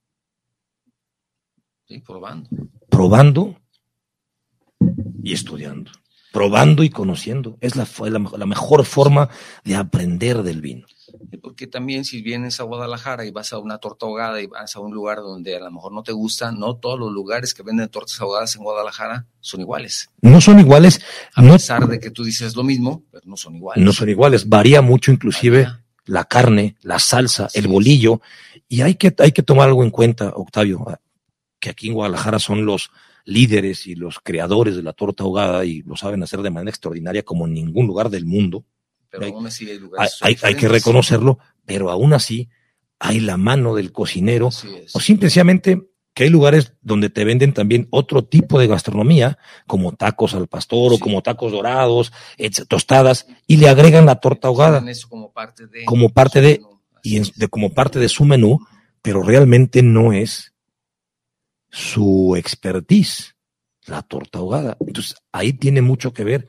Sí, 1.87 2.01
probando. 2.01 2.49
Probando 2.89 3.62
y 5.23 5.33
estudiando, 5.33 5.91
probando 6.33 6.83
y 6.83 6.91
conociendo. 6.91 7.59
Es 7.61 7.77
la, 7.77 7.87
la, 8.09 8.47
mejor 8.47 8.85
forma 8.85 9.29
de 9.65 9.77
aprender 9.77 10.43
del 10.43 10.61
vino. 10.61 10.87
Porque 11.43 11.67
también 11.67 12.05
si 12.05 12.23
vienes 12.23 12.61
a 12.61 12.65
Guadalajara 12.65 13.27
y 13.27 13.31
vas 13.31 13.53
a 13.53 13.59
una 13.59 13.79
torta 13.79 14.07
ahogada 14.07 14.41
y 14.41 14.47
vas 14.47 14.75
a 14.75 14.81
un 14.81 14.95
lugar 14.95 15.19
donde 15.19 15.57
a 15.57 15.61
lo 15.61 15.71
mejor 15.71 15.93
no 15.93 16.03
te 16.03 16.13
gusta, 16.13 16.53
no 16.53 16.77
todos 16.77 16.99
los 16.99 17.13
lugares 17.13 17.53
que 17.53 17.63
venden 17.63 17.89
tortas 17.89 18.21
ahogadas 18.21 18.57
en 18.57 18.63
Guadalajara 18.63 19.27
son 19.41 19.61
iguales. 19.61 20.11
No 20.23 20.41
son 20.41 20.59
iguales. 20.59 21.01
A 21.35 21.43
pesar 21.43 21.87
de 21.87 22.01
que 22.01 22.11
tú 22.11 22.25
dices 22.25 22.57
lo 22.57 22.63
mismo, 22.63 23.05
pero 23.11 23.25
no 23.27 23.37
son 23.37 23.57
iguales. 23.57 23.85
No 23.85 23.93
son 23.93 24.09
iguales. 24.09 24.49
Varía 24.49 24.81
mucho 24.81 25.13
inclusive 25.13 25.69
la 26.05 26.25
carne, 26.25 26.77
la 26.83 26.99
salsa, 26.99 27.49
el 27.55 27.69
bolillo. 27.69 28.21
Y 28.69 28.81
hay 28.81 28.95
que, 28.95 29.15
hay 29.19 29.33
que 29.33 29.43
tomar 29.43 29.69
algo 29.69 29.85
en 29.85 29.91
cuenta, 29.91 30.33
Octavio, 30.35 30.85
que 31.61 31.71
aquí 31.71 31.89
en 31.89 31.95
Guadalajara 31.95 32.39
son 32.39 32.65
los, 32.65 32.91
líderes 33.25 33.87
y 33.87 33.95
los 33.95 34.19
creadores 34.21 34.77
de 34.77 34.83
la 34.83 34.93
torta 34.93 35.25
ahogada 35.25 35.65
y 35.65 35.83
lo 35.83 35.97
saben 35.97 36.23
hacer 36.23 36.43
de 36.43 36.51
manera 36.51 36.71
extraordinaria 36.71 37.23
como 37.23 37.47
en 37.47 37.55
ningún 37.55 37.87
lugar 37.87 38.11
del 38.11 38.27
mundo. 38.27 38.65
Pero 39.11 39.25
hay, 39.25 39.33
aún 39.33 39.47
así 39.47 39.69
hay, 40.21 40.37
hay, 40.43 40.55
que 40.55 40.69
reconocerlo, 40.69 41.39
pero 41.65 41.91
aún 41.91 42.13
así 42.15 42.49
hay 42.99 43.21
la 43.21 43.37
mano 43.37 43.75
del 43.75 43.93
cocinero. 43.93 44.49
O 44.93 45.01
simplemente 45.01 45.83
que 46.15 46.25
hay 46.25 46.31
lugares 46.31 46.75
donde 46.83 47.11
te 47.11 47.25
venden 47.25 47.53
también 47.53 47.89
otro 47.91 48.25
tipo 48.25 48.59
de 48.59 48.67
gastronomía, 48.67 49.39
como 49.67 49.93
tacos 49.93 50.35
al 50.35 50.47
pastor 50.47 50.93
o 50.93 50.99
como 50.99 51.23
tacos 51.23 51.53
dorados, 51.53 52.13
tostadas, 52.69 53.27
y 53.47 53.57
le 53.57 53.69
agregan 53.69 54.07
la 54.07 54.17
torta 54.17 54.49
ahogada. 54.49 54.85
Como 55.09 55.33
parte 55.33 55.67
de, 55.67 55.85
como 55.85 56.11
parte 56.11 56.41
de, 56.41 56.61
y 57.03 57.19
de, 57.19 57.49
como 57.49 57.73
parte 57.73 57.99
de 57.99 58.09
su 58.09 58.25
menú, 58.25 58.59
pero 59.01 59.23
realmente 59.23 59.83
no 59.83 60.13
es 60.13 60.52
su 61.73 62.37
expertise, 62.37 63.35
la 63.87 64.03
torta 64.03 64.39
ahogada. 64.39 64.77
Entonces, 64.87 65.17
ahí 65.33 65.55
tiene 65.55 65.81
mucho 65.81 66.13
que 66.13 66.23
ver 66.23 66.47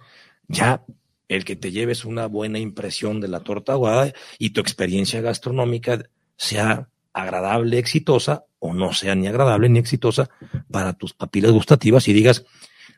ya 0.48 0.84
el 1.30 1.46
que 1.46 1.56
te 1.56 1.72
lleves 1.72 2.06
una 2.06 2.28
buena 2.28 2.60
impresión 2.60 3.22
de 3.22 3.30
la 3.30 3.40
torta 3.40 3.74
ahogada 3.74 4.14
y 4.38 4.52
tu 4.52 4.62
experiencia 4.62 5.22
gastronómica 5.22 6.04
sea 6.36 6.90
agradable, 7.14 7.80
exitosa, 7.80 8.46
o 8.60 8.74
no 8.74 8.94
sea 8.94 9.16
ni 9.16 9.28
agradable 9.28 9.70
ni 9.70 9.80
exitosa 9.80 10.30
para 10.70 10.94
tus 10.94 11.14
papilas 11.14 11.52
gustativas 11.52 12.08
y 12.08 12.14
digas, 12.14 12.44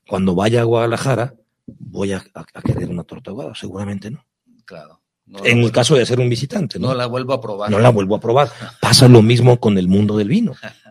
cuando 0.07 0.35
vaya 0.35 0.61
a 0.61 0.65
Guadalajara, 0.65 1.35
voy 1.67 2.13
a, 2.13 2.23
querer 2.63 2.89
una 2.89 3.03
torta 3.03 3.31
ahogada. 3.31 3.53
Seguramente 3.55 4.09
no. 4.09 4.25
Claro. 4.65 4.99
en 5.43 5.59
el 5.59 5.71
caso 5.71 5.95
de 5.95 6.07
ser 6.07 6.19
un 6.19 6.29
visitante. 6.29 6.79
¿no? 6.79 6.87
no 6.87 6.95
la 6.95 7.05
vuelvo 7.05 7.33
a 7.33 7.41
probar. 7.41 7.69
No 7.69 7.77
la 7.77 7.89
vuelvo 7.89 8.15
a 8.15 8.19
probar. 8.19 8.49
Pasa 8.81 9.07
lo 9.07 9.21
mismo 9.21 9.59
con 9.59 9.77
el 9.77 9.87
mundo 9.87 10.17
del 10.17 10.29
vino. 10.29 10.55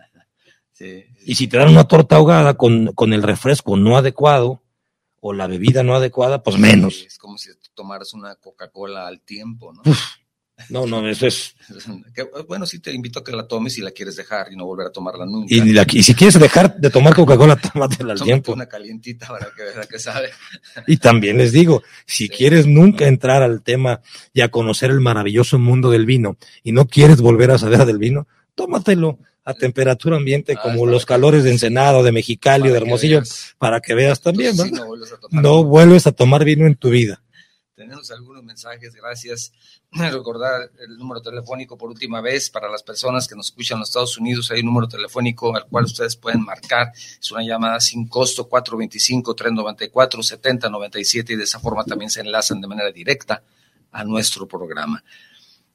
Y 0.79 1.35
si 1.35 1.47
te 1.47 1.57
dan 1.57 1.69
una 1.69 1.87
torta 1.87 2.17
ahogada 2.17 2.55
con, 2.55 2.87
con, 2.93 3.13
el 3.13 3.23
refresco 3.23 3.77
no 3.77 3.97
adecuado 3.97 4.61
o 5.21 5.33
la 5.33 5.47
bebida 5.47 5.83
no 5.83 5.95
adecuada, 5.95 6.43
pues 6.43 6.57
menos. 6.57 7.05
es 7.07 7.17
como 7.17 7.37
si 7.37 7.49
tomaras 7.73 8.13
una 8.13 8.35
Coca-Cola 8.35 9.07
al 9.07 9.21
tiempo, 9.21 9.73
¿no? 9.73 9.81
No, 10.69 10.85
no, 10.85 11.07
eso 11.09 11.27
es. 11.27 11.55
bueno, 12.47 12.65
sí 12.65 12.79
te 12.79 12.91
invito 12.93 13.19
a 13.19 13.23
que 13.23 13.31
la 13.31 13.47
tomes 13.47 13.73
si 13.73 13.81
la 13.81 13.91
quieres 13.91 14.15
dejar 14.15 14.51
y 14.51 14.55
no 14.55 14.65
volver 14.65 14.87
a 14.87 14.91
tomarla 14.91 15.25
nunca. 15.25 15.53
Y, 15.53 16.03
si 16.03 16.13
quieres 16.13 16.39
dejar 16.39 16.77
de 16.77 16.89
tomar 16.89 17.15
Coca-Cola, 17.15 17.55
tómatela 17.73 18.13
al 18.13 18.21
tiempo. 18.21 18.53
una 18.53 18.67
calientita 18.67 19.27
para 19.27 19.47
que 19.55 19.63
veas 19.63 19.87
que 19.87 19.99
sabe. 19.99 20.29
Y 20.87 20.97
también 20.97 21.37
les 21.37 21.51
digo, 21.51 21.83
si 22.05 22.29
quieres 22.29 22.67
nunca 22.67 23.07
entrar 23.07 23.43
al 23.43 23.61
tema 23.61 24.01
y 24.33 24.41
a 24.41 24.49
conocer 24.49 24.91
el 24.91 25.01
maravilloso 25.01 25.59
mundo 25.59 25.89
del 25.89 26.05
vino 26.05 26.37
y 26.63 26.71
no 26.71 26.87
quieres 26.87 27.21
volver 27.21 27.51
a 27.51 27.57
saber 27.57 27.85
del 27.85 27.97
vino, 27.97 28.27
tómatelo 28.55 29.19
a 29.45 29.53
temperatura 29.53 30.17
ambiente 30.17 30.55
ah, 30.57 30.61
como 30.61 30.85
los 30.87 31.05
calores 31.05 31.43
de 31.43 31.51
Ensenado, 31.51 32.01
de 32.03 32.11
Mexicali, 32.11 32.69
de 32.69 32.77
Hermosillo, 32.77 33.21
para 33.59 33.79
que 33.79 33.93
veas 33.93 34.19
también, 34.19 34.55
no 35.31 35.63
vuelves 35.63 36.07
a 36.07 36.11
tomar 36.11 36.43
vino 36.43 36.65
en 36.65 36.75
tu 36.75 36.89
vida. 36.89 37.21
Tenemos 37.75 38.09
algunos 38.09 38.41
mensajes, 38.41 38.95
gracias. 38.95 39.51
Recordar 39.91 40.71
el 40.79 40.97
número 40.97 41.21
telefónico 41.21 41.77
por 41.77 41.89
última 41.89 42.21
vez 42.21 42.49
para 42.49 42.69
las 42.69 42.83
personas 42.83 43.27
que 43.27 43.35
nos 43.35 43.47
escuchan 43.47 43.75
en 43.75 43.81
los 43.81 43.89
Estados 43.89 44.17
Unidos. 44.17 44.49
Hay 44.49 44.61
un 44.61 44.67
número 44.67 44.87
telefónico 44.87 45.53
al 45.53 45.65
cual 45.65 45.83
ustedes 45.83 46.15
pueden 46.15 46.41
marcar. 46.41 46.93
Es 46.95 47.29
una 47.31 47.43
llamada 47.43 47.81
sin 47.81 48.07
costo 48.07 48.47
425-394-7097 48.49 51.31
y 51.31 51.35
de 51.35 51.43
esa 51.43 51.59
forma 51.59 51.83
también 51.83 52.09
se 52.09 52.21
enlazan 52.21 52.61
de 52.61 52.67
manera 52.67 52.93
directa 52.93 53.43
a 53.91 54.05
nuestro 54.05 54.47
programa. 54.47 55.03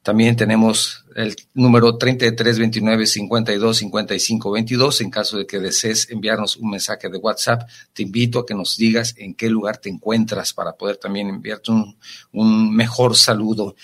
También 0.03 0.35
tenemos 0.35 1.05
el 1.15 1.35
número 1.53 1.97
3329 1.97 3.05
52 3.05 3.77
55 3.77 4.51
22. 4.51 5.01
En 5.01 5.11
caso 5.11 5.37
de 5.37 5.45
que 5.45 5.59
desees 5.59 6.09
enviarnos 6.09 6.57
un 6.57 6.71
mensaje 6.71 7.07
de 7.07 7.17
WhatsApp, 7.17 7.69
te 7.93 8.01
invito 8.03 8.39
a 8.39 8.45
que 8.45 8.55
nos 8.55 8.77
digas 8.77 9.13
en 9.17 9.35
qué 9.35 9.49
lugar 9.49 9.77
te 9.77 9.89
encuentras 9.89 10.53
para 10.53 10.73
poder 10.73 10.97
también 10.97 11.29
enviarte 11.29 11.71
un, 11.71 11.97
un 12.31 12.75
mejor 12.75 13.15
saludo. 13.15 13.75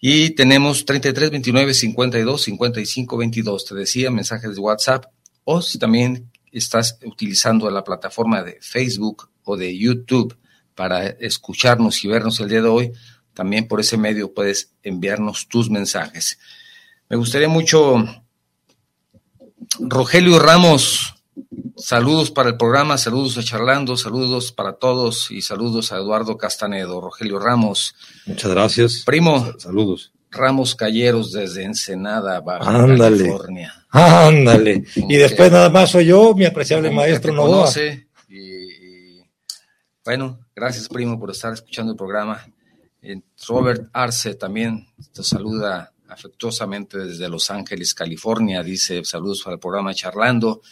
Y 0.00 0.30
tenemos 0.30 0.84
33 0.84 1.30
29 1.30 1.74
52 1.74 2.42
55 2.42 3.16
22. 3.18 3.64
Te 3.66 3.74
decía 3.74 4.10
mensajes 4.10 4.54
de 4.54 4.60
WhatsApp 4.60 5.04
o 5.44 5.60
si 5.60 5.78
también 5.78 6.30
estás 6.50 6.98
utilizando 7.04 7.70
la 7.70 7.84
plataforma 7.84 8.42
de 8.42 8.58
Facebook 8.60 9.28
o 9.44 9.56
de 9.56 9.76
YouTube 9.76 10.36
para 10.74 11.06
escucharnos 11.06 12.02
y 12.04 12.08
vernos 12.08 12.40
el 12.40 12.48
día 12.48 12.62
de 12.62 12.68
hoy, 12.68 12.92
también 13.34 13.68
por 13.68 13.80
ese 13.80 13.96
medio 13.96 14.32
puedes 14.32 14.72
enviarnos 14.82 15.48
tus 15.48 15.70
mensajes. 15.70 16.38
Me 17.08 17.16
gustaría 17.16 17.48
mucho, 17.48 18.04
Rogelio 19.78 20.38
Ramos, 20.38 21.14
saludos 21.76 22.30
para 22.30 22.50
el 22.50 22.56
programa, 22.56 22.98
saludos 22.98 23.38
a 23.38 23.42
Charlando, 23.42 23.96
saludos 23.96 24.52
para 24.52 24.74
todos 24.74 25.30
y 25.30 25.42
saludos 25.42 25.92
a 25.92 25.96
Eduardo 25.96 26.36
Castanedo. 26.36 27.00
Rogelio 27.00 27.38
Ramos. 27.38 27.94
Muchas 28.26 28.50
gracias. 28.50 29.02
Primo. 29.04 29.52
Saludos. 29.58 30.12
Ramos 30.30 30.74
Calleros 30.74 31.32
desde 31.32 31.64
Ensenada, 31.64 32.40
Baja 32.40 32.72
California. 32.96 33.84
Ándale. 33.90 34.84
Y 34.96 35.16
después 35.16 35.52
nada 35.52 35.68
más 35.68 35.90
soy 35.90 36.06
yo, 36.06 36.34
mi 36.34 36.46
apreciable 36.46 36.90
maestro 36.90 37.34
Novoa. 37.34 37.70
y, 38.28 39.20
bueno, 40.02 40.40
gracias 40.56 40.88
primo 40.88 41.20
por 41.20 41.30
estar 41.30 41.52
escuchando 41.52 41.92
el 41.92 41.98
programa. 41.98 42.42
Robert 43.48 43.88
Arce 43.92 44.34
también 44.34 44.86
te 45.12 45.22
saluda 45.22 45.92
afectuosamente 46.08 46.98
desde 46.98 47.28
Los 47.28 47.50
Ángeles, 47.50 47.94
California. 47.94 48.62
Dice 48.62 49.04
saludos 49.04 49.42
para 49.42 49.54
el 49.54 49.60
programa 49.60 49.94
Charlando. 49.94 50.62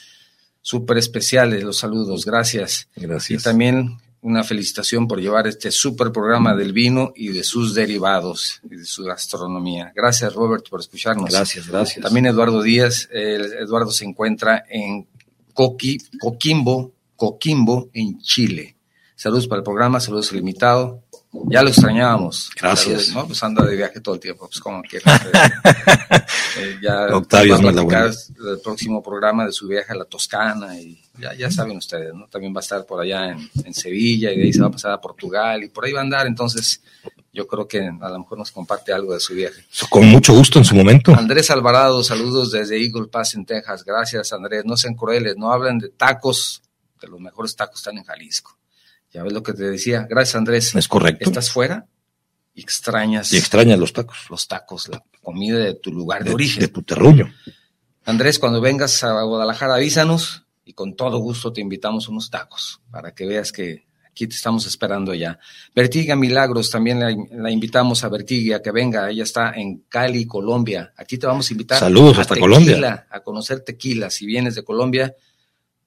Súper 0.62 0.99
especiales 0.99 1.64
los 1.64 1.78
saludos, 1.78 2.24
gracias. 2.24 2.89
Gracias. 2.95 3.41
Y 3.41 3.43
también 3.43 3.99
una 4.22 4.45
felicitación 4.45 5.09
por 5.09 5.20
llevar 5.20 5.47
este 5.47 5.70
súper 5.70 6.12
programa 6.12 6.55
del 6.55 6.72
vino 6.72 7.12
y 7.16 7.28
de 7.28 7.43
sus 7.43 7.74
derivados 7.74 8.61
y 8.70 8.76
de 8.76 8.85
su 8.85 9.05
gastronomía. 9.05 9.93
Gracias, 9.95 10.35
Robert, 10.35 10.68
por 10.68 10.81
escucharnos. 10.81 11.31
Gracias, 11.31 11.66
gracias. 11.66 12.05
También 12.05 12.26
Eduardo 12.26 12.62
Díaz. 12.62 13.09
Eduardo 13.11 13.91
se 13.91 14.05
encuentra 14.05 14.64
en 14.68 15.07
Coquimbo, 15.55 16.93
Coquimbo, 17.16 17.89
en 17.95 18.20
Chile. 18.20 18.76
Saludos 19.16 19.49
para 19.49 19.59
el 19.61 19.64
programa, 19.64 20.01
saludos 20.01 20.33
limitado. 20.33 21.03
Ya 21.33 21.62
lo 21.62 21.68
extrañábamos. 21.68 22.51
Gracias. 22.61 23.11
¿no? 23.11 23.26
Pues 23.26 23.43
anda 23.43 23.64
de 23.64 23.76
viaje 23.76 24.01
todo 24.01 24.16
el 24.16 24.20
tiempo, 24.20 24.49
pues 24.49 24.61
como 24.61 24.83
quiera. 24.83 25.14
eh, 26.59 26.78
ya 26.83 27.07
Octavio 27.14 27.55
va 27.55 27.70
a 27.70 27.72
platicar 27.72 28.11
el 28.11 28.61
próximo 28.61 29.03
programa 29.03 29.47
de 29.47 29.53
su 29.53 29.68
viaje 29.68 29.93
a 29.93 29.97
la 29.97 30.05
Toscana 30.05 30.78
y 30.78 31.01
ya, 31.18 31.35
ya 31.35 31.51
saben 31.51 31.76
ustedes, 31.76 32.12
¿no? 32.14 32.26
También 32.26 32.53
va 32.55 32.59
a 32.59 32.62
estar 32.62 32.85
por 32.85 33.01
allá 33.01 33.31
en, 33.31 33.49
en, 33.64 33.74
Sevilla 33.74 34.33
y 34.33 34.39
de 34.39 34.43
ahí 34.45 34.53
se 34.53 34.61
va 34.61 34.68
a 34.68 34.72
pasar 34.72 34.93
a 34.93 35.01
Portugal 35.01 35.62
y 35.62 35.68
por 35.68 35.85
ahí 35.85 35.93
va 35.93 36.01
a 36.01 36.03
andar, 36.03 36.26
entonces 36.26 36.83
yo 37.33 37.47
creo 37.47 37.68
que 37.68 37.78
a 37.78 38.09
lo 38.09 38.18
mejor 38.18 38.39
nos 38.39 38.51
comparte 38.51 38.93
algo 38.93 39.14
de 39.14 39.20
su 39.20 39.35
viaje. 39.35 39.64
Con 39.89 40.07
mucho 40.07 40.35
gusto 40.35 40.59
en 40.59 40.64
su 40.64 40.74
momento. 40.74 41.14
Andrés 41.14 41.51
Alvarado, 41.51 42.03
saludos 42.03 42.51
desde 42.51 42.83
Eagle 42.83 43.07
Pass 43.07 43.35
en 43.35 43.47
Texas. 43.47 43.85
Gracias, 43.85 44.33
Andrés. 44.33 44.64
No 44.64 44.76
sean 44.76 44.95
crueles, 44.95 45.37
no 45.37 45.53
hablan 45.53 45.78
de 45.78 45.91
tacos, 45.91 46.62
que 47.01 47.07
los 47.07 47.20
mejores 47.20 47.55
tacos 47.55 47.78
están 47.78 47.99
en 47.99 48.05
Jalisco. 48.05 48.57
Ya 49.12 49.22
ves 49.22 49.32
lo 49.32 49.42
que 49.42 49.52
te 49.52 49.64
decía. 49.64 50.06
Gracias, 50.08 50.36
Andrés. 50.36 50.74
Es 50.74 50.88
correcto. 50.88 51.28
Estás 51.28 51.50
fuera 51.50 51.86
y 52.54 52.61
extrañas. 52.61 53.32
Y 53.32 53.38
extrañas 53.38 53.78
los 53.78 53.92
tacos. 53.92 54.26
Los 54.30 54.46
tacos, 54.46 54.88
la 54.88 55.02
comida 55.22 55.58
de 55.58 55.74
tu 55.74 55.92
lugar 55.92 56.24
de, 56.24 56.32
origen. 56.32 56.61
De 56.61 56.68
tu 56.68 56.82
terruño. 56.82 57.32
Andrés, 58.04 58.38
cuando 58.38 58.61
vengas 58.61 59.02
a 59.04 59.22
Guadalajara, 59.22 59.74
avísanos 59.74 60.44
y 60.64 60.72
con 60.72 60.94
todo 60.94 61.18
gusto 61.18 61.52
te 61.52 61.61
invitamos 61.61 62.08
unos 62.08 62.30
tacos 62.30 62.80
para 62.90 63.14
que 63.14 63.26
veas 63.26 63.52
que 63.52 63.86
aquí 64.06 64.26
te 64.26 64.34
estamos 64.34 64.66
esperando 64.66 65.14
ya. 65.14 65.38
Vertiga 65.74 66.16
Milagros, 66.16 66.70
también 66.70 67.00
la, 67.00 67.14
la 67.32 67.50
invitamos 67.50 68.04
a 68.04 68.08
Vertiga 68.08 68.56
a 68.56 68.62
que 68.62 68.70
venga. 68.70 69.11
Ella 69.11 69.24
está 69.24 69.52
en 69.54 69.84
Cali, 69.88 70.26
Colombia. 70.26 70.92
Aquí 70.96 71.18
te 71.18 71.26
vamos 71.26 71.50
a 71.50 71.54
invitar. 71.54 71.78
Saludos 71.78 72.18
hasta 72.18 72.34
tequila, 72.34 72.56
Colombia. 72.56 73.06
A 73.11 73.20
conocer 73.20 73.61
tequila. 73.61 74.11
Si 74.11 74.26
vienes 74.26 74.54
de 74.54 74.64
Colombia, 74.64 75.14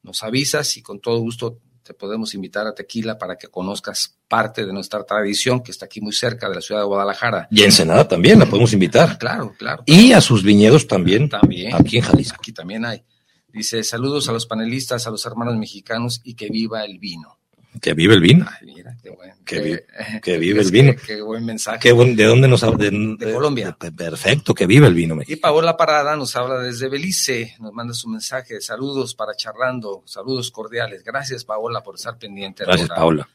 nos 0.02 0.24
avisas 0.24 0.76
y 0.78 0.82
con 0.82 1.00
todo 1.00 1.20
gusto 1.20 1.60
te 1.84 1.94
podemos 1.94 2.34
invitar 2.34 2.66
a 2.66 2.74
Tequila 2.74 3.18
para 3.18 3.38
que 3.38 3.48
conozcas 3.48 4.18
parte 4.28 4.66
de 4.66 4.74
nuestra 4.74 5.04
tradición 5.04 5.62
que 5.62 5.72
está 5.72 5.86
aquí 5.86 6.00
muy 6.02 6.14
cerca 6.14 6.48
de 6.50 6.56
la 6.56 6.62
ciudad 6.62 6.82
de 6.82 6.88
Guadalajara. 6.88 7.48
Y 7.52 7.64
Ensenada 7.64 8.08
también 8.08 8.40
la 8.40 8.46
podemos 8.46 8.72
invitar. 8.74 9.18
Claro, 9.18 9.54
claro. 9.58 9.84
Y 9.86 10.14
a 10.14 10.22
sus 10.22 10.44
viñedos 10.44 10.88
también. 10.88 11.30
También. 11.30 11.76
Aquí 11.76 11.98
en 11.98 12.04
Jalisco. 12.04 12.38
Aquí 12.40 12.54
también 12.54 12.86
hay. 12.86 13.04
Dice, 13.50 13.84
saludos 13.84 14.30
a 14.30 14.32
los 14.32 14.48
panelistas, 14.48 15.06
a 15.06 15.12
los 15.12 15.26
hermanos 15.26 15.56
mexicanos 15.58 16.22
y 16.24 16.34
que 16.34 16.50
viva 16.50 16.84
el 16.86 16.98
vino. 16.98 17.40
Que 17.82 17.94
vive 17.94 18.14
el 18.14 18.22
vino. 18.22 18.46
Ay, 18.50 18.68
mira, 18.68 18.96
qué 19.02 19.10
bueno. 19.10 19.36
Que, 19.46 19.60
vive, 19.60 19.86
que 20.24 20.38
vive 20.38 20.62
el 20.62 20.72
vino. 20.72 20.94
Qué, 21.06 21.22
buen 21.22 21.46
mensaje. 21.46 21.80
Qué 21.80 21.92
buen, 21.92 22.16
¿De 22.16 22.26
dónde 22.26 22.48
nos 22.48 22.64
habla? 22.64 22.78
De, 22.78 23.16
de, 23.18 23.34
Colombia. 23.34 23.76
De, 23.80 23.92
perfecto, 23.92 24.54
que 24.54 24.66
vive 24.66 24.88
el 24.88 24.94
vino. 24.94 25.18
Y 25.26 25.36
Paola 25.38 25.76
Parada 25.76 26.16
nos 26.16 26.36
habla 26.36 26.60
desde 26.60 26.90
Belice, 26.90 27.56
nos 27.60 27.74
manda 27.74 27.94
su 27.94 28.08
mensaje. 28.08 28.62
Saludos 28.62 29.16
para 29.16 29.36
charlando, 29.36 30.04
saludos 30.06 30.52
cordiales. 30.52 31.04
Gracias, 31.04 31.44
Paola, 31.44 31.82
por 31.82 31.96
estar 31.96 32.18
pendiente. 32.18 32.64
Gracias, 32.66 32.90
Paola. 32.90 33.28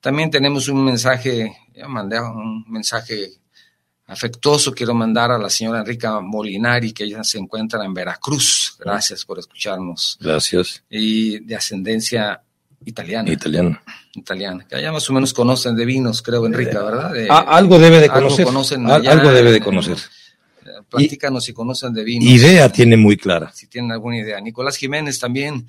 También 0.00 0.30
tenemos 0.30 0.68
un 0.68 0.84
mensaje, 0.84 1.56
ya 1.74 1.88
mandé 1.88 2.20
un 2.20 2.64
mensaje 2.68 3.32
afectuoso. 4.06 4.72
Quiero 4.72 4.94
mandar 4.94 5.30
a 5.30 5.38
la 5.38 5.50
señora 5.50 5.80
Enrica 5.80 6.20
Molinari, 6.20 6.92
que 6.92 7.04
ella 7.04 7.24
se 7.24 7.38
encuentra 7.38 7.84
en 7.84 7.94
Veracruz. 7.94 8.76
Gracias 8.78 9.24
por 9.24 9.38
escucharnos. 9.38 10.18
Gracias. 10.20 10.82
Y 10.88 11.40
de 11.40 11.56
ascendencia 11.56 12.42
italiana. 12.84 13.30
Italiana. 13.30 13.82
Italiana. 14.14 14.66
Que 14.68 14.76
allá 14.76 14.92
más 14.92 15.08
o 15.10 15.12
menos 15.12 15.32
conocen 15.32 15.76
de 15.76 15.84
vinos, 15.84 16.22
creo, 16.22 16.46
Enrica, 16.46 16.82
¿verdad? 16.82 17.12
De, 17.12 17.28
ah, 17.30 17.44
algo 17.48 17.78
debe 17.78 18.00
de 18.00 18.08
conocer. 18.08 18.40
Algo, 18.40 18.52
conocen 18.52 18.90
allá, 18.90 19.12
algo 19.12 19.30
debe 19.30 19.52
de 19.52 19.60
conocer. 19.60 19.96
Eh, 19.96 20.70
platícanos 20.88 21.44
si 21.44 21.52
conocen 21.52 21.92
de 21.92 22.04
vinos. 22.04 22.28
Idea 22.28 22.70
tiene 22.70 22.96
muy 22.96 23.16
clara. 23.16 23.52
Si 23.52 23.66
tienen 23.66 23.92
alguna 23.92 24.18
idea. 24.18 24.40
Nicolás 24.40 24.76
Jiménez 24.76 25.18
también. 25.18 25.66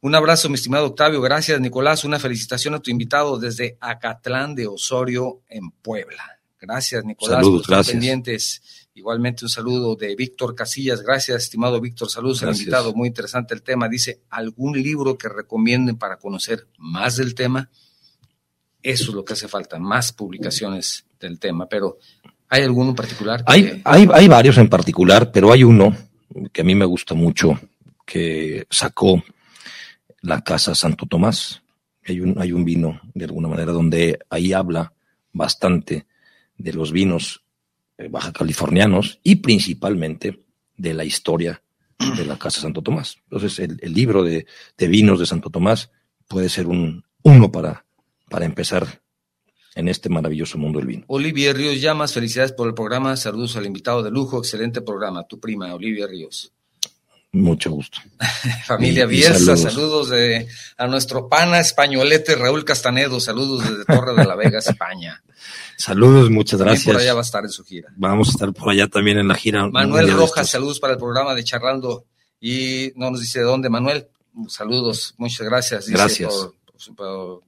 Un 0.00 0.14
abrazo, 0.14 0.48
mi 0.48 0.54
estimado 0.54 0.86
Octavio. 0.86 1.20
Gracias, 1.20 1.60
Nicolás. 1.60 2.04
Una 2.04 2.18
felicitación 2.18 2.74
a 2.74 2.80
tu 2.80 2.90
invitado 2.90 3.38
desde 3.38 3.76
Acatlán 3.80 4.54
de 4.54 4.68
Osorio, 4.68 5.40
en 5.48 5.70
Puebla. 5.70 6.38
Gracias, 6.60 7.04
Nicolás. 7.04 7.36
Saludos, 7.36 7.66
gracias. 7.66 7.92
pendientes. 7.92 8.62
Igualmente 8.98 9.44
un 9.44 9.48
saludo 9.48 9.94
de 9.94 10.16
Víctor 10.16 10.56
Casillas. 10.56 11.02
Gracias, 11.02 11.44
estimado 11.44 11.80
Víctor. 11.80 12.10
Saludos 12.10 12.42
al 12.42 12.52
invitado. 12.52 12.92
Muy 12.94 13.06
interesante 13.06 13.54
el 13.54 13.62
tema. 13.62 13.88
Dice, 13.88 14.22
¿algún 14.28 14.82
libro 14.82 15.16
que 15.16 15.28
recomienden 15.28 15.96
para 15.96 16.16
conocer 16.16 16.66
más 16.78 17.16
del 17.16 17.36
tema? 17.36 17.70
Eso 18.82 19.04
es 19.10 19.14
lo 19.14 19.24
que 19.24 19.34
hace 19.34 19.46
falta, 19.46 19.78
más 19.78 20.12
publicaciones 20.12 21.06
del 21.20 21.38
tema. 21.38 21.68
Pero, 21.68 21.98
¿hay 22.48 22.64
alguno 22.64 22.90
en 22.90 22.96
particular? 22.96 23.44
Que... 23.44 23.52
Hay, 23.52 23.82
hay, 23.84 24.08
hay 24.12 24.26
varios 24.26 24.58
en 24.58 24.68
particular, 24.68 25.30
pero 25.30 25.52
hay 25.52 25.62
uno 25.62 25.96
que 26.52 26.62
a 26.62 26.64
mí 26.64 26.74
me 26.74 26.84
gusta 26.84 27.14
mucho, 27.14 27.56
que 28.04 28.66
sacó 28.68 29.22
la 30.22 30.42
Casa 30.42 30.74
Santo 30.74 31.06
Tomás. 31.06 31.62
Hay 32.04 32.20
un, 32.20 32.36
hay 32.40 32.50
un 32.50 32.64
vino, 32.64 33.00
de 33.14 33.26
alguna 33.26 33.46
manera, 33.46 33.70
donde 33.70 34.18
ahí 34.28 34.52
habla 34.52 34.92
bastante 35.32 36.08
de 36.56 36.72
los 36.72 36.90
vinos 36.90 37.44
baja 38.10 38.32
californianos 38.32 39.18
y 39.22 39.36
principalmente 39.36 40.44
de 40.76 40.94
la 40.94 41.04
historia 41.04 41.62
de 42.16 42.24
la 42.24 42.38
Casa 42.38 42.60
Santo 42.60 42.82
Tomás. 42.82 43.16
Entonces, 43.24 43.58
el, 43.58 43.78
el 43.82 43.92
libro 43.92 44.22
de, 44.22 44.46
de, 44.76 44.88
vinos 44.88 45.18
de 45.18 45.26
Santo 45.26 45.50
Tomás 45.50 45.90
puede 46.28 46.48
ser 46.48 46.68
un 46.68 47.04
uno 47.22 47.50
para, 47.50 47.84
para 48.30 48.44
empezar 48.44 49.02
en 49.74 49.88
este 49.88 50.08
maravilloso 50.08 50.58
mundo 50.58 50.78
del 50.78 50.86
vino. 50.86 51.04
Olivia 51.08 51.52
Ríos 51.52 51.80
Llamas, 51.80 52.12
felicidades 52.12 52.52
por 52.52 52.68
el 52.68 52.74
programa, 52.74 53.16
saludos 53.16 53.56
al 53.56 53.66
invitado 53.66 54.02
de 54.02 54.10
lujo, 54.10 54.38
excelente 54.38 54.80
programa, 54.80 55.26
tu 55.26 55.40
prima 55.40 55.74
Olivia 55.74 56.06
Ríos. 56.06 56.52
Mucho 57.32 57.70
gusto. 57.70 57.98
Familia 58.66 59.06
Bielsa, 59.06 59.56
saludos. 59.56 60.08
de, 60.10 60.48
a 60.76 60.86
nuestro 60.86 61.28
pana 61.28 61.60
españolete 61.60 62.36
Raúl 62.36 62.64
Castanedo, 62.64 63.20
saludos 63.20 63.68
desde 63.68 63.84
Torre 63.84 64.14
de 64.14 64.24
la 64.24 64.34
Vega, 64.34 64.58
España. 64.60 65.22
Saludos, 65.78 66.28
muchas 66.28 66.60
gracias. 66.60 66.84
por 66.84 66.96
allá 66.96 67.14
va 67.14 67.20
a 67.20 67.22
estar 67.22 67.44
en 67.44 67.50
su 67.50 67.64
gira. 67.64 67.88
Vamos 67.96 68.28
a 68.28 68.30
estar 68.32 68.52
por 68.52 68.68
allá 68.68 68.88
también 68.88 69.18
en 69.18 69.28
la 69.28 69.36
gira. 69.36 69.68
Manuel 69.68 70.12
Rojas, 70.12 70.50
saludos 70.50 70.80
para 70.80 70.94
el 70.94 70.98
programa 70.98 71.34
de 71.34 71.44
Charlando. 71.44 72.04
Y 72.40 72.92
no 72.96 73.10
nos 73.12 73.20
dice 73.20 73.38
de 73.38 73.44
dónde, 73.44 73.70
Manuel. 73.70 74.08
Saludos, 74.48 75.14
muchas 75.18 75.46
gracias. 75.46 75.88
gracias. 75.88 76.32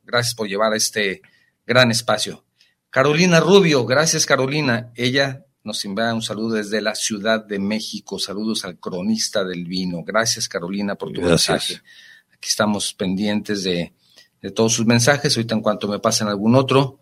gracias 0.04 0.34
por 0.34 0.48
llevar 0.48 0.74
este 0.74 1.22
gran 1.66 1.90
espacio. 1.90 2.44
Carolina 2.88 3.40
Rubio, 3.40 3.84
gracias 3.84 4.26
Carolina. 4.26 4.92
Ella 4.94 5.44
nos 5.62 5.84
envía 5.84 6.14
un 6.14 6.22
saludo 6.22 6.54
desde 6.54 6.80
la 6.80 6.94
Ciudad 6.94 7.44
de 7.44 7.58
México. 7.58 8.18
Saludos 8.18 8.64
al 8.64 8.78
cronista 8.78 9.44
del 9.44 9.66
vino. 9.66 10.02
Gracias, 10.04 10.48
Carolina, 10.48 10.94
por 10.94 11.12
tu 11.12 11.20
mensaje. 11.20 11.80
Aquí 12.32 12.48
estamos 12.48 12.94
pendientes 12.94 13.64
de, 13.64 13.92
todos 14.54 14.72
sus 14.72 14.86
mensajes. 14.86 15.36
Ahorita, 15.36 15.54
en 15.54 15.60
cuanto 15.60 15.88
me 15.88 15.98
pasen 15.98 16.28
algún 16.28 16.54
otro, 16.54 16.99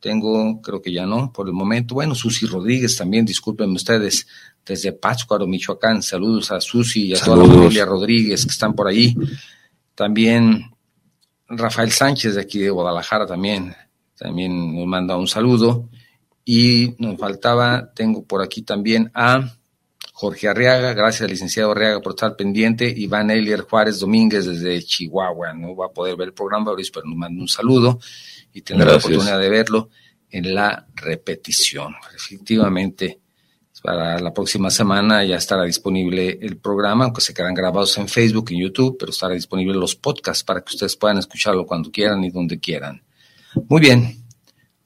tengo, 0.00 0.60
creo 0.62 0.80
que 0.80 0.92
ya 0.92 1.06
no, 1.06 1.32
por 1.32 1.46
el 1.46 1.52
momento. 1.52 1.94
Bueno, 1.94 2.14
Susi 2.14 2.46
Rodríguez 2.46 2.96
también, 2.96 3.24
discúlpenme 3.24 3.74
ustedes, 3.74 4.26
desde 4.64 4.92
Pátzcuaro, 4.92 5.46
Michoacán. 5.46 6.02
Saludos 6.02 6.50
a 6.50 6.60
Susi 6.60 7.08
y 7.08 7.14
a 7.14 7.20
toda 7.20 7.36
la 7.36 7.44
familia 7.44 7.84
Rodríguez 7.84 8.44
que 8.44 8.50
están 8.50 8.74
por 8.74 8.88
ahí. 8.88 9.14
También 9.94 10.70
Rafael 11.48 11.92
Sánchez 11.92 12.36
de 12.36 12.40
aquí 12.40 12.58
de 12.58 12.70
Guadalajara 12.70 13.26
también, 13.26 13.74
también 14.16 14.74
nos 14.74 14.86
manda 14.86 15.16
un 15.16 15.28
saludo. 15.28 15.88
Y 16.44 16.94
nos 16.98 17.18
faltaba, 17.18 17.92
tengo 17.94 18.24
por 18.24 18.42
aquí 18.42 18.62
también 18.62 19.10
a 19.14 19.54
Jorge 20.14 20.48
Arriaga, 20.48 20.94
gracias 20.94 21.30
licenciado 21.30 21.70
Arriaga 21.70 22.00
por 22.00 22.12
estar 22.12 22.34
pendiente, 22.34 22.92
Iván 22.94 23.30
Elier 23.30 23.60
Juárez 23.60 24.00
Domínguez 24.00 24.46
desde 24.46 24.82
Chihuahua, 24.82 25.52
no 25.52 25.76
va 25.76 25.86
a 25.86 25.90
poder 25.90 26.16
ver 26.16 26.28
el 26.28 26.34
programa, 26.34 26.72
pero 26.74 27.06
nos 27.06 27.16
manda 27.16 27.40
un 27.40 27.48
saludo 27.48 28.00
y 28.52 28.62
tendrá 28.62 28.92
la 28.92 28.96
oportunidad 28.96 29.38
de 29.38 29.48
verlo 29.48 29.90
en 30.30 30.54
la 30.54 30.86
repetición. 30.94 31.94
Efectivamente, 32.14 33.20
para 33.82 34.18
la 34.18 34.32
próxima 34.32 34.70
semana 34.70 35.24
ya 35.24 35.36
estará 35.36 35.64
disponible 35.64 36.38
el 36.40 36.58
programa, 36.58 37.04
aunque 37.04 37.20
se 37.20 37.32
quedan 37.34 37.54
grabados 37.54 37.96
en 37.98 38.08
Facebook 38.08 38.50
y 38.50 38.60
YouTube, 38.60 38.96
pero 38.98 39.10
estará 39.10 39.34
disponible 39.34 39.74
los 39.74 39.96
podcasts 39.96 40.44
para 40.44 40.60
que 40.60 40.74
ustedes 40.74 40.96
puedan 40.96 41.18
escucharlo 41.18 41.66
cuando 41.66 41.90
quieran 41.90 42.22
y 42.24 42.30
donde 42.30 42.60
quieran. 42.60 43.02
Muy 43.68 43.80
bien, 43.80 44.20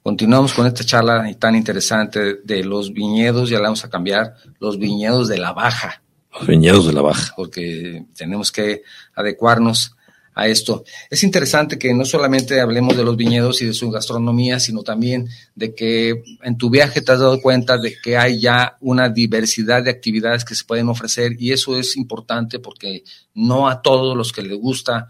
Continuamos 0.04 0.52
con 0.52 0.66
esta 0.66 0.84
charla 0.84 1.26
tan 1.38 1.56
interesante 1.56 2.34
de 2.44 2.62
los 2.62 2.92
viñedos, 2.92 3.48
ya 3.48 3.56
la 3.56 3.68
vamos 3.68 3.86
a 3.86 3.88
cambiar, 3.88 4.34
los 4.60 4.78
viñedos 4.78 5.28
de 5.28 5.38
la 5.38 5.54
baja. 5.54 6.02
Los 6.30 6.46
viñedos 6.46 6.86
de 6.86 6.92
la 6.92 7.00
baja. 7.00 7.32
Porque 7.34 8.04
tenemos 8.14 8.52
que 8.52 8.82
adecuarnos 9.14 9.96
a 10.34 10.48
esto. 10.48 10.84
Es 11.10 11.22
interesante 11.22 11.78
que 11.78 11.94
no 11.94 12.04
solamente 12.04 12.60
hablemos 12.60 12.96
de 12.96 13.04
los 13.04 13.16
viñedos 13.16 13.62
y 13.62 13.66
de 13.66 13.74
su 13.74 13.90
gastronomía, 13.90 14.58
sino 14.58 14.82
también 14.82 15.28
de 15.54 15.74
que 15.74 16.22
en 16.42 16.58
tu 16.58 16.70
viaje 16.70 17.00
te 17.00 17.12
has 17.12 17.20
dado 17.20 17.40
cuenta 17.40 17.78
de 17.78 17.96
que 18.02 18.16
hay 18.16 18.40
ya 18.40 18.76
una 18.80 19.08
diversidad 19.08 19.82
de 19.82 19.90
actividades 19.90 20.44
que 20.44 20.54
se 20.54 20.64
pueden 20.64 20.88
ofrecer 20.88 21.36
y 21.38 21.52
eso 21.52 21.78
es 21.78 21.96
importante 21.96 22.58
porque 22.58 23.04
no 23.34 23.68
a 23.68 23.80
todos 23.80 24.16
los 24.16 24.32
que 24.32 24.42
les 24.42 24.58
gusta 24.58 25.08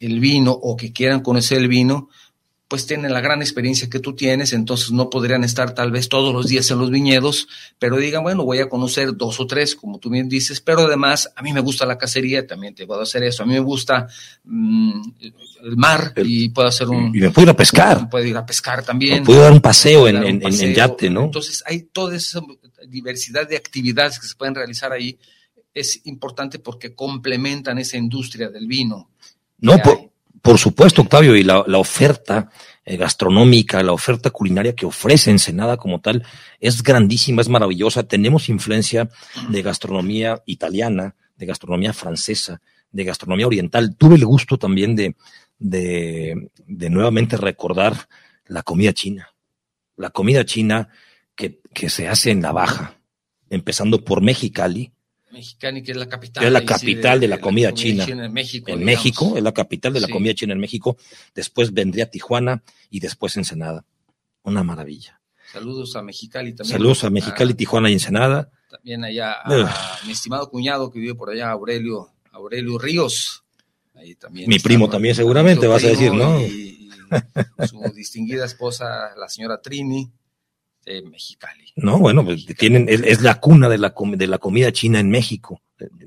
el 0.00 0.18
vino 0.18 0.52
o 0.52 0.76
que 0.76 0.92
quieran 0.92 1.20
conocer 1.20 1.58
el 1.58 1.68
vino, 1.68 2.08
pues 2.72 2.86
tienen 2.86 3.12
la 3.12 3.20
gran 3.20 3.42
experiencia 3.42 3.90
que 3.90 3.98
tú 3.98 4.14
tienes, 4.14 4.54
entonces 4.54 4.92
no 4.92 5.10
podrían 5.10 5.44
estar 5.44 5.74
tal 5.74 5.90
vez 5.92 6.08
todos 6.08 6.32
los 6.32 6.46
días 6.46 6.70
en 6.70 6.78
los 6.78 6.90
viñedos, 6.90 7.46
pero 7.78 7.98
digan, 7.98 8.22
bueno, 8.22 8.44
voy 8.44 8.60
a 8.60 8.70
conocer 8.70 9.14
dos 9.14 9.38
o 9.40 9.46
tres, 9.46 9.76
como 9.76 9.98
tú 9.98 10.08
bien 10.08 10.26
dices, 10.26 10.62
pero 10.62 10.80
además 10.80 11.30
a 11.36 11.42
mí 11.42 11.52
me 11.52 11.60
gusta 11.60 11.84
la 11.84 11.98
cacería, 11.98 12.46
también 12.46 12.74
te 12.74 12.86
puedo 12.86 13.02
hacer 13.02 13.24
eso, 13.24 13.42
a 13.42 13.46
mí 13.46 13.52
me 13.52 13.60
gusta 13.60 14.08
mm, 14.44 15.02
el 15.64 15.76
mar 15.76 16.14
y 16.24 16.48
puedo 16.48 16.66
hacer 16.66 16.88
un... 16.88 17.14
Y 17.14 17.20
me 17.20 17.28
puedo 17.28 17.44
ir 17.44 17.50
a 17.50 17.56
pescar. 17.56 18.08
Puedo 18.08 18.24
ir 18.24 18.38
a 18.38 18.46
pescar 18.46 18.82
también. 18.82 19.22
puedo 19.22 19.42
dar 19.42 19.52
un 19.52 19.60
paseo, 19.60 20.08
en, 20.08 20.16
en, 20.42 20.74
yate, 20.74 21.10
¿no? 21.10 21.24
Entonces 21.24 21.62
hay 21.66 21.82
toda 21.92 22.16
esa 22.16 22.40
diversidad 22.88 23.46
de 23.46 23.58
actividades 23.58 24.18
que 24.18 24.26
se 24.26 24.34
pueden 24.34 24.54
realizar 24.54 24.92
ahí, 24.92 25.18
es 25.74 26.00
importante 26.06 26.58
porque 26.58 26.94
complementan 26.94 27.76
esa 27.76 27.98
industria 27.98 28.48
del 28.48 28.66
vino. 28.66 29.10
No, 29.58 29.76
por, 29.76 30.11
por 30.42 30.58
supuesto, 30.58 31.02
Octavio, 31.02 31.36
y 31.36 31.44
la, 31.44 31.60
oferta 31.78 32.50
eh, 32.84 32.96
gastronómica, 32.96 33.80
la 33.84 33.92
oferta 33.92 34.30
culinaria 34.30 34.74
que 34.74 34.86
ofrece 34.86 35.30
Ensenada 35.30 35.76
como 35.76 36.00
tal 36.00 36.24
es 36.58 36.82
grandísima, 36.82 37.42
es 37.42 37.48
maravillosa. 37.48 38.02
Tenemos 38.02 38.48
influencia 38.48 39.08
de 39.48 39.62
gastronomía 39.62 40.42
italiana, 40.44 41.14
de 41.36 41.46
gastronomía 41.46 41.92
francesa, 41.92 42.60
de 42.90 43.04
gastronomía 43.04 43.46
oriental. 43.46 43.94
Tuve 43.96 44.16
el 44.16 44.26
gusto 44.26 44.58
también 44.58 44.96
de, 44.96 45.14
de, 45.60 46.50
de 46.66 46.90
nuevamente 46.90 47.36
recordar 47.36 48.08
la 48.46 48.64
comida 48.64 48.92
china. 48.92 49.28
La 49.96 50.10
comida 50.10 50.44
china 50.44 50.88
que, 51.36 51.60
que 51.72 51.88
se 51.88 52.08
hace 52.08 52.32
en 52.32 52.42
la 52.42 52.50
baja, 52.50 52.98
empezando 53.48 54.04
por 54.04 54.22
Mexicali, 54.22 54.92
Mexicali, 55.32 55.82
que 55.82 55.92
es 55.92 55.96
la 55.96 56.08
capital. 56.08 56.44
Es 56.44 56.52
la 56.52 56.64
capital 56.64 57.18
de, 57.18 57.28
la, 57.28 57.38
comida, 57.38 57.72
china. 57.72 58.04
En 58.04 58.32
México. 58.32 58.70
En 58.70 58.84
México, 58.84 59.36
es 59.36 59.42
la 59.42 59.52
capital 59.52 59.92
de 59.92 60.00
la 60.00 60.08
comida 60.08 60.34
china 60.34 60.52
en 60.52 60.60
México. 60.60 60.96
Después 61.34 61.72
vendría 61.72 62.10
Tijuana 62.10 62.62
y 62.90 63.00
después 63.00 63.36
Ensenada. 63.36 63.84
Una 64.42 64.62
maravilla. 64.62 65.20
Saludos 65.52 65.96
a 65.96 66.02
Mexicali 66.02 66.54
también. 66.54 66.72
Saludos 66.72 67.04
a 67.04 67.10
Mexicali, 67.10 67.54
Tijuana 67.54 67.90
y 67.90 67.94
Ensenada. 67.94 68.50
También 68.70 69.04
allá 69.04 69.36
a 69.42 70.02
mi 70.06 70.12
estimado 70.12 70.48
cuñado 70.50 70.90
que 70.90 70.98
vive 70.98 71.14
por 71.14 71.30
allá, 71.30 71.50
Aurelio, 71.50 72.10
Aurelio 72.32 72.78
Ríos. 72.78 73.44
Ahí 73.94 74.14
también 74.14 74.48
mi 74.48 74.58
primo 74.58 74.88
también 74.88 75.14
seguramente 75.14 75.66
vas 75.66 75.84
a 75.84 75.88
decir, 75.88 76.12
¿no? 76.12 76.40
y 76.40 76.90
su 77.68 77.80
distinguida 77.94 78.46
esposa, 78.46 79.14
la 79.16 79.28
señora 79.28 79.60
Trini 79.60 80.10
Mexicali. 80.86 81.72
No, 81.76 81.98
bueno, 81.98 82.24
pues 82.24 82.44
tienen, 82.58 82.86
es, 82.88 83.22
la 83.22 83.40
cuna 83.40 83.68
de 83.68 83.78
la, 83.78 83.94
de 83.96 84.26
la 84.26 84.38
comida 84.38 84.72
china 84.72 85.00
en 85.00 85.10
México. 85.10 85.62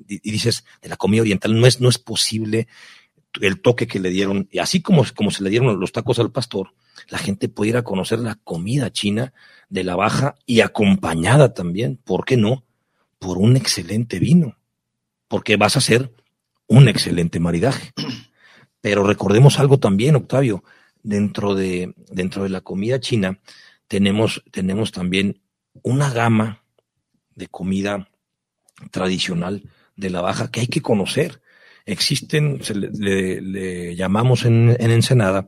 Y, 0.07 0.32
dices, 0.32 0.65
de 0.82 0.89
la 0.89 0.97
comida 0.97 1.21
oriental, 1.21 1.59
no 1.59 1.65
es, 1.65 1.82
no 1.82 1.89
es 1.89 1.97
posible 1.97 2.67
el 3.41 3.61
toque 3.61 3.88
que 3.88 3.99
le 3.99 4.09
dieron, 4.09 4.47
y 4.51 4.59
así 4.59 4.82
como, 4.82 5.03
como 5.15 5.32
se 5.32 5.43
le 5.43 5.49
dieron 5.49 5.80
los 5.80 5.91
tacos 5.91 6.19
al 6.19 6.32
pastor, 6.32 6.73
la 7.09 7.17
gente 7.17 7.49
puede 7.49 7.71
ir 7.71 7.78
a 7.78 7.84
conocer 7.84 8.19
la 8.19 8.36
comida 8.36 8.91
china 8.91 9.34
de 9.69 9.84
la 9.84 9.95
baja 9.95 10.36
y 10.45 10.61
acompañada 10.61 11.53
también, 11.53 11.97
¿por 11.97 12.26
qué 12.26 12.38
no? 12.38 12.63
Por 13.19 13.38
un 13.38 13.57
excelente 13.57 14.19
vino, 14.19 14.57
porque 15.28 15.57
vas 15.57 15.76
a 15.76 15.80
hacer 15.80 16.13
un 16.67 16.88
excelente 16.88 17.39
maridaje. 17.39 17.91
Pero 18.82 19.03
recordemos 19.03 19.59
algo 19.59 19.80
también, 19.80 20.15
Octavio, 20.15 20.63
dentro 21.01 21.55
de, 21.55 21.93
dentro 22.09 22.43
de 22.43 22.49
la 22.49 22.61
comida 22.61 22.99
china, 22.99 23.39
tenemos, 23.88 24.44
tenemos 24.52 24.92
también 24.92 25.42
una 25.84 26.10
gama 26.10 26.64
de 27.36 27.48
comida 27.48 28.10
tradicional 28.92 29.64
de 29.96 30.10
la 30.10 30.22
baja 30.22 30.52
que 30.52 30.62
hay 30.62 30.68
que 30.68 30.82
conocer. 30.82 31.42
Existen, 31.86 32.64
se 32.64 32.76
le, 32.76 33.96
llamamos 33.96 34.46
en, 34.46 34.76
en, 34.80 34.92
Ensenada, 34.92 35.48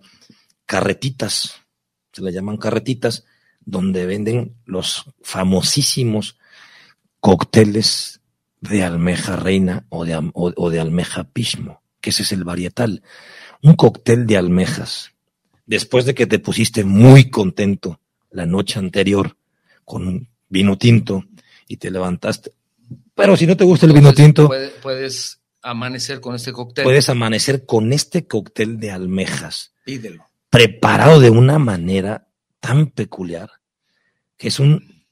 carretitas, 0.65 1.55
se 2.11 2.21
le 2.21 2.31
llaman 2.31 2.57
carretitas, 2.57 3.25
donde 3.61 4.05
venden 4.05 4.55
los 4.65 5.05
famosísimos 5.21 6.37
cócteles 7.19 8.21
de 8.61 8.83
almeja 8.83 9.35
reina 9.35 9.85
o 9.89 10.05
de, 10.05 10.31
o 10.33 10.69
de 10.69 10.79
almeja 10.79 11.25
pismo, 11.25 11.81
que 11.99 12.11
ese 12.11 12.23
es 12.23 12.31
el 12.31 12.43
varietal. 12.43 13.03
Un 13.61 13.75
cóctel 13.75 14.27
de 14.27 14.37
almejas, 14.37 15.11
después 15.65 16.05
de 16.05 16.13
que 16.13 16.27
te 16.27 16.39
pusiste 16.39 16.83
muy 16.83 17.29
contento 17.29 17.99
la 18.37 18.45
noche 18.45 18.77
anterior 18.77 19.35
con 19.83 20.29
vino 20.47 20.77
tinto 20.77 21.25
y 21.67 21.77
te 21.77 21.89
levantaste. 21.91 22.53
Pero 23.15 23.35
si 23.35 23.47
no 23.47 23.57
te 23.57 23.63
gusta 23.63 23.87
el 23.87 23.93
vino 23.93 24.13
tinto, 24.13 24.49
puedes, 24.81 25.41
amanecer 25.63 26.21
con 26.21 26.35
este 26.35 26.53
cóctel. 26.53 26.83
Puedes 26.83 27.09
amanecer 27.09 27.65
con 27.65 27.91
este 27.91 28.27
cóctel 28.27 28.79
de 28.79 28.91
almejas. 28.91 29.73
Pídelo. 29.83 30.25
Preparado 30.49 31.19
de 31.19 31.31
una 31.31 31.57
manera 31.57 32.27
tan 32.59 32.91
peculiar 32.91 33.49
que 34.37 34.49
es 34.49 34.59
un 34.59 35.03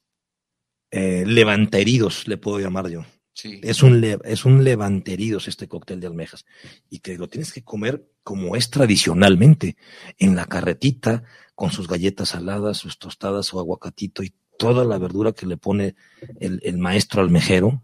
eh, 0.92 1.24
levanteridos, 1.26 2.28
le 2.28 2.38
puedo 2.38 2.60
llamar 2.60 2.90
yo. 2.90 3.04
Es, 3.44 3.84
un 3.84 4.02
es 4.24 4.46
un 4.46 4.64
levanteridos 4.64 5.50
este 5.50 5.68
cóctel 5.68 6.00
de 6.00 6.08
almejas. 6.08 6.46
Y 6.90 7.00
que 7.00 7.18
lo 7.18 7.28
tienes 7.28 7.52
que 7.52 7.64
comer 7.64 8.08
como 8.24 8.56
es 8.56 8.70
tradicionalmente, 8.70 9.78
en 10.18 10.36
la 10.36 10.46
carretita, 10.46 11.24
con 11.56 11.72
sus 11.72 11.88
galletas 11.88 12.30
saladas, 12.30 12.78
sus 12.78 13.00
tostadas, 13.00 13.46
su 13.46 13.60
aguacatito 13.60 14.22
y 14.24 14.34
toda 14.58 14.86
la 14.86 14.98
verdura 14.98 15.32
que 15.32 15.46
le 15.46 15.58
pone 15.58 15.96
el, 16.40 16.78
maestro 16.78 17.22
almejero. 17.22 17.84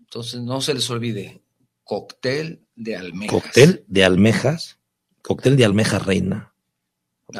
Entonces 0.00 0.40
no 0.42 0.60
se 0.60 0.74
les 0.74 0.90
olvide, 0.90 1.42
cóctel 1.84 2.66
de 2.74 2.96
almejas. 2.96 3.30
Cóctel 3.30 3.84
de 3.86 4.04
almejas, 4.04 4.78
cóctel 5.22 5.56
de 5.56 5.64
almeja 5.64 5.98
reina, 5.98 6.52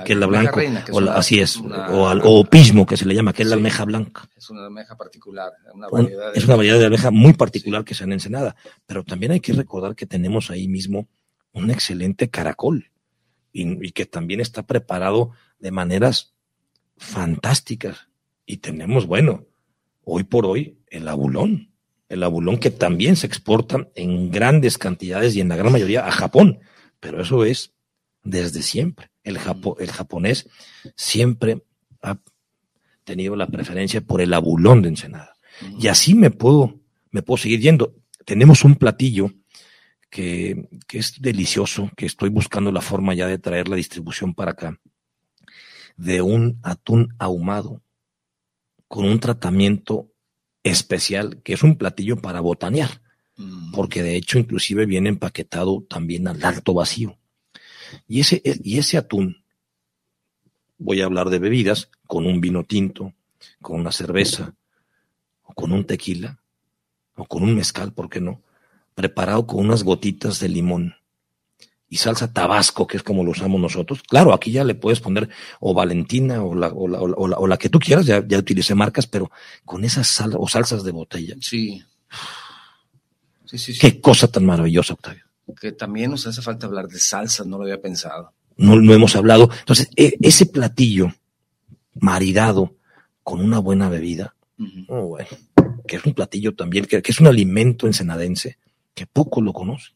que 0.05 0.13
es 0.13 0.19
la 0.19 0.27
blanca, 0.27 0.61
o 0.93 1.01
así 1.11 1.41
es, 1.41 1.57
o, 1.57 2.11
o, 2.11 2.45
pismo 2.45 2.87
que 2.87 2.97
se 2.97 3.07
le 3.07 3.15
llama, 3.15 3.33
que 3.33 3.43
es 3.43 3.49
la 3.49 3.55
almeja 3.55 3.85
blanca. 3.85 4.29
Es 4.37 4.51
una 4.51 4.65
almeja 4.65 4.97
particular, 4.97 5.53
una 5.73 5.89
variedad 5.89 6.33
de... 6.33 6.39
es 6.39 6.45
una 6.45 6.57
variedad 6.57 6.79
de 6.79 6.87
almeja 6.87 7.11
muy 7.11 7.33
particular 7.35 7.85
que 7.85 7.95
se 7.95 8.05
han 8.05 8.13
ensenada, 8.13 8.57
pero 8.87 9.05
también 9.05 9.33
hay 9.33 9.41
que 9.41 9.53
recordar 9.53 9.95
que 9.95 10.07
tenemos 10.07 10.51
ahí 10.51 10.69
mismo 10.69 11.09
un 11.53 11.71
excelente 11.71 12.29
caracol 12.29 12.91
y, 13.57 13.93
que 13.93 14.07
también 14.07 14.41
está 14.41 14.67
preparado 14.67 15.31
de 15.59 15.71
maneras 15.71 16.35
fantásticas 16.97 18.09
y 18.45 18.59
tenemos, 18.59 19.07
bueno, 19.07 19.47
hoy 20.05 20.25
por 20.25 20.47
hoy 20.47 20.79
el 20.89 21.09
abulón, 21.09 21.71
el 22.09 22.23
abulón 22.23 22.59
que 22.59 22.71
también 22.71 23.17
se 23.17 23.27
exporta 23.27 23.89
en 23.95 24.31
grandes 24.31 24.79
cantidades 24.79 25.35
y 25.35 25.41
en 25.41 25.49
la 25.49 25.57
gran 25.57 25.73
mayoría 25.73 26.07
a 26.07 26.11
Japón, 26.11 26.61
pero 27.01 27.21
eso 27.21 27.45
es 27.45 27.73
desde 28.23 28.63
siempre 28.63 29.11
el, 29.27 29.39
el 29.79 29.91
japonés 29.91 30.49
siempre 30.95 31.63
ha 32.01 32.19
tenido 33.05 33.37
la 33.37 33.49
preferencia 33.49 34.01
por 34.01 34.21
el 34.21 34.33
abulón 34.33 34.83
de 34.83 34.89
Ensenada. 34.89 35.37
Y 35.79 35.89
así 35.89 36.15
me 36.15 36.31
puedo, 36.31 36.81
me 37.11 37.23
puedo 37.23 37.39
seguir 37.39 37.61
yendo. 37.61 37.95
Tenemos 38.25 38.65
un 38.65 38.77
platillo 38.77 39.33
que, 40.11 40.69
que, 40.87 40.99
es 40.99 41.21
delicioso, 41.21 41.91
que 41.97 42.07
estoy 42.07 42.29
buscando 42.29 42.73
la 42.73 42.81
forma 42.81 43.15
ya 43.15 43.27
de 43.27 43.39
traer 43.39 43.69
la 43.69 43.77
distribución 43.77 44.35
para 44.35 44.53
acá, 44.53 44.79
de 45.97 46.23
un 46.23 46.59
atún 46.63 47.15
ahumado 47.19 47.83
con 48.89 49.05
un 49.05 49.21
tratamiento 49.21 50.11
especial, 50.63 51.41
que 51.43 51.55
es 51.55 51.63
un 51.63 51.77
platillo 51.77 52.17
para 52.17 52.41
botanear, 52.41 53.01
porque 53.73 54.03
de 54.03 54.17
hecho 54.17 54.39
inclusive 54.39 54.87
viene 54.87 55.09
empaquetado 55.09 55.85
también 55.89 56.27
al 56.29 56.43
alto 56.45 56.75
vacío. 56.75 57.19
Y 58.09 58.21
ese, 58.21 58.43
y 58.45 58.79
ese 58.79 58.97
atún, 58.97 59.45
voy 60.79 61.01
a 61.01 61.05
hablar 61.05 61.31
de 61.31 61.39
bebidas, 61.39 61.91
con 62.07 62.27
un 62.27 62.41
vino 62.41 62.65
tinto, 62.65 63.13
con 63.61 63.81
una 63.81 63.93
cerveza, 63.93 64.55
o 65.43 65.55
con 65.55 65.73
un 65.73 65.85
tequila, 65.85 66.41
o 67.15 67.25
con 67.25 67.43
un 67.43 67.55
mezcal, 67.55 67.93
¿por 67.93 68.09
qué 68.09 68.21
no? 68.21 68.43
Preparado 68.97 69.47
con 69.47 69.61
unas 69.65 69.85
gotitas 69.85 70.41
de 70.41 70.49
limón 70.49 70.97
y 71.89 71.99
salsa 71.99 72.33
tabasco, 72.33 72.89
que 72.89 72.97
es 72.97 73.05
como 73.05 73.23
lo 73.23 73.31
usamos 73.31 73.61
nosotros. 73.61 74.03
Claro, 74.03 74.35
aquí 74.35 74.51
ya 74.51 74.65
le 74.65 74.75
puedes 74.75 74.99
poner 74.99 75.29
o 75.61 75.73
Valentina 75.73 76.43
o 76.43 76.57
la, 76.57 76.67
o 76.67 76.89
la, 76.89 76.99
o 76.99 77.47
la, 77.47 77.57
que 77.57 77.69
tú 77.69 77.79
quieras, 77.79 78.05
ya, 78.05 78.27
ya 78.27 78.39
utilicé 78.39 78.75
marcas, 78.75 79.07
pero 79.07 79.31
con 79.65 79.85
esas 79.85 80.09
sal, 80.09 80.35
o 80.37 80.49
salsas 80.49 80.83
de 80.83 80.91
botella. 80.91 81.37
Sí. 81.41 81.81
Sí, 83.45 83.59
sí, 83.59 83.73
sí. 83.75 83.79
Qué 83.79 84.01
cosa 84.01 84.27
tan 84.27 84.45
maravillosa, 84.45 84.95
Octavio 84.95 85.27
que 85.55 85.73
también 85.73 86.11
nos 86.11 86.27
hace 86.27 86.43
falta 86.43 86.67
hablar 86.67 86.89
de 86.89 86.99
salsa, 86.99 87.45
no 87.45 87.59
lo 87.59 87.65
había 87.65 87.81
pensado. 87.81 88.33
No, 88.57 88.77
no 88.77 88.93
hemos 88.93 89.15
hablado. 89.17 89.51
Entonces, 89.61 89.91
e, 89.97 90.17
ese 90.21 90.47
platillo 90.47 91.13
maridado 91.95 92.75
con 93.23 93.41
una 93.41 93.59
buena 93.59 93.89
bebida, 93.89 94.35
oh, 94.89 95.09
bueno, 95.09 95.29
que 95.87 95.97
es 95.97 96.05
un 96.05 96.15
platillo 96.15 96.55
también, 96.55 96.87
que, 96.87 97.03
es 97.05 97.21
un 97.21 97.27
alimento 97.27 97.87
ensenadense, 97.87 98.59
que 98.97 99.07
poco 99.07 99.41
lo 99.43 99.53
conocen. 99.53 99.95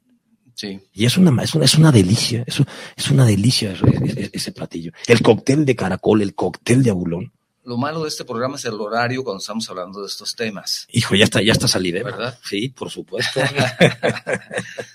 Sí. 0.54 0.78
Y 0.92 1.06
es 1.06 1.16
una, 1.16 1.42
es 1.42 1.54
una, 1.54 1.64
es 1.64 1.74
una 1.76 1.90
delicia, 1.90 2.44
es, 2.46 2.62
es 2.94 3.10
una 3.10 3.24
delicia 3.24 3.72
ese, 3.72 4.30
ese, 4.30 4.52
platillo. 4.52 4.92
El 5.06 5.22
cóctel 5.22 5.64
de 5.64 5.74
caracol, 5.74 6.20
el 6.20 6.34
cóctel 6.34 6.82
de 6.82 6.90
abulón. 6.90 7.32
Lo 7.64 7.78
malo 7.78 8.02
de 8.02 8.08
este 8.08 8.26
programa 8.26 8.56
es 8.56 8.64
el 8.66 8.74
horario 8.74 9.24
cuando 9.24 9.40
estamos 9.40 9.68
hablando 9.70 10.02
de 10.02 10.06
estos 10.06 10.36
temas. 10.36 10.86
Hijo, 10.92 11.14
ya 11.14 11.24
está, 11.24 11.40
ya 11.42 11.52
está 11.52 11.66
salida, 11.66 12.02
¿verdad? 12.02 12.38
Sí, 12.44 12.68
por 12.68 12.90
supuesto. 12.90 13.40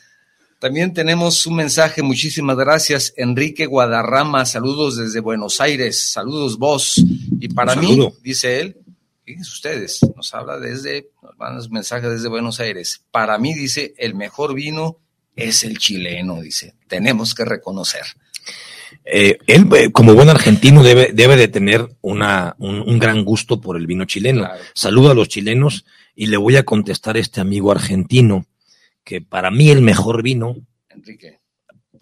También 0.60 0.94
tenemos 0.94 1.48
un 1.48 1.56
mensaje, 1.56 2.04
muchísimas 2.04 2.58
gracias, 2.58 3.14
Enrique 3.18 3.66
Guadarrama, 3.66 4.46
saludos 4.46 4.98
desde 4.98 5.20
Buenos 5.20 5.60
Aires, 5.62 6.12
saludos 6.12 6.58
vos. 6.60 7.04
Y 7.40 7.50
para 7.50 7.76
mí, 7.76 8.00
dice 8.22 8.62
él, 8.62 8.78
fíjense 9.26 9.52
ustedes, 9.52 10.00
nos 10.16 10.34
habla 10.34 10.60
desde, 10.60 11.10
nos 11.22 11.38
mandan 11.38 11.72
mensajes 11.72 12.10
desde 12.10 12.30
Buenos 12.30 12.60
Aires. 12.60 13.04
Para 13.12 13.38
mí, 13.40 13.54
dice, 13.54 13.94
el 13.98 14.14
mejor 14.14 14.54
vino 14.54 15.00
es 15.36 15.64
el 15.64 15.80
chileno, 15.80 16.42
dice, 16.42 16.76
tenemos 16.88 17.34
que 17.34 17.44
reconocer. 17.44 18.04
Eh, 19.04 19.38
él, 19.48 19.68
eh, 19.76 19.92
como 19.92 20.14
buen 20.14 20.30
argentino, 20.30 20.84
debe, 20.84 21.12
debe 21.12 21.36
de 21.36 21.48
tener 21.48 21.88
una, 22.02 22.56
un, 22.60 23.00
gran 23.00 23.26
gusto 23.26 23.60
por 23.60 23.78
el 23.78 23.88
vino 23.88 24.06
chileno. 24.06 24.48
Saludo 24.74 25.12
a 25.12 25.16
los 25.16 25.28
chilenos 25.28 25.86
y 26.16 26.28
le 26.28 26.38
voy 26.38 26.56
a 26.56 26.64
contestar 26.64 27.16
a 27.16 27.20
este 27.20 27.42
amigo 27.42 27.72
argentino 27.72 28.46
que 29.04 29.22
para 29.22 29.52
mí 29.52 29.70
el 29.70 29.82
mejor 29.82 30.24
vino, 30.24 30.56
Enrique. 30.90 31.40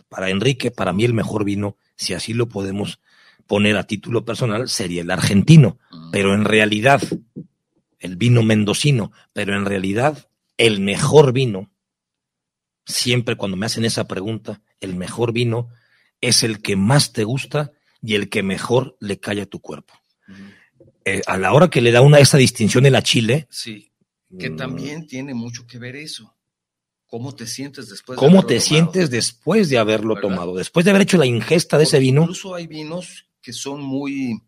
para 0.07 0.29
Enrique, 0.29 0.71
para 0.71 0.93
mí 0.93 1.03
el 1.03 1.13
mejor 1.13 1.43
vino, 1.43 1.77
si 1.95 2.13
así 2.13 2.33
lo 2.33 2.47
podemos 2.47 2.99
poner 3.47 3.77
a 3.77 3.83
título 3.83 4.25
personal, 4.25 4.69
sería 4.69 5.01
el 5.01 5.11
argentino, 5.11 5.77
mm. 5.91 6.11
pero 6.11 6.33
en 6.33 6.45
realidad, 6.45 7.01
el 7.99 8.15
vino 8.15 8.43
mendocino, 8.43 9.11
pero 9.33 9.55
en 9.55 9.65
realidad 9.65 10.29
el 10.57 10.79
mejor 10.79 11.33
vino, 11.33 11.71
siempre 12.85 13.35
cuando 13.35 13.57
me 13.57 13.65
hacen 13.65 13.85
esa 13.85 14.07
pregunta, 14.07 14.61
el 14.79 14.95
mejor 14.95 15.33
vino 15.33 15.69
es 16.21 16.43
el 16.43 16.61
que 16.61 16.75
más 16.75 17.13
te 17.13 17.23
gusta 17.23 17.71
y 18.01 18.15
el 18.15 18.29
que 18.29 18.43
mejor 18.43 18.97
le 18.99 19.19
cae 19.19 19.41
a 19.41 19.45
tu 19.45 19.59
cuerpo. 19.59 19.93
Mm. 20.27 20.33
Eh, 21.05 21.21
a 21.27 21.37
la 21.37 21.53
hora 21.53 21.69
que 21.69 21.81
le 21.81 21.91
da 21.91 22.01
una 22.01 22.19
esa 22.19 22.37
distinción 22.37 22.85
en 22.85 22.93
la 22.93 23.03
Chile. 23.03 23.47
Sí, 23.49 23.91
que 24.39 24.49
mm, 24.49 24.57
también 24.57 25.07
tiene 25.07 25.33
mucho 25.33 25.67
que 25.67 25.79
ver 25.79 25.95
eso. 25.95 26.35
¿Cómo 27.05 27.35
te 27.35 27.45
sientes 27.45 27.89
después 27.89 28.17
de 28.17 28.25
¿Cómo 28.25 28.45
te 28.45 28.59
sientes 28.59 29.11
después 29.11 29.69
de 29.69 29.77
haberlo 29.77 30.19
tomado? 30.19 30.55
Después 30.55 30.83
de 30.83 30.91
haber 30.91 31.03
hecho 31.03 31.17
la 31.17 31.25
ingesta 31.25 31.77
de 31.77 31.83
ese 31.83 31.99
vino. 31.99 32.21
Incluso 32.21 32.55
hay 32.55 32.67
vinos 32.67 33.27
que 33.43 33.53
son 33.53 33.83
muy 33.83 34.41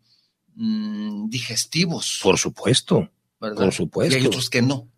mm, 0.56 1.28
digestivos. 1.28 2.18
Por 2.22 2.38
supuesto. 2.38 3.08
Por 3.38 3.72
supuesto. 3.72 4.16
Y 4.16 4.20
hay 4.20 4.26
otros 4.26 4.50
que 4.50 4.62
no. 4.62 4.88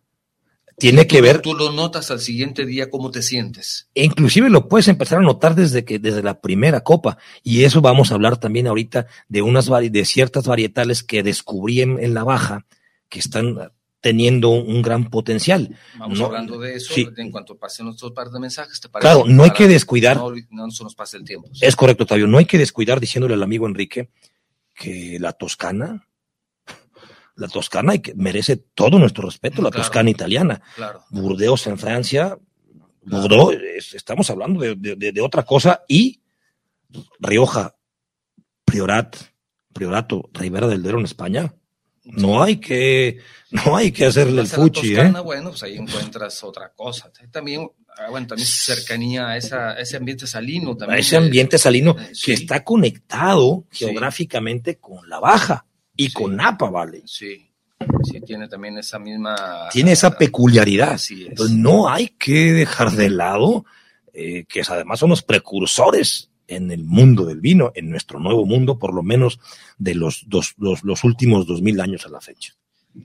Tiene 0.77 1.07
que 1.07 1.21
ver. 1.21 1.41
Tú 1.41 1.53
lo 1.53 1.73
notas 1.73 2.09
al 2.09 2.21
siguiente 2.21 2.65
día 2.65 2.89
cómo 2.89 3.11
te 3.11 3.21
sientes. 3.21 3.89
E 3.93 4.05
inclusive 4.05 4.49
lo 4.49 4.69
puedes 4.69 4.87
empezar 4.87 5.19
a 5.19 5.23
notar 5.23 5.53
desde 5.53 5.83
que 5.83 5.99
desde 5.99 6.23
la 6.23 6.39
primera 6.39 6.81
copa 6.81 7.17
y 7.43 7.65
eso 7.65 7.81
vamos 7.81 8.11
a 8.11 8.15
hablar 8.15 8.37
también 8.37 8.65
ahorita 8.65 9.05
de 9.27 9.41
unas 9.41 9.67
de 9.67 10.05
ciertas 10.05 10.47
varietales 10.47 11.03
que 11.03 11.21
descubrí 11.21 11.81
en 11.81 12.13
la 12.13 12.23
baja 12.23 12.65
que 13.09 13.19
están 13.19 13.57
teniendo 14.01 14.49
un 14.49 14.81
gran 14.81 15.09
potencial. 15.09 15.75
Vamos 15.97 16.21
hablando 16.21 16.57
de 16.59 16.75
eso 16.75 16.93
en 16.95 17.31
cuanto 17.31 17.57
pasen 17.57 17.85
nuestros 17.85 18.11
par 18.11 18.29
de 18.29 18.39
mensajes. 18.39 18.79
¿te 18.79 18.89
Claro, 18.89 19.25
no 19.27 19.43
hay 19.43 19.51
que 19.51 19.67
descuidar. 19.67 20.17
No, 20.17 20.31
no 20.49 20.71
se 20.71 20.83
nos 20.83 20.95
pase 20.95 21.17
el 21.17 21.25
tiempo. 21.25 21.49
Es 21.59 21.75
correcto, 21.75 22.03
Octavio. 22.03 22.27
No 22.27 22.37
hay 22.37 22.45
que 22.45 22.57
descuidar 22.57 22.99
diciéndole 22.99 23.33
al 23.33 23.43
amigo 23.43 23.67
Enrique 23.67 24.09
que 24.73 25.17
la 25.19 25.33
Toscana, 25.33 26.07
la 27.35 27.47
Toscana 27.47 27.93
merece 28.15 28.57
todo 28.57 28.97
nuestro 28.97 29.25
respeto, 29.25 29.61
la 29.61 29.71
Toscana 29.71 30.09
italiana. 30.09 30.61
Claro. 30.75 31.03
Burdeos 31.09 31.67
en 31.67 31.77
Francia, 31.77 32.37
Bordeaux, 33.01 33.57
estamos 33.93 34.29
hablando 34.29 34.61
de, 34.61 34.75
de, 34.75 35.21
otra 35.21 35.43
cosa 35.43 35.83
y 35.87 36.21
Rioja, 37.19 37.75
Priorat, 38.65 39.15
Priorato, 39.73 40.29
Ribera 40.33 40.67
del 40.67 40.83
Duero 40.83 40.99
en 40.99 41.05
España. 41.05 41.53
No 42.11 42.43
hay 42.43 42.57
que 42.57 43.19
no 43.51 43.75
hay 43.75 43.91
que 43.91 44.05
hacerle 44.05 44.41
el 44.41 44.47
fuchi, 44.47 44.95
¿eh? 44.95 45.11
Bueno, 45.23 45.49
pues 45.49 45.63
ahí 45.63 45.75
encuentras 45.75 46.43
otra 46.43 46.71
cosa. 46.75 47.11
También, 47.31 47.69
ah, 47.97 48.09
bueno, 48.09 48.27
también 48.27 48.47
cercanía 48.47 49.29
a, 49.29 49.37
esa, 49.37 49.73
ese 49.73 49.97
ambiente 49.97 50.27
salino. 50.27 50.77
También 50.77 50.97
a 50.97 50.99
ese 50.99 51.17
ambiente 51.17 51.57
salino 51.57 51.95
eh, 51.99 52.11
que 52.23 52.33
está 52.33 52.63
conectado 52.63 53.65
geográficamente 53.71 54.77
con 54.77 55.07
la 55.09 55.19
Baja 55.19 55.65
y 55.95 56.11
con 56.11 56.35
Napa, 56.35 56.69
¿vale? 56.69 57.01
Sí. 57.05 57.45
Sí, 58.03 58.19
tiene 58.21 58.47
también 58.47 58.77
esa 58.77 58.99
misma... 58.99 59.69
Tiene 59.71 59.93
esa 59.93 60.17
peculiaridad. 60.17 60.99
Entonces 61.09 61.55
no 61.55 61.89
hay 61.89 62.09
que 62.09 62.53
dejar 62.53 62.91
de 62.91 63.09
lado 63.09 63.65
eh, 64.13 64.45
que 64.47 64.61
además 64.67 64.99
son 64.99 65.09
los 65.09 65.23
precursores 65.23 66.28
en 66.49 66.71
el 66.71 66.83
mundo 66.83 67.25
del 67.25 67.39
vino, 67.39 67.71
en 67.75 67.89
nuestro 67.89 68.19
nuevo 68.19 68.45
mundo, 68.45 68.77
por 68.77 68.93
lo 68.93 69.03
menos 69.03 69.39
de 69.77 69.95
los, 69.95 70.23
dos, 70.27 70.55
los, 70.57 70.83
los 70.83 71.03
últimos 71.03 71.47
dos 71.47 71.61
mil 71.61 71.79
años 71.79 72.05
a 72.05 72.09
la 72.09 72.19
fecha. 72.19 72.55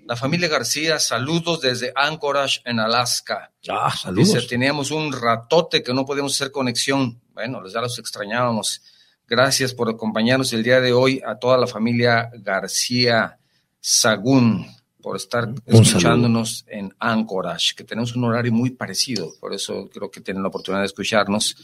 La 0.06 0.16
familia 0.16 0.48
García, 0.48 0.98
saludos 0.98 1.60
desde 1.60 1.92
Anchorage, 1.94 2.62
en 2.64 2.80
Alaska. 2.80 3.52
Ah, 3.68 3.94
saludos. 3.94 4.32
Dice, 4.32 4.46
teníamos 4.48 4.90
un 4.90 5.12
ratote 5.12 5.82
que 5.82 5.92
no 5.92 6.06
podíamos 6.06 6.34
hacer 6.34 6.50
conexión. 6.50 7.20
Bueno, 7.34 7.62
ya 7.68 7.80
los 7.80 7.98
extrañábamos. 7.98 8.82
Gracias 9.28 9.74
por 9.74 9.88
acompañarnos 9.88 10.52
el 10.52 10.62
día 10.62 10.80
de 10.80 10.92
hoy 10.92 11.20
a 11.24 11.38
toda 11.38 11.58
la 11.58 11.66
familia 11.66 12.30
García 12.34 13.38
Sagún 13.80 14.66
por 15.04 15.16
estar 15.16 15.52
escuchándonos 15.66 16.64
en 16.66 16.94
Anchorage, 16.98 17.74
que 17.76 17.84
tenemos 17.84 18.16
un 18.16 18.24
horario 18.24 18.52
muy 18.52 18.70
parecido, 18.70 19.34
por 19.38 19.52
eso 19.52 19.90
creo 19.92 20.10
que 20.10 20.22
tienen 20.22 20.42
la 20.42 20.48
oportunidad 20.48 20.80
de 20.80 20.86
escucharnos. 20.86 21.54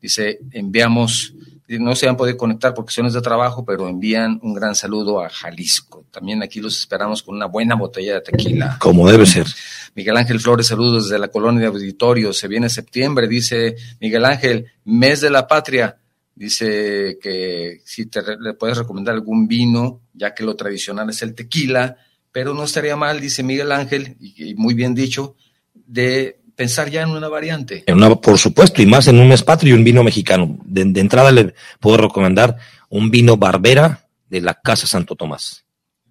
Dice, 0.00 0.40
enviamos 0.50 1.32
no 1.78 1.94
se 1.94 2.08
han 2.08 2.16
podido 2.16 2.38
conectar 2.38 2.72
por 2.72 2.86
cuestiones 2.86 3.12
de 3.12 3.20
trabajo, 3.20 3.64
pero 3.64 3.86
envían 3.86 4.40
un 4.42 4.54
gran 4.54 4.74
saludo 4.74 5.22
a 5.22 5.28
Jalisco. 5.28 6.06
También 6.10 6.42
aquí 6.42 6.60
los 6.60 6.78
esperamos 6.78 7.22
con 7.22 7.36
una 7.36 7.44
buena 7.44 7.74
botella 7.74 8.14
de 8.14 8.20
tequila. 8.22 8.78
Como 8.80 9.08
debe 9.08 9.26
ser. 9.26 9.46
Miguel 9.94 10.16
Ángel 10.16 10.40
Flores, 10.40 10.66
saludos 10.66 11.04
desde 11.04 11.18
la 11.18 11.28
colonia 11.28 11.60
de 11.60 11.66
auditorio. 11.66 12.32
Se 12.32 12.48
viene 12.48 12.70
septiembre, 12.70 13.28
dice 13.28 13.76
Miguel 14.00 14.24
Ángel, 14.24 14.66
mes 14.84 15.20
de 15.20 15.28
la 15.28 15.46
patria. 15.46 15.98
Dice 16.34 17.18
que 17.20 17.82
si 17.84 18.06
te 18.06 18.22
le 18.38 18.54
puedes 18.54 18.78
recomendar 18.78 19.14
algún 19.14 19.46
vino, 19.46 20.00
ya 20.14 20.34
que 20.34 20.44
lo 20.44 20.56
tradicional 20.56 21.10
es 21.10 21.20
el 21.20 21.34
tequila, 21.34 21.96
pero 22.32 22.54
no 22.54 22.64
estaría 22.64 22.96
mal, 22.96 23.20
dice 23.20 23.42
Miguel 23.42 23.72
Ángel, 23.72 24.16
y, 24.20 24.54
muy 24.54 24.74
bien 24.74 24.94
dicho, 24.94 25.36
de 25.74 26.40
pensar 26.54 26.90
ya 26.90 27.02
en 27.02 27.10
una 27.10 27.28
variante. 27.28 27.84
En 27.86 27.96
una, 27.96 28.14
por 28.16 28.38
supuesto, 28.38 28.82
y 28.82 28.86
más 28.86 29.06
en 29.08 29.18
un 29.18 29.28
mes 29.28 29.42
patrio 29.42 29.74
y 29.74 29.78
un 29.78 29.84
vino 29.84 30.02
mexicano. 30.02 30.58
De, 30.64 30.84
de 30.84 31.00
entrada 31.00 31.30
le 31.30 31.54
puedo 31.80 31.96
recomendar 31.96 32.56
un 32.88 33.10
vino 33.10 33.36
Barbera 33.36 34.08
de 34.28 34.40
la 34.40 34.54
Casa 34.54 34.86
Santo 34.86 35.14
Tomás. 35.14 35.64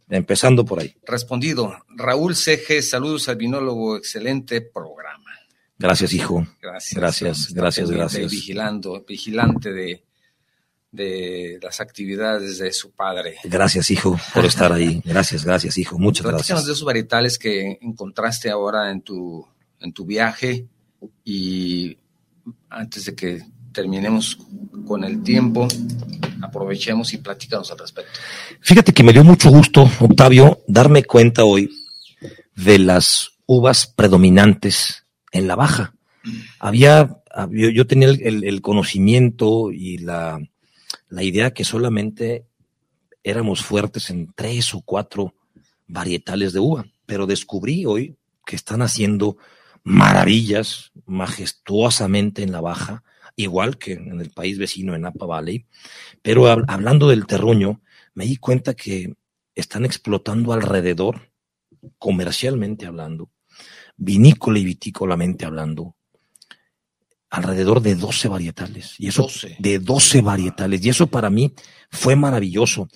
Empezando 0.09 0.63
por 0.63 0.79
ahí. 0.79 0.95
Respondido. 1.05 1.77
Raúl 1.89 2.35
CG, 2.35 2.81
saludos 2.81 3.27
al 3.27 3.35
vinólogo, 3.35 3.97
excelente 3.97 4.61
programa. 4.61 5.31
Gracias, 5.77 6.13
hijo. 6.13 6.47
Gracias. 6.61 6.99
Gracias, 6.99 7.53
gracias, 7.53 7.91
gracias. 7.91 8.31
Vigilando, 8.31 9.03
vigilante 9.07 9.73
de, 9.73 10.06
de 10.97 11.59
las 11.61 11.79
actividades 11.79 12.57
de 12.57 12.73
su 12.73 12.91
padre. 12.91 13.35
Gracias, 13.43 13.91
hijo, 13.91 14.19
por 14.33 14.45
estar 14.45 14.73
ahí. 14.73 15.01
Gracias, 15.05 15.45
gracias, 15.45 15.77
hijo. 15.77 15.97
Muchas 15.99 16.25
gracias. 16.25 16.65
de 16.65 16.73
esos 16.73 16.83
varietales 16.83 17.37
que 17.37 17.77
encontraste 17.81 18.49
ahora 18.49 18.91
en 18.91 19.01
tu, 19.01 19.47
en 19.79 19.93
tu 19.93 20.05
viaje 20.05 20.65
y 21.23 21.97
antes 22.69 23.05
de 23.05 23.15
que 23.15 23.43
terminemos 23.71 24.39
con 24.87 25.03
el 25.03 25.21
tiempo, 25.21 25.67
aprovechemos 26.41 27.13
y 27.13 27.17
platicamos 27.17 27.71
al 27.71 27.77
respecto. 27.77 28.19
Fíjate 28.61 28.91
que 28.91 29.03
me 29.03 29.13
dio 29.13 29.23
mucho 29.23 29.51
gusto, 29.51 29.87
Octavio, 29.99 30.63
darme 30.67 31.03
cuenta 31.03 31.43
hoy 31.43 31.69
de 32.55 32.79
las 32.79 33.33
uvas 33.45 33.85
predominantes 33.85 35.05
en 35.31 35.47
la 35.47 35.55
baja. 35.55 35.93
Había, 36.59 37.21
yo 37.51 37.85
tenía 37.85 38.09
el 38.09 38.61
conocimiento 38.61 39.71
y 39.71 39.99
la, 39.99 40.39
la 41.09 41.23
idea 41.23 41.51
que 41.53 41.63
solamente 41.63 42.45
éramos 43.23 43.61
fuertes 43.61 44.09
en 44.09 44.31
tres 44.33 44.73
o 44.73 44.81
cuatro 44.81 45.33
varietales 45.87 46.53
de 46.53 46.59
uva, 46.59 46.85
pero 47.05 47.25
descubrí 47.25 47.85
hoy 47.85 48.15
que 48.45 48.55
están 48.55 48.81
haciendo 48.81 49.37
maravillas 49.83 50.91
majestuosamente 51.05 52.43
en 52.43 52.51
la 52.51 52.61
baja, 52.61 53.03
igual 53.35 53.77
que 53.77 53.93
en 53.93 54.19
el 54.21 54.29
país 54.29 54.57
vecino 54.57 54.95
en 54.95 55.01
Napa 55.01 55.25
Valley, 55.25 55.65
pero 56.21 56.47
hablando 56.47 57.09
del 57.09 57.27
terruño, 57.27 57.81
me 58.13 58.25
di 58.25 58.37
cuenta 58.37 58.73
que 58.73 59.13
están 59.55 59.85
explotando 59.85 60.53
alrededor, 60.53 61.31
comercialmente 61.97 62.85
hablando, 62.85 63.29
vinícola 63.97 64.59
y 64.59 64.65
vitícolamente 64.65 65.45
hablando, 65.45 65.96
alrededor 67.29 67.81
de 67.81 67.95
12 67.95 68.27
varietales. 68.27 68.95
Y 68.99 69.07
eso, 69.07 69.27
de 69.59 69.79
12 69.79 70.21
varietales. 70.21 70.85
Y 70.85 70.89
eso 70.89 71.07
para 71.07 71.29
mí 71.29 71.53
fue 71.89 72.15
maravilloso, 72.15 72.87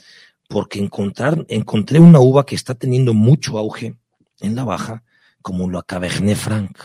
porque 0.47 0.79
encontrar, 0.79 1.45
encontré 1.49 1.99
una 1.99 2.19
uva 2.19 2.45
que 2.45 2.55
está 2.55 2.75
teniendo 2.75 3.13
mucho 3.13 3.57
auge 3.57 3.95
en 4.39 4.55
la 4.55 4.63
baja, 4.63 5.03
como 5.41 5.69
la 5.69 5.81
Cabernet 5.83 6.37
Franc. 6.37 6.77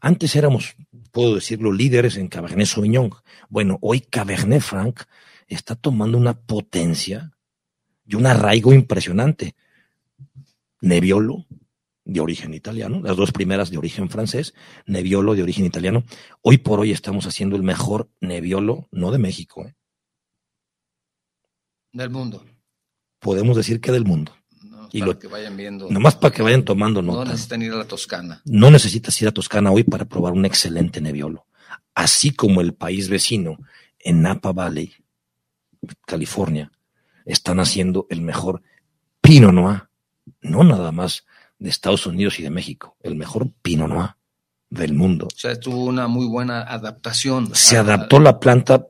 Antes 0.00 0.36
éramos, 0.36 0.76
puedo 1.10 1.34
decirlo, 1.34 1.72
líderes 1.72 2.16
en 2.16 2.28
Cabernet 2.28 2.66
Sauvignon. 2.66 3.10
Bueno, 3.48 3.78
hoy 3.80 4.00
Cabernet 4.00 4.60
Franc 4.60 5.02
está 5.48 5.74
tomando 5.74 6.18
una 6.18 6.38
potencia 6.38 7.32
y 8.06 8.14
un 8.14 8.26
arraigo 8.26 8.72
impresionante. 8.72 9.54
Nebbiolo, 10.80 11.46
de 12.06 12.20
origen 12.20 12.54
italiano, 12.54 13.00
las 13.02 13.16
dos 13.16 13.32
primeras 13.32 13.70
de 13.70 13.78
origen 13.78 14.08
francés, 14.08 14.54
Nebbiolo 14.86 15.34
de 15.34 15.42
origen 15.42 15.66
italiano. 15.66 16.04
Hoy 16.40 16.58
por 16.58 16.80
hoy 16.80 16.92
estamos 16.92 17.26
haciendo 17.26 17.56
el 17.56 17.64
mejor 17.64 18.08
Nebbiolo, 18.20 18.88
no 18.92 19.10
de 19.10 19.18
México. 19.18 19.66
¿eh? 19.66 19.74
Del 21.92 22.10
mundo. 22.10 22.44
Podemos 23.18 23.56
decir 23.56 23.80
que 23.80 23.90
del 23.90 24.04
mundo. 24.04 24.32
No, 24.62 24.88
y 24.92 25.00
para 25.00 25.12
lo, 25.12 25.18
que 25.18 25.26
vayan 25.26 25.56
viendo. 25.56 25.90
Nomás 25.90 26.14
para 26.14 26.32
que 26.32 26.42
vayan 26.42 26.64
tomando 26.64 27.02
nota. 27.02 27.24
No 27.24 27.24
necesitan 27.24 27.62
ir 27.62 27.72
a 27.72 27.76
la 27.76 27.88
Toscana. 27.88 28.40
No 28.44 28.70
necesitas 28.70 29.20
ir 29.20 29.28
a 29.28 29.32
Toscana 29.32 29.72
hoy 29.72 29.82
para 29.82 30.04
probar 30.04 30.32
un 30.32 30.44
excelente 30.44 31.00
Nebbiolo. 31.00 31.46
Así 31.92 32.30
como 32.30 32.60
el 32.60 32.74
país 32.74 33.08
vecino, 33.08 33.58
en 33.98 34.22
Napa 34.22 34.52
Valley, 34.52 34.92
California, 36.06 36.70
están 37.24 37.58
haciendo 37.58 38.06
el 38.10 38.20
mejor 38.20 38.62
Pinot 39.20 39.52
Noir. 39.52 39.82
No 40.40 40.62
nada 40.62 40.92
más 40.92 41.26
de 41.58 41.70
Estados 41.70 42.06
Unidos 42.06 42.38
y 42.38 42.42
de 42.42 42.50
México, 42.50 42.96
el 43.02 43.16
mejor 43.16 43.50
Pinot 43.62 43.88
Noir 43.88 44.10
del 44.70 44.94
mundo. 44.94 45.26
O 45.26 45.38
sea, 45.38 45.58
tuvo 45.58 45.84
una 45.84 46.08
muy 46.08 46.26
buena 46.26 46.62
adaptación. 46.62 47.54
Se 47.54 47.76
adaptó 47.76 48.18
la 48.18 48.40
planta 48.40 48.86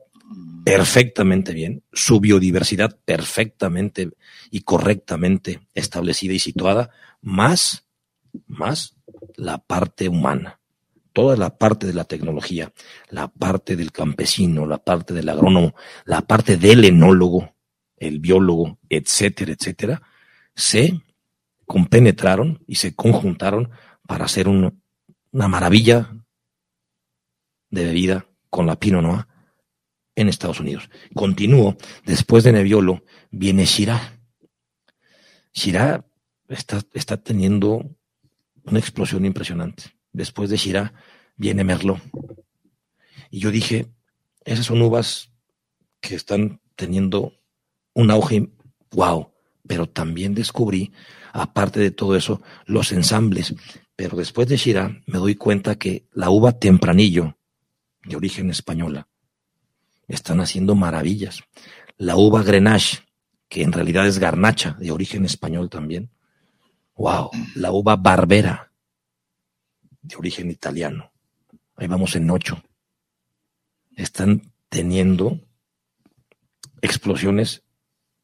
perfectamente 0.63 1.53
bien, 1.53 1.83
su 1.93 2.19
biodiversidad 2.19 2.99
perfectamente 3.05 4.09
y 4.51 4.61
correctamente 4.61 5.61
establecida 5.73 6.33
y 6.33 6.39
situada, 6.39 6.89
más, 7.21 7.87
más 8.47 8.97
la 9.35 9.59
parte 9.59 10.09
humana, 10.09 10.59
toda 11.13 11.37
la 11.37 11.57
parte 11.57 11.87
de 11.87 11.93
la 11.93 12.03
tecnología, 12.03 12.73
la 13.09 13.29
parte 13.29 13.77
del 13.77 13.93
campesino, 13.93 14.65
la 14.65 14.77
parte 14.77 15.13
del 15.13 15.29
agrónomo, 15.29 15.73
la 16.03 16.21
parte 16.21 16.57
del 16.57 16.83
enólogo, 16.83 17.55
el 17.95 18.19
biólogo, 18.19 18.77
etcétera, 18.89 19.53
etcétera, 19.53 20.01
se 20.53 21.01
compenetraron 21.67 22.63
y 22.65 22.75
se 22.75 22.95
conjuntaron 22.95 23.69
para 24.07 24.25
hacer 24.25 24.47
una 24.47 24.73
maravilla 25.31 26.11
de 27.69 27.85
bebida 27.85 28.27
con 28.49 28.65
la 28.65 28.79
Pinot 28.79 29.03
Noir 29.03 29.27
en 30.15 30.29
Estados 30.29 30.59
Unidos. 30.59 30.89
Continúo, 31.13 31.77
después 32.05 32.43
de 32.43 32.53
Nebbiolo 32.53 33.03
viene 33.29 33.65
Shiraz. 33.65 34.13
Shiraz 35.53 36.01
está, 36.47 36.81
está 36.93 37.17
teniendo 37.17 37.95
una 38.63 38.79
explosión 38.79 39.25
impresionante. 39.25 39.83
Después 40.11 40.49
de 40.49 40.57
Shiraz 40.57 40.91
viene 41.35 41.63
Merlot. 41.63 42.01
Y 43.29 43.39
yo 43.39 43.51
dije, 43.51 43.87
esas 44.45 44.65
son 44.65 44.81
uvas 44.81 45.31
que 45.99 46.15
están 46.15 46.61
teniendo 46.75 47.33
un 47.93 48.09
auge, 48.09 48.49
wow, 48.91 49.33
pero 49.67 49.87
también 49.87 50.33
descubrí 50.33 50.91
aparte 51.33 51.79
de 51.79 51.91
todo 51.91 52.15
eso, 52.15 52.41
los 52.65 52.91
ensambles. 52.91 53.55
Pero 53.95 54.17
después 54.17 54.47
de 54.47 54.57
Shiraz 54.57 54.91
me 55.05 55.19
doy 55.19 55.35
cuenta 55.35 55.77
que 55.77 56.07
la 56.13 56.29
uva 56.29 56.53
tempranillo, 56.53 57.37
de 58.03 58.15
origen 58.15 58.49
española, 58.49 59.07
están 60.07 60.39
haciendo 60.39 60.75
maravillas. 60.75 61.43
La 61.97 62.15
uva 62.15 62.43
Grenache, 62.43 62.99
que 63.49 63.63
en 63.63 63.71
realidad 63.71 64.07
es 64.07 64.19
garnacha, 64.19 64.77
de 64.79 64.91
origen 64.91 65.25
español 65.25 65.69
también. 65.69 66.09
Wow, 66.95 67.31
la 67.55 67.71
uva 67.71 67.95
Barbera, 67.95 68.71
de 70.01 70.15
origen 70.15 70.49
italiano. 70.49 71.11
Ahí 71.75 71.87
vamos 71.87 72.15
en 72.15 72.29
ocho. 72.31 72.63
Están 73.95 74.53
teniendo 74.69 75.39
explosiones 76.81 77.63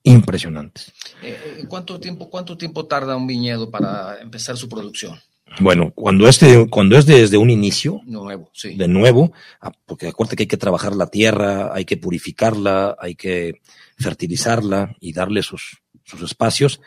impresionantes. 0.04 0.92
Eh, 1.22 1.66
¿cuánto, 1.68 2.00
tiempo, 2.00 2.30
¿Cuánto 2.30 2.58
tiempo 2.58 2.86
tarda 2.86 3.16
un 3.16 3.26
viñedo 3.26 3.72
para 3.72 4.20
empezar 4.22 4.58
su 4.58 4.70
producción? 4.70 5.20
Bueno, 5.60 5.92
cuando 5.94 6.28
es, 6.28 6.40
cuando 6.70 6.98
es 6.98 7.06
desde 7.06 7.38
un 7.38 7.50
inicio, 7.50 8.02
nuevo, 8.06 8.50
sí. 8.54 8.76
de 8.76 8.88
nuevo, 8.88 9.34
ah, 9.62 9.72
porque 9.86 10.08
acuérdate 10.08 10.36
que 10.36 10.44
hay 10.44 10.48
que 10.48 10.58
trabajar 10.58 10.96
la 10.96 11.08
tierra, 11.08 11.74
hay 11.74 11.86
que 11.86 11.98
purificarla, 11.98 12.96
hay 13.00 13.16
que 13.16 13.62
fertilizarla 13.98 14.96
y 15.00 15.14
darle 15.14 15.44
sus, 15.44 15.82
sus 16.04 16.24
espacios, 16.24 16.82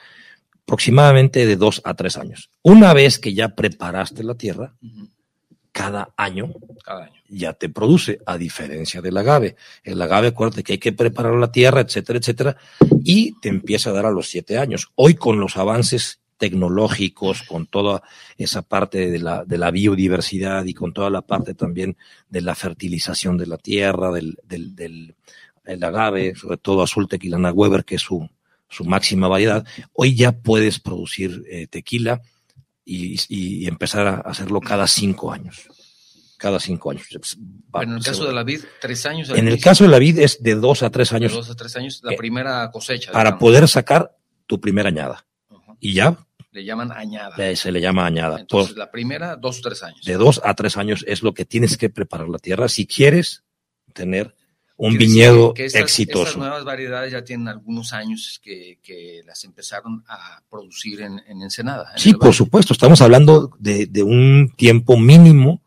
aproximadamente 0.65 1.47
de 1.47 1.57
dos 1.57 1.81
a 1.85 1.95
tres 1.95 2.17
años. 2.17 2.51
Una 2.63 2.93
vez 2.93 3.21
que 3.21 3.35
ya 3.35 3.51
preparaste 3.51 4.25
la 4.25 4.35
tierra, 4.35 4.75
cada 5.71 6.13
año, 6.17 6.53
cada 6.85 7.05
año 7.05 7.16
ya 7.29 7.53
te 7.53 7.69
produce, 7.69 8.19
a 8.27 8.39
diferencia 8.39 9.01
del 9.01 9.17
agave. 9.17 9.57
El 9.83 10.01
agave, 10.01 10.29
acuérdate 10.29 10.63
que 10.63 10.75
hay 10.75 10.79
que 10.79 10.93
preparar 10.93 11.35
la 11.35 11.53
tierra, 11.53 11.81
etcétera, 11.81 12.19
etcétera, 12.19 12.57
y 13.05 13.39
te 13.41 13.49
empieza 13.49 13.91
a 13.91 13.93
dar 13.93 14.07
a 14.07 14.11
los 14.11 14.29
siete 14.29 14.59
años. 14.59 14.89
Hoy 14.95 15.15
con 15.15 15.41
los 15.41 15.57
avances 15.57 16.21
tecnológicos, 16.37 17.43
con 17.43 17.67
toda 17.67 18.03
esa 18.37 18.63
parte 18.63 19.11
de 19.11 19.19
la, 19.19 19.45
de 19.45 19.59
la 19.59 19.71
biodiversidad 19.71 20.65
y 20.67 20.75
con 20.75 20.93
toda 20.93 21.11
la 21.11 21.23
parte 21.23 21.55
también 21.55 21.97
de 22.29 22.43
la 22.43 22.55
fertilización 22.55 23.39
de 23.39 23.47
la 23.47 23.57
tierra, 23.57 24.13
del, 24.13 24.39
del, 24.45 24.75
del 24.75 25.15
el 25.65 25.83
agave, 25.83 26.35
sobre 26.37 26.59
todo 26.59 26.83
azul 26.83 27.09
tequilana 27.09 27.53
Weber, 27.53 27.85
que 27.85 27.97
es 27.97 28.03
su, 28.03 28.29
su 28.69 28.85
máxima 28.85 29.29
variedad, 29.29 29.67
hoy 29.93 30.15
ya 30.15 30.33
puedes 30.33 30.79
producir 30.79 31.43
eh, 31.51 31.67
tequila 31.67 32.23
y, 32.85 33.19
y, 33.29 33.67
empezar 33.67 34.07
a 34.07 34.15
hacerlo 34.21 34.61
cada 34.61 34.87
cinco 34.87 35.33
años 35.33 35.69
cada 36.37 36.61
cinco 36.61 36.91
años. 36.91 37.07
en 37.75 37.93
el 37.93 38.03
caso 38.03 38.27
de 38.27 38.33
la 38.33 38.45
vid, 38.45 38.61
tres 38.81 39.07
años. 39.07 39.31
En 39.31 39.49
el 39.49 39.61
caso 39.61 39.85
de 39.85 39.91
la 39.91 39.99
vid 39.99 40.19
es 40.19 40.43
de 40.43 40.55
dos 40.55 40.83
a 40.83 40.91
tres 40.91 41.13
años. 41.13 41.33
De 41.33 41.39
dos 41.39 41.51
a 41.51 41.55
tres 41.55 41.77
años, 41.77 42.01
la 42.03 42.13
eh, 42.13 42.17
primera 42.17 42.71
cosecha. 42.71 43.13
Para 43.13 43.39
poder 43.39 43.67
sacar 43.69 44.17
tu 44.47 44.61
primera 44.61 44.89
añada. 44.89 45.27
Y 45.81 45.95
ya. 45.95 46.17
Le 46.53 46.65
llaman 46.65 46.91
añada. 46.93 47.37
se 47.55 47.71
le 47.71 47.81
llama 47.81 48.07
añada. 48.07 48.41
Entonces, 48.41 48.77
la 48.77 48.91
primera, 48.91 49.37
dos 49.37 49.59
o 49.59 49.63
tres 49.63 49.83
años. 49.83 50.01
De 50.05 50.15
dos 50.15 50.41
a 50.43 50.55
tres 50.55 50.77
años 50.77 51.05
es 51.07 51.23
lo 51.23 51.35
que 51.35 51.45
tienes 51.45 51.77
que 51.77 51.91
preparar 51.91 52.29
la 52.29 52.39
tierra 52.39 52.69
si 52.69 52.87
quieres 52.87 53.45
tener 53.93 54.35
un 54.77 54.97
viñedo 54.97 55.55
exitoso. 55.57 56.25
Estas 56.25 56.37
nuevas 56.37 56.65
variedades 56.65 57.13
ya 57.13 57.25
tienen 57.25 57.49
algunos 57.49 57.93
años 57.93 58.41
que, 58.43 58.79
que 58.83 59.23
las 59.25 59.43
empezaron 59.45 60.05
a 60.09 60.43
producir 60.51 61.01
en, 61.01 61.23
en 61.27 61.43
Ensenada. 61.43 61.93
sí, 61.97 62.13
por 62.15 62.35
supuesto, 62.35 62.73
estamos 62.73 63.01
hablando 63.01 63.55
de, 63.59 63.87
de, 63.87 64.03
un 64.03 64.53
tiempo 64.57 64.99
mínimo 64.99 65.63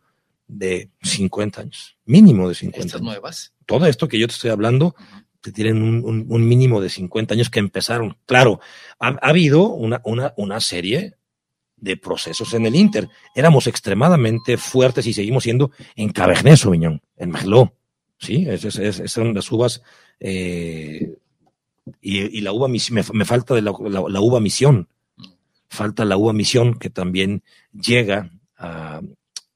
de 0.49 0.89
50 1.03 1.61
años, 1.61 1.97
mínimo 2.05 2.49
de 2.49 2.55
50 2.55 2.85
¿Estas 2.85 3.01
nuevas? 3.01 3.53
Todo 3.65 3.85
esto 3.85 4.07
que 4.07 4.19
yo 4.19 4.27
te 4.27 4.33
estoy 4.33 4.49
hablando, 4.49 4.95
que 5.41 5.51
tienen 5.51 5.81
un, 5.81 6.25
un, 6.27 6.47
mínimo 6.47 6.81
de 6.81 6.89
50 6.89 7.35
años 7.35 7.49
que 7.49 7.59
empezaron. 7.59 8.17
Claro, 8.25 8.59
ha, 8.99 9.09
ha 9.09 9.29
habido 9.29 9.69
una, 9.69 10.01
una, 10.03 10.33
una 10.35 10.59
serie 10.59 11.15
de 11.77 11.95
procesos 11.95 12.53
en 12.53 12.65
el 12.65 12.75
Inter. 12.75 13.07
Éramos 13.35 13.67
extremadamente 13.67 14.57
fuertes 14.57 15.05
y 15.07 15.13
seguimos 15.13 15.43
siendo 15.43 15.71
en 15.95 16.09
Cabernet 16.11 16.57
Sauvignon, 16.57 17.01
en 17.15 17.29
Merlot. 17.29 17.73
Sí, 18.17 18.45
esas 18.49 18.77
es, 18.77 19.11
son 19.11 19.33
las 19.33 19.49
uvas. 19.51 19.81
Eh, 20.19 21.15
y, 22.01 22.41
la 22.41 22.51
uva 22.51 22.67
me, 22.67 22.79
me 23.13 23.25
falta 23.25 23.55
de 23.55 23.61
la, 23.61 23.71
uva 23.71 24.39
misión. 24.39 24.89
Falta 25.69 26.03
la 26.03 26.17
uva 26.17 26.33
misión 26.33 26.73
que 26.73 26.89
también 26.89 27.43
llega 27.71 28.31
a, 28.57 29.01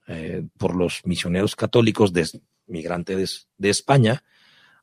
eh, 0.07 0.45
por 0.57 0.75
los 0.75 1.01
misioneros 1.05 1.55
católicos 1.55 2.13
de, 2.13 2.27
migrantes 2.67 3.47
de, 3.57 3.69
España 3.69 4.23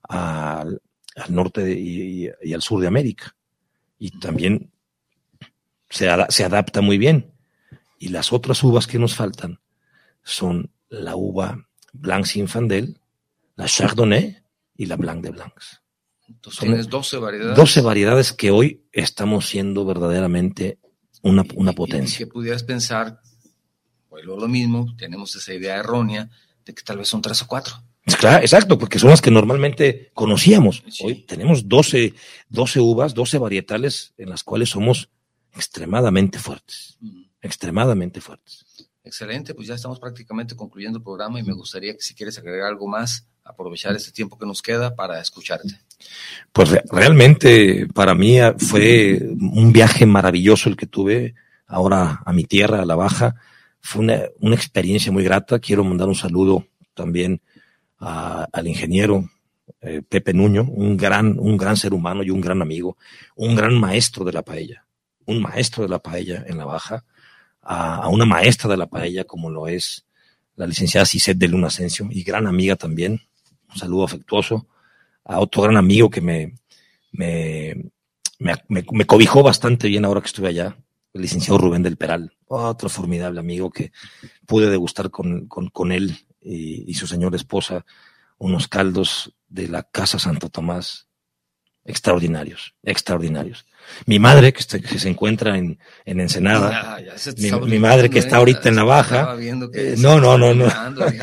al, 0.02 0.80
norte 1.28 1.72
y, 1.78 2.28
al 2.52 2.62
sur 2.62 2.80
de 2.80 2.86
América. 2.86 3.36
Y 3.98 4.18
también 4.18 4.70
se, 5.88 6.08
se 6.28 6.44
adapta 6.44 6.80
muy 6.80 6.98
bien. 6.98 7.32
Y 7.98 8.08
las 8.08 8.32
otras 8.32 8.62
uvas 8.62 8.86
que 8.86 8.98
nos 8.98 9.14
faltan 9.14 9.60
son 10.22 10.70
la 10.88 11.16
uva 11.16 11.68
Blanc 11.92 12.24
Sinfandel, 12.24 12.98
la 13.56 13.66
Chardonnay 13.66 14.38
y 14.76 14.86
la 14.86 14.96
Blanc 14.96 15.22
de 15.22 15.30
Blancs. 15.30 15.82
Entonces 16.28 16.60
tienes 16.60 16.88
12 16.88 17.18
variedades. 17.18 17.56
12 17.56 17.80
variedades 17.82 18.32
que 18.32 18.50
hoy 18.50 18.86
estamos 18.92 19.48
siendo 19.48 19.84
verdaderamente 19.84 20.78
una, 21.22 21.44
una 21.54 21.72
potencia. 21.72 22.16
Y 22.16 22.18
que 22.18 22.26
pudieras 22.26 22.62
pensar, 22.62 23.20
vuelvo 24.26 24.42
lo 24.42 24.48
mismo, 24.48 24.94
tenemos 24.96 25.34
esa 25.34 25.52
idea 25.54 25.76
errónea 25.76 26.28
de 26.64 26.74
que 26.74 26.82
tal 26.82 26.98
vez 26.98 27.08
son 27.08 27.22
tres 27.22 27.42
o 27.42 27.46
cuatro. 27.46 27.74
Claro, 28.18 28.40
exacto, 28.40 28.78
porque 28.78 28.98
son 28.98 29.10
las 29.10 29.20
que 29.20 29.30
normalmente 29.30 30.10
conocíamos. 30.14 30.82
Hoy 31.02 31.16
tenemos 31.26 31.68
12, 31.68 32.14
12 32.48 32.80
uvas, 32.80 33.14
12 33.14 33.38
varietales 33.38 34.14
en 34.16 34.30
las 34.30 34.42
cuales 34.42 34.70
somos 34.70 35.10
extremadamente 35.54 36.38
fuertes. 36.38 36.96
Mm. 37.00 37.22
Extremadamente 37.42 38.20
fuertes. 38.20 38.64
Excelente, 39.04 39.54
pues 39.54 39.66
ya 39.68 39.74
estamos 39.74 39.98
prácticamente 39.98 40.54
concluyendo 40.54 40.98
el 40.98 41.04
programa 41.04 41.40
y 41.40 41.42
me 41.42 41.52
gustaría 41.52 41.94
que 41.94 42.02
si 42.02 42.14
quieres 42.14 42.38
agregar 42.38 42.68
algo 42.68 42.86
más, 42.86 43.26
aprovechar 43.44 43.94
este 43.96 44.12
tiempo 44.12 44.38
que 44.38 44.46
nos 44.46 44.62
queda 44.62 44.94
para 44.94 45.20
escucharte. 45.20 45.80
Pues 46.52 46.70
realmente 46.90 47.86
para 47.94 48.14
mí 48.14 48.36
fue 48.58 49.20
un 49.22 49.72
viaje 49.72 50.06
maravilloso 50.06 50.68
el 50.68 50.76
que 50.76 50.86
tuve 50.86 51.34
ahora 51.66 52.22
a 52.24 52.32
mi 52.32 52.44
tierra, 52.44 52.82
a 52.82 52.86
La 52.86 52.94
Baja. 52.94 53.36
Fue 53.80 54.02
una, 54.02 54.54
experiencia 54.54 55.10
muy 55.10 55.24
grata. 55.24 55.58
Quiero 55.58 55.84
mandar 55.84 56.08
un 56.08 56.14
saludo 56.14 56.66
también 56.94 57.40
al 57.98 58.66
ingeniero 58.66 59.28
eh, 59.80 60.02
Pepe 60.06 60.32
Nuño, 60.32 60.64
un 60.64 60.96
gran, 60.96 61.38
un 61.38 61.56
gran 61.56 61.76
ser 61.76 61.94
humano 61.94 62.22
y 62.22 62.30
un 62.30 62.40
gran 62.40 62.60
amigo, 62.60 62.96
un 63.36 63.54
gran 63.54 63.78
maestro 63.78 64.24
de 64.24 64.32
la 64.32 64.42
paella, 64.42 64.84
un 65.26 65.40
maestro 65.40 65.82
de 65.82 65.88
la 65.88 65.98
paella 65.98 66.44
en 66.46 66.58
La 66.58 66.64
Baja, 66.64 67.04
a, 67.62 68.08
una 68.08 68.24
maestra 68.24 68.68
de 68.70 68.76
la 68.76 68.86
paella 68.86 69.24
como 69.24 69.50
lo 69.50 69.68
es 69.68 70.06
la 70.56 70.66
licenciada 70.66 71.06
Ciset 71.06 71.38
de 71.38 71.48
Luna 71.48 71.68
Asensio 71.68 72.08
y 72.10 72.22
gran 72.22 72.46
amiga 72.46 72.76
también, 72.76 73.20
un 73.70 73.76
saludo 73.76 74.04
afectuoso, 74.04 74.66
a 75.24 75.38
otro 75.38 75.62
gran 75.62 75.76
amigo 75.76 76.10
que 76.10 76.20
me, 76.20 76.54
me, 77.12 77.76
me, 78.38 79.06
cobijó 79.06 79.42
bastante 79.42 79.88
bien 79.88 80.04
ahora 80.04 80.20
que 80.20 80.26
estuve 80.26 80.48
allá, 80.48 80.76
el 81.14 81.22
licenciado 81.22 81.58
Rubén 81.58 81.82
del 81.82 81.96
Peral, 81.96 82.32
otro 82.50 82.88
formidable 82.88 83.40
amigo 83.40 83.70
que 83.70 83.92
pude 84.46 84.70
degustar 84.70 85.10
con, 85.10 85.46
con, 85.46 85.68
con 85.68 85.92
él 85.92 86.16
y, 86.40 86.90
y, 86.90 86.94
su 86.94 87.06
señora 87.06 87.36
esposa 87.36 87.84
unos 88.38 88.68
caldos 88.68 89.34
de 89.48 89.68
la 89.68 89.82
Casa 89.82 90.18
Santo 90.18 90.48
Tomás 90.48 91.10
extraordinarios, 91.84 92.74
extraordinarios. 92.82 93.66
Mi 94.06 94.18
madre, 94.18 94.52
que, 94.52 94.62
se 94.62 95.08
encuentra 95.08 95.56
en, 95.56 95.78
en 96.04 96.20
Ensenada, 96.20 96.98
mi, 97.66 97.78
madre 97.78 98.10
que 98.10 98.18
está 98.18 98.36
ahorita 98.36 98.68
en 98.68 98.76
la 98.76 98.84
baja, 98.84 99.36
eh, 99.40 99.94
no, 99.98 100.20
no, 100.20 100.36
no, 100.36 100.54
no. 100.54 100.66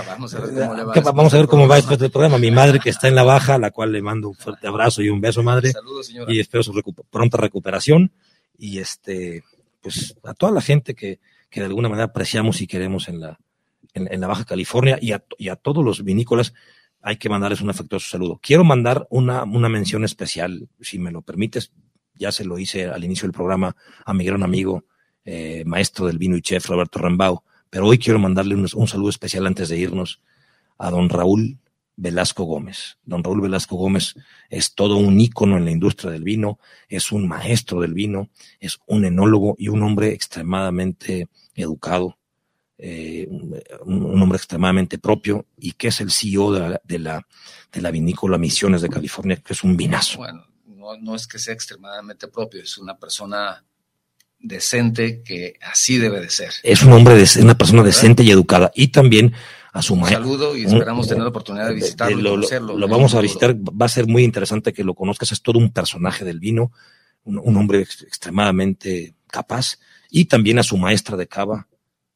Vamos 0.08 0.34
a 0.34 0.40
ver 0.40 0.54
cómo, 0.54 0.74
le 0.74 0.84
va 0.84 0.94
vamos 1.14 1.34
a 1.34 1.38
ver 1.38 1.48
cómo 1.48 1.68
va 1.68 1.76
después 1.76 2.00
del 2.00 2.12
programa. 2.12 2.38
Mi 2.38 2.52
madre 2.52 2.80
que 2.80 2.90
está 2.90 3.08
en 3.08 3.16
la 3.16 3.24
baja, 3.24 3.56
a 3.56 3.60
la 3.60 3.72
cual 3.72 3.92
le 3.92 4.02
mando 4.02 4.30
un 4.30 4.36
fuerte 4.36 4.68
abrazo 4.68 5.02
y 5.02 5.10
un 5.10 5.22
beso, 5.22 5.44
madre. 5.44 5.72
Saludos, 5.72 6.08
señora. 6.08 6.34
Y 6.34 6.40
espero 6.40 6.64
su 6.64 6.74
pronta 7.10 7.38
recuperación. 7.38 8.12
Y 8.58 8.80
este, 8.80 9.44
pues 9.88 10.18
a 10.26 10.34
toda 10.34 10.52
la 10.52 10.60
gente 10.60 10.96
que, 10.96 11.22
que 11.50 11.62
de 11.62 11.68
alguna 11.68 11.88
manera 11.88 12.08
apreciamos 12.08 12.62
y 12.62 12.68
queremos 12.68 13.08
en 13.08 13.22
la, 13.22 13.40
en, 13.94 14.20
la 14.20 14.28
Baja 14.28 14.44
California 14.44 15.00
y 15.02 15.14
a, 15.14 15.24
y 15.38 15.48
a 15.48 15.56
todos 15.56 15.82
los 15.82 16.04
vinícolas 16.04 16.54
hay 17.02 17.16
que 17.16 17.30
mandarles 17.30 17.62
un 17.62 17.70
afectuoso 17.70 18.10
saludo. 18.10 18.38
Quiero 18.44 18.66
mandar 18.66 19.08
una, 19.10 19.46
una 19.46 19.70
mención 19.70 20.04
especial, 20.04 20.68
si 20.82 21.00
me 21.00 21.10
lo 21.10 21.22
permites, 21.22 21.72
ya 22.16 22.34
se 22.34 22.44
lo 22.44 22.60
hice 22.60 22.88
al 22.88 23.06
inicio 23.06 23.28
del 23.28 23.32
programa 23.32 23.78
a 24.04 24.14
mi 24.14 24.26
gran 24.26 24.44
amigo, 24.44 24.84
eh, 25.24 25.64
maestro 25.66 26.08
del 26.08 26.18
vino 26.18 26.36
y 26.36 26.42
chef 26.42 26.68
Roberto 26.68 27.00
Rambau, 27.00 27.44
pero 27.70 27.88
hoy 27.88 27.98
quiero 27.98 28.20
mandarle 28.20 28.56
un, 28.56 28.68
un, 28.74 28.88
saludo 28.90 29.10
especial 29.10 29.48
antes 29.48 29.70
de 29.70 29.78
irnos 29.78 30.22
a 30.78 30.90
don 30.92 31.08
Raúl 31.08 31.60
Velasco 31.98 32.44
Gómez. 32.44 32.98
Don 33.04 33.24
Raúl 33.24 33.42
Velasco 33.42 33.76
Gómez 33.76 34.16
es 34.50 34.74
todo 34.76 34.98
un 34.98 35.20
ícono 35.20 35.58
en 35.58 35.66
la 35.66 35.72
industria 35.72 36.12
del 36.12 36.24
vino, 36.24 36.60
es 36.88 37.12
un 37.12 37.28
maestro 37.28 37.82
del 37.82 37.94
vino, 37.94 38.30
es 38.60 38.80
un 38.86 39.04
enólogo 39.04 39.56
y 39.58 39.68
un 39.68 39.82
hombre 39.82 40.14
extremadamente 40.14 41.28
educado, 41.56 42.18
eh, 42.78 43.28
un, 43.84 44.22
hombre 44.22 44.38
extremadamente 44.38 45.00
propio 45.00 45.48
y 45.58 45.72
que 45.74 45.88
es 45.88 46.00
el 46.00 46.12
CEO 46.12 46.54
de 46.54 46.60
la, 46.60 46.82
de 46.84 47.00
la, 47.00 47.28
de 47.72 47.82
la 47.82 47.92
vinícola 47.92 48.38
Misiones 48.38 48.84
de 48.84 48.90
California, 48.90 49.38
que 49.38 49.54
es 49.54 49.64
un 49.64 49.76
vinazo. 49.76 50.20
Bueno, 50.20 50.46
no, 50.68 50.96
no 50.98 51.16
es 51.16 51.26
que 51.26 51.40
sea 51.40 51.56
extremadamente 51.56 52.28
propio, 52.28 52.62
es 52.62 52.78
una 52.78 52.96
persona 52.98 53.66
decente 54.40 55.24
que 55.24 55.56
así 55.62 55.98
debe 55.98 56.22
de 56.22 56.30
ser. 56.30 56.54
Es 56.62 56.84
un 56.84 56.94
hombre, 56.94 57.16
de, 57.16 57.42
una 57.42 57.58
persona 57.58 57.82
decente 57.82 58.24
y 58.24 58.30
educada. 58.30 58.72
Y 58.76 58.90
también 58.90 59.34
a 59.78 59.82
su 59.84 59.96
maestro. 59.96 60.24
saludo 60.24 60.58
y 60.58 60.64
esperamos 60.64 61.08
tener 61.08 61.24
la 61.24 61.30
oportunidad 61.30 61.68
de 61.68 61.76
visitarlo. 61.76 62.18
lo, 62.18 62.30
conocerlo, 62.32 62.78
lo, 62.78 62.88
vamos 62.88 63.14
a 63.14 63.22
visitar, 63.22 63.56
va 63.56 63.86
a 63.86 63.90
ser 63.90 64.08
muy 64.08 64.24
interesante 64.24 64.74
que 64.74 64.84
lo 64.84 64.96
conozcas, 64.96 65.32
es 65.32 65.42
todo 65.42 65.60
un 65.60 65.72
personaje 65.72 66.26
del 66.26 66.40
vino, 66.40 66.72
un, 67.24 67.38
un 67.38 67.58
hombre 67.58 67.82
extremadamente 67.82 69.14
capaz. 69.28 69.78
Y 70.10 70.26
también 70.26 70.58
a 70.58 70.64
su 70.64 70.78
maestra 70.78 71.16
de 71.16 71.28
cava, 71.28 71.68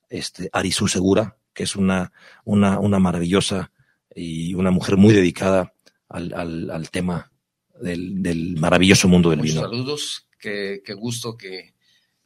este, 0.10 0.50
Arisu 0.52 0.88
Segura, 0.88 1.38
que 1.54 1.64
es 1.64 1.76
una, 1.76 2.12
una, 2.46 2.80
una 2.80 2.98
maravillosa 2.98 3.72
y 4.16 4.56
una 4.56 4.72
mujer 4.72 4.98
muy 4.98 5.14
dedicada 5.14 5.74
al, 6.10 6.34
al, 6.34 6.72
al 6.72 6.90
tema 6.90 7.32
del, 7.80 8.24
del, 8.24 8.58
maravilloso 8.58 9.08
mundo 9.08 9.30
del 9.30 9.40
Muchos 9.40 9.54
vino. 9.54 9.62
Saludos, 9.62 10.28
qué, 10.40 10.82
qué 10.84 10.94
gusto 10.94 11.38
que, 11.38 11.76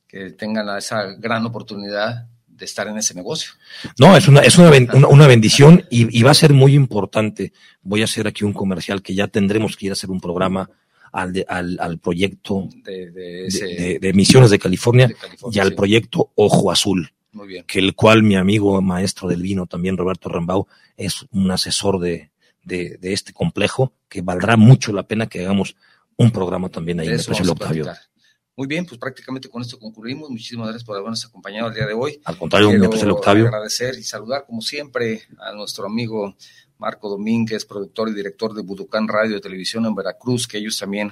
que, 0.08 0.32
tengan 0.32 0.78
esa 0.78 1.14
gran 1.18 1.46
oportunidad 1.46 2.30
de 2.58 2.66
estar 2.66 2.88
en 2.88 2.98
ese 2.98 3.14
negocio. 3.14 3.52
No, 4.00 4.16
es 4.16 4.28
una, 4.28 4.42
es 4.42 4.58
una, 4.58 4.72
una 5.08 5.28
bendición 5.28 5.86
y, 5.90 6.18
y, 6.18 6.24
va 6.24 6.32
a 6.32 6.36
ser 6.36 6.54
muy 6.54 6.74
importante. 6.74 7.54
Voy 7.82 8.02
a 8.02 8.06
hacer 8.06 8.28
aquí 8.28 8.44
un 8.44 8.54
comercial 8.54 9.02
que 9.02 9.14
ya 9.14 9.28
tendremos 9.28 9.76
que 9.76 9.88
ir 9.88 9.92
a 9.92 9.94
hacer 9.94 10.10
un 10.10 10.22
programa 10.22 10.70
al, 11.12 11.34
de, 11.34 11.46
al, 11.48 11.78
al 11.80 11.98
proyecto 12.00 12.70
de, 12.84 13.12
de, 13.12 13.48
ese, 13.48 13.66
de, 13.66 14.00
de, 14.00 14.14
Misiones 14.14 14.50
de 14.52 14.60
California, 14.60 15.08
California 15.08 15.58
y 15.58 15.60
al 15.60 15.70
sí. 15.70 15.76
proyecto 15.76 16.32
Ojo 16.36 16.72
Azul. 16.72 17.12
Muy 17.32 17.50
bien. 17.50 17.66
que 17.68 17.80
el 17.80 17.96
cual 17.96 18.24
mi 18.24 18.38
amigo 18.38 18.82
maestro 18.82 19.28
del 19.28 19.42
vino, 19.42 19.68
también 19.68 19.98
Roberto 19.98 20.30
Rambau, 20.30 20.68
es 20.96 21.26
un 21.32 21.52
asesor 21.52 22.00
de, 22.00 22.32
de, 22.64 22.98
de, 22.98 23.12
este 23.12 23.34
complejo, 23.34 23.92
que 24.08 24.22
valdrá 24.22 24.56
mucho 24.56 24.94
la 24.94 25.04
pena 25.04 25.28
que 25.28 25.42
hagamos 25.42 25.76
un 26.16 26.32
programa 26.32 26.70
también 26.70 27.02
ahí 27.02 27.08
en 27.08 27.14
el 27.16 27.50
Octavio. 27.50 27.92
Muy 28.58 28.68
bien, 28.68 28.86
pues 28.86 28.98
prácticamente 28.98 29.50
con 29.50 29.62
esto 29.62 29.78
concluimos. 29.78 30.30
Muchísimas 30.30 30.68
gracias 30.68 30.86
por 30.86 30.96
habernos 30.96 31.26
acompañado 31.26 31.68
el 31.68 31.74
día 31.74 31.86
de 31.86 31.94
hoy. 31.94 32.22
Al 32.24 32.38
contrario, 32.38 32.70
Quiero 32.70 32.92
el 32.92 33.12
Octavio. 33.12 33.48
agradecer 33.48 33.96
y 34.00 34.04
saludar, 34.04 34.46
como 34.46 34.62
siempre, 34.62 35.24
a 35.40 35.52
nuestro 35.52 35.86
amigo 35.86 36.36
Marco 36.78 37.10
Domínguez, 37.10 37.66
productor 37.66 38.10
y 38.10 38.14
director 38.14 38.54
de 38.54 38.62
Buducán 38.62 39.08
Radio 39.08 39.36
y 39.36 39.42
Televisión 39.42 39.86
en 39.86 39.96
Veracruz, 39.96 40.48
que 40.48 40.58
ellos 40.58 40.78
también 40.78 41.12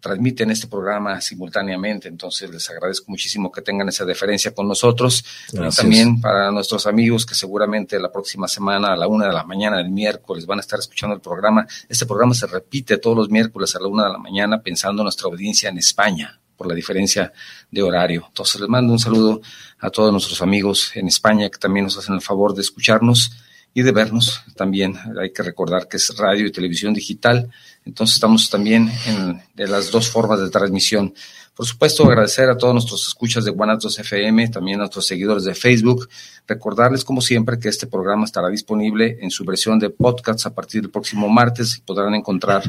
transmiten 0.00 0.50
este 0.50 0.66
programa 0.66 1.20
simultáneamente, 1.20 2.08
entonces 2.08 2.50
les 2.50 2.68
agradezco 2.70 3.06
muchísimo 3.08 3.52
que 3.52 3.62
tengan 3.62 3.88
esa 3.88 4.04
deferencia 4.04 4.52
con 4.52 4.66
nosotros. 4.66 5.24
Gracias. 5.52 5.74
Y 5.74 5.76
también 5.82 6.20
para 6.20 6.50
nuestros 6.50 6.88
amigos 6.88 7.24
que 7.24 7.36
seguramente 7.36 8.00
la 8.00 8.10
próxima 8.10 8.48
semana 8.48 8.94
a 8.94 8.96
la 8.96 9.06
una 9.06 9.28
de 9.28 9.32
la 9.32 9.44
mañana 9.44 9.76
del 9.76 9.90
miércoles 9.90 10.46
van 10.46 10.58
a 10.58 10.62
estar 10.62 10.80
escuchando 10.80 11.14
el 11.14 11.20
programa. 11.20 11.66
Este 11.88 12.06
programa 12.06 12.34
se 12.34 12.48
repite 12.48 12.98
todos 12.98 13.16
los 13.16 13.30
miércoles 13.30 13.76
a 13.76 13.80
la 13.80 13.86
una 13.86 14.06
de 14.06 14.12
la 14.12 14.18
mañana 14.18 14.60
pensando 14.60 15.02
en 15.02 15.04
nuestra 15.04 15.28
audiencia 15.28 15.68
en 15.68 15.78
España 15.78 16.41
por 16.62 16.68
la 16.70 16.76
diferencia 16.76 17.32
de 17.70 17.82
horario. 17.82 18.24
Entonces 18.28 18.60
les 18.60 18.68
mando 18.68 18.92
un 18.92 19.00
saludo 19.00 19.40
a 19.80 19.90
todos 19.90 20.12
nuestros 20.12 20.40
amigos 20.42 20.92
en 20.94 21.08
España 21.08 21.50
que 21.50 21.58
también 21.58 21.86
nos 21.86 21.98
hacen 21.98 22.14
el 22.14 22.20
favor 22.20 22.54
de 22.54 22.62
escucharnos 22.62 23.32
y 23.74 23.82
de 23.82 23.90
vernos 23.90 24.42
también. 24.54 24.96
Hay 25.20 25.32
que 25.32 25.42
recordar 25.42 25.88
que 25.88 25.96
es 25.96 26.16
radio 26.16 26.46
y 26.46 26.52
televisión 26.52 26.94
digital, 26.94 27.50
entonces 27.84 28.14
estamos 28.14 28.48
también 28.48 28.92
en 29.06 29.42
de 29.54 29.66
las 29.66 29.90
dos 29.90 30.08
formas 30.08 30.38
de 30.38 30.50
transmisión. 30.50 31.12
Por 31.54 31.66
supuesto, 31.66 32.04
agradecer 32.04 32.48
a 32.48 32.56
todos 32.56 32.72
nuestros 32.72 33.06
escuchas 33.08 33.44
de 33.44 33.50
Guanatos 33.50 33.98
FM, 33.98 34.48
también 34.48 34.76
a 34.76 34.84
nuestros 34.84 35.04
seguidores 35.04 35.44
de 35.44 35.54
Facebook. 35.54 36.08
Recordarles, 36.46 37.04
como 37.04 37.20
siempre, 37.20 37.58
que 37.58 37.68
este 37.68 37.86
programa 37.86 38.24
estará 38.24 38.48
disponible 38.48 39.18
en 39.20 39.30
su 39.30 39.44
versión 39.44 39.78
de 39.78 39.90
podcast 39.90 40.46
a 40.46 40.54
partir 40.54 40.80
del 40.80 40.90
próximo 40.90 41.28
martes. 41.28 41.82
Podrán 41.84 42.14
encontrar 42.14 42.62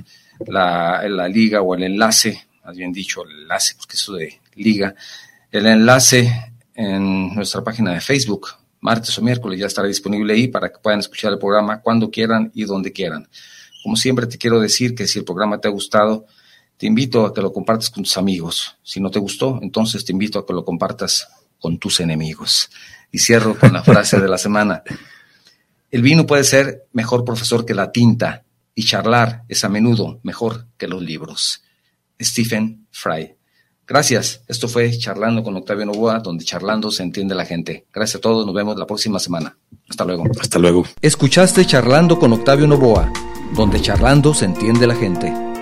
la, 0.47 1.01
la 1.07 1.27
liga 1.29 1.61
o 1.61 1.75
el 1.75 1.83
enlace, 1.83 2.45
más 2.63 2.75
bien 2.75 2.91
dicho, 2.91 3.23
el 3.23 3.41
enlace, 3.41 3.75
porque 3.75 3.97
eso 3.97 4.13
de 4.13 4.39
liga, 4.55 4.95
el 5.51 5.65
enlace 5.65 6.53
en 6.73 7.35
nuestra 7.35 7.63
página 7.63 7.93
de 7.93 8.01
Facebook, 8.01 8.47
martes 8.79 9.17
o 9.17 9.21
miércoles, 9.21 9.59
ya 9.59 9.67
estará 9.67 9.87
disponible 9.87 10.33
ahí 10.33 10.47
para 10.47 10.69
que 10.69 10.79
puedan 10.79 10.99
escuchar 10.99 11.33
el 11.33 11.39
programa 11.39 11.81
cuando 11.81 12.09
quieran 12.09 12.51
y 12.53 12.63
donde 12.63 12.91
quieran. 12.91 13.27
Como 13.83 13.95
siempre 13.95 14.27
te 14.27 14.37
quiero 14.37 14.59
decir 14.59 14.95
que 14.95 15.07
si 15.07 15.19
el 15.19 15.25
programa 15.25 15.59
te 15.59 15.67
ha 15.67 15.71
gustado, 15.71 16.25
te 16.77 16.87
invito 16.87 17.25
a 17.25 17.33
que 17.33 17.41
lo 17.41 17.51
compartas 17.51 17.89
con 17.89 18.03
tus 18.03 18.17
amigos. 18.17 18.77
Si 18.81 18.99
no 18.99 19.11
te 19.11 19.19
gustó, 19.19 19.59
entonces 19.61 20.03
te 20.05 20.11
invito 20.11 20.39
a 20.39 20.45
que 20.45 20.53
lo 20.53 20.65
compartas 20.65 21.27
con 21.59 21.77
tus 21.77 21.99
enemigos. 21.99 22.69
Y 23.11 23.19
cierro 23.19 23.57
con 23.57 23.73
la 23.73 23.83
frase 23.83 24.19
de 24.19 24.27
la 24.27 24.37
semana. 24.37 24.83
El 25.91 26.01
vino 26.01 26.25
puede 26.25 26.43
ser 26.43 26.87
mejor 26.93 27.23
profesor 27.23 27.65
que 27.65 27.75
la 27.75 27.91
tinta 27.91 28.43
y 28.73 28.83
charlar 28.83 29.43
es 29.47 29.63
a 29.63 29.69
menudo 29.69 30.19
mejor 30.23 30.65
que 30.77 30.87
los 30.87 31.01
libros. 31.01 31.61
Stephen 32.23 32.87
Fry. 32.91 33.35
Gracias. 33.85 34.43
Esto 34.47 34.67
fue 34.67 34.97
Charlando 34.97 35.43
con 35.43 35.55
Octavio 35.57 35.85
Novoa, 35.85 36.19
donde 36.19 36.45
charlando 36.45 36.89
se 36.89 37.03
entiende 37.03 37.35
la 37.35 37.45
gente. 37.45 37.85
Gracias 37.93 38.15
a 38.17 38.21
todos. 38.21 38.45
Nos 38.45 38.55
vemos 38.55 38.77
la 38.77 38.87
próxima 38.87 39.19
semana. 39.19 39.57
Hasta 39.89 40.05
luego. 40.05 40.23
Hasta 40.39 40.59
luego. 40.59 40.85
Escuchaste 41.01 41.65
Charlando 41.65 42.17
con 42.17 42.31
Octavio 42.31 42.67
Novoa, 42.67 43.11
donde 43.55 43.81
charlando 43.81 44.33
se 44.33 44.45
entiende 44.45 44.87
la 44.87 44.95
gente. 44.95 45.52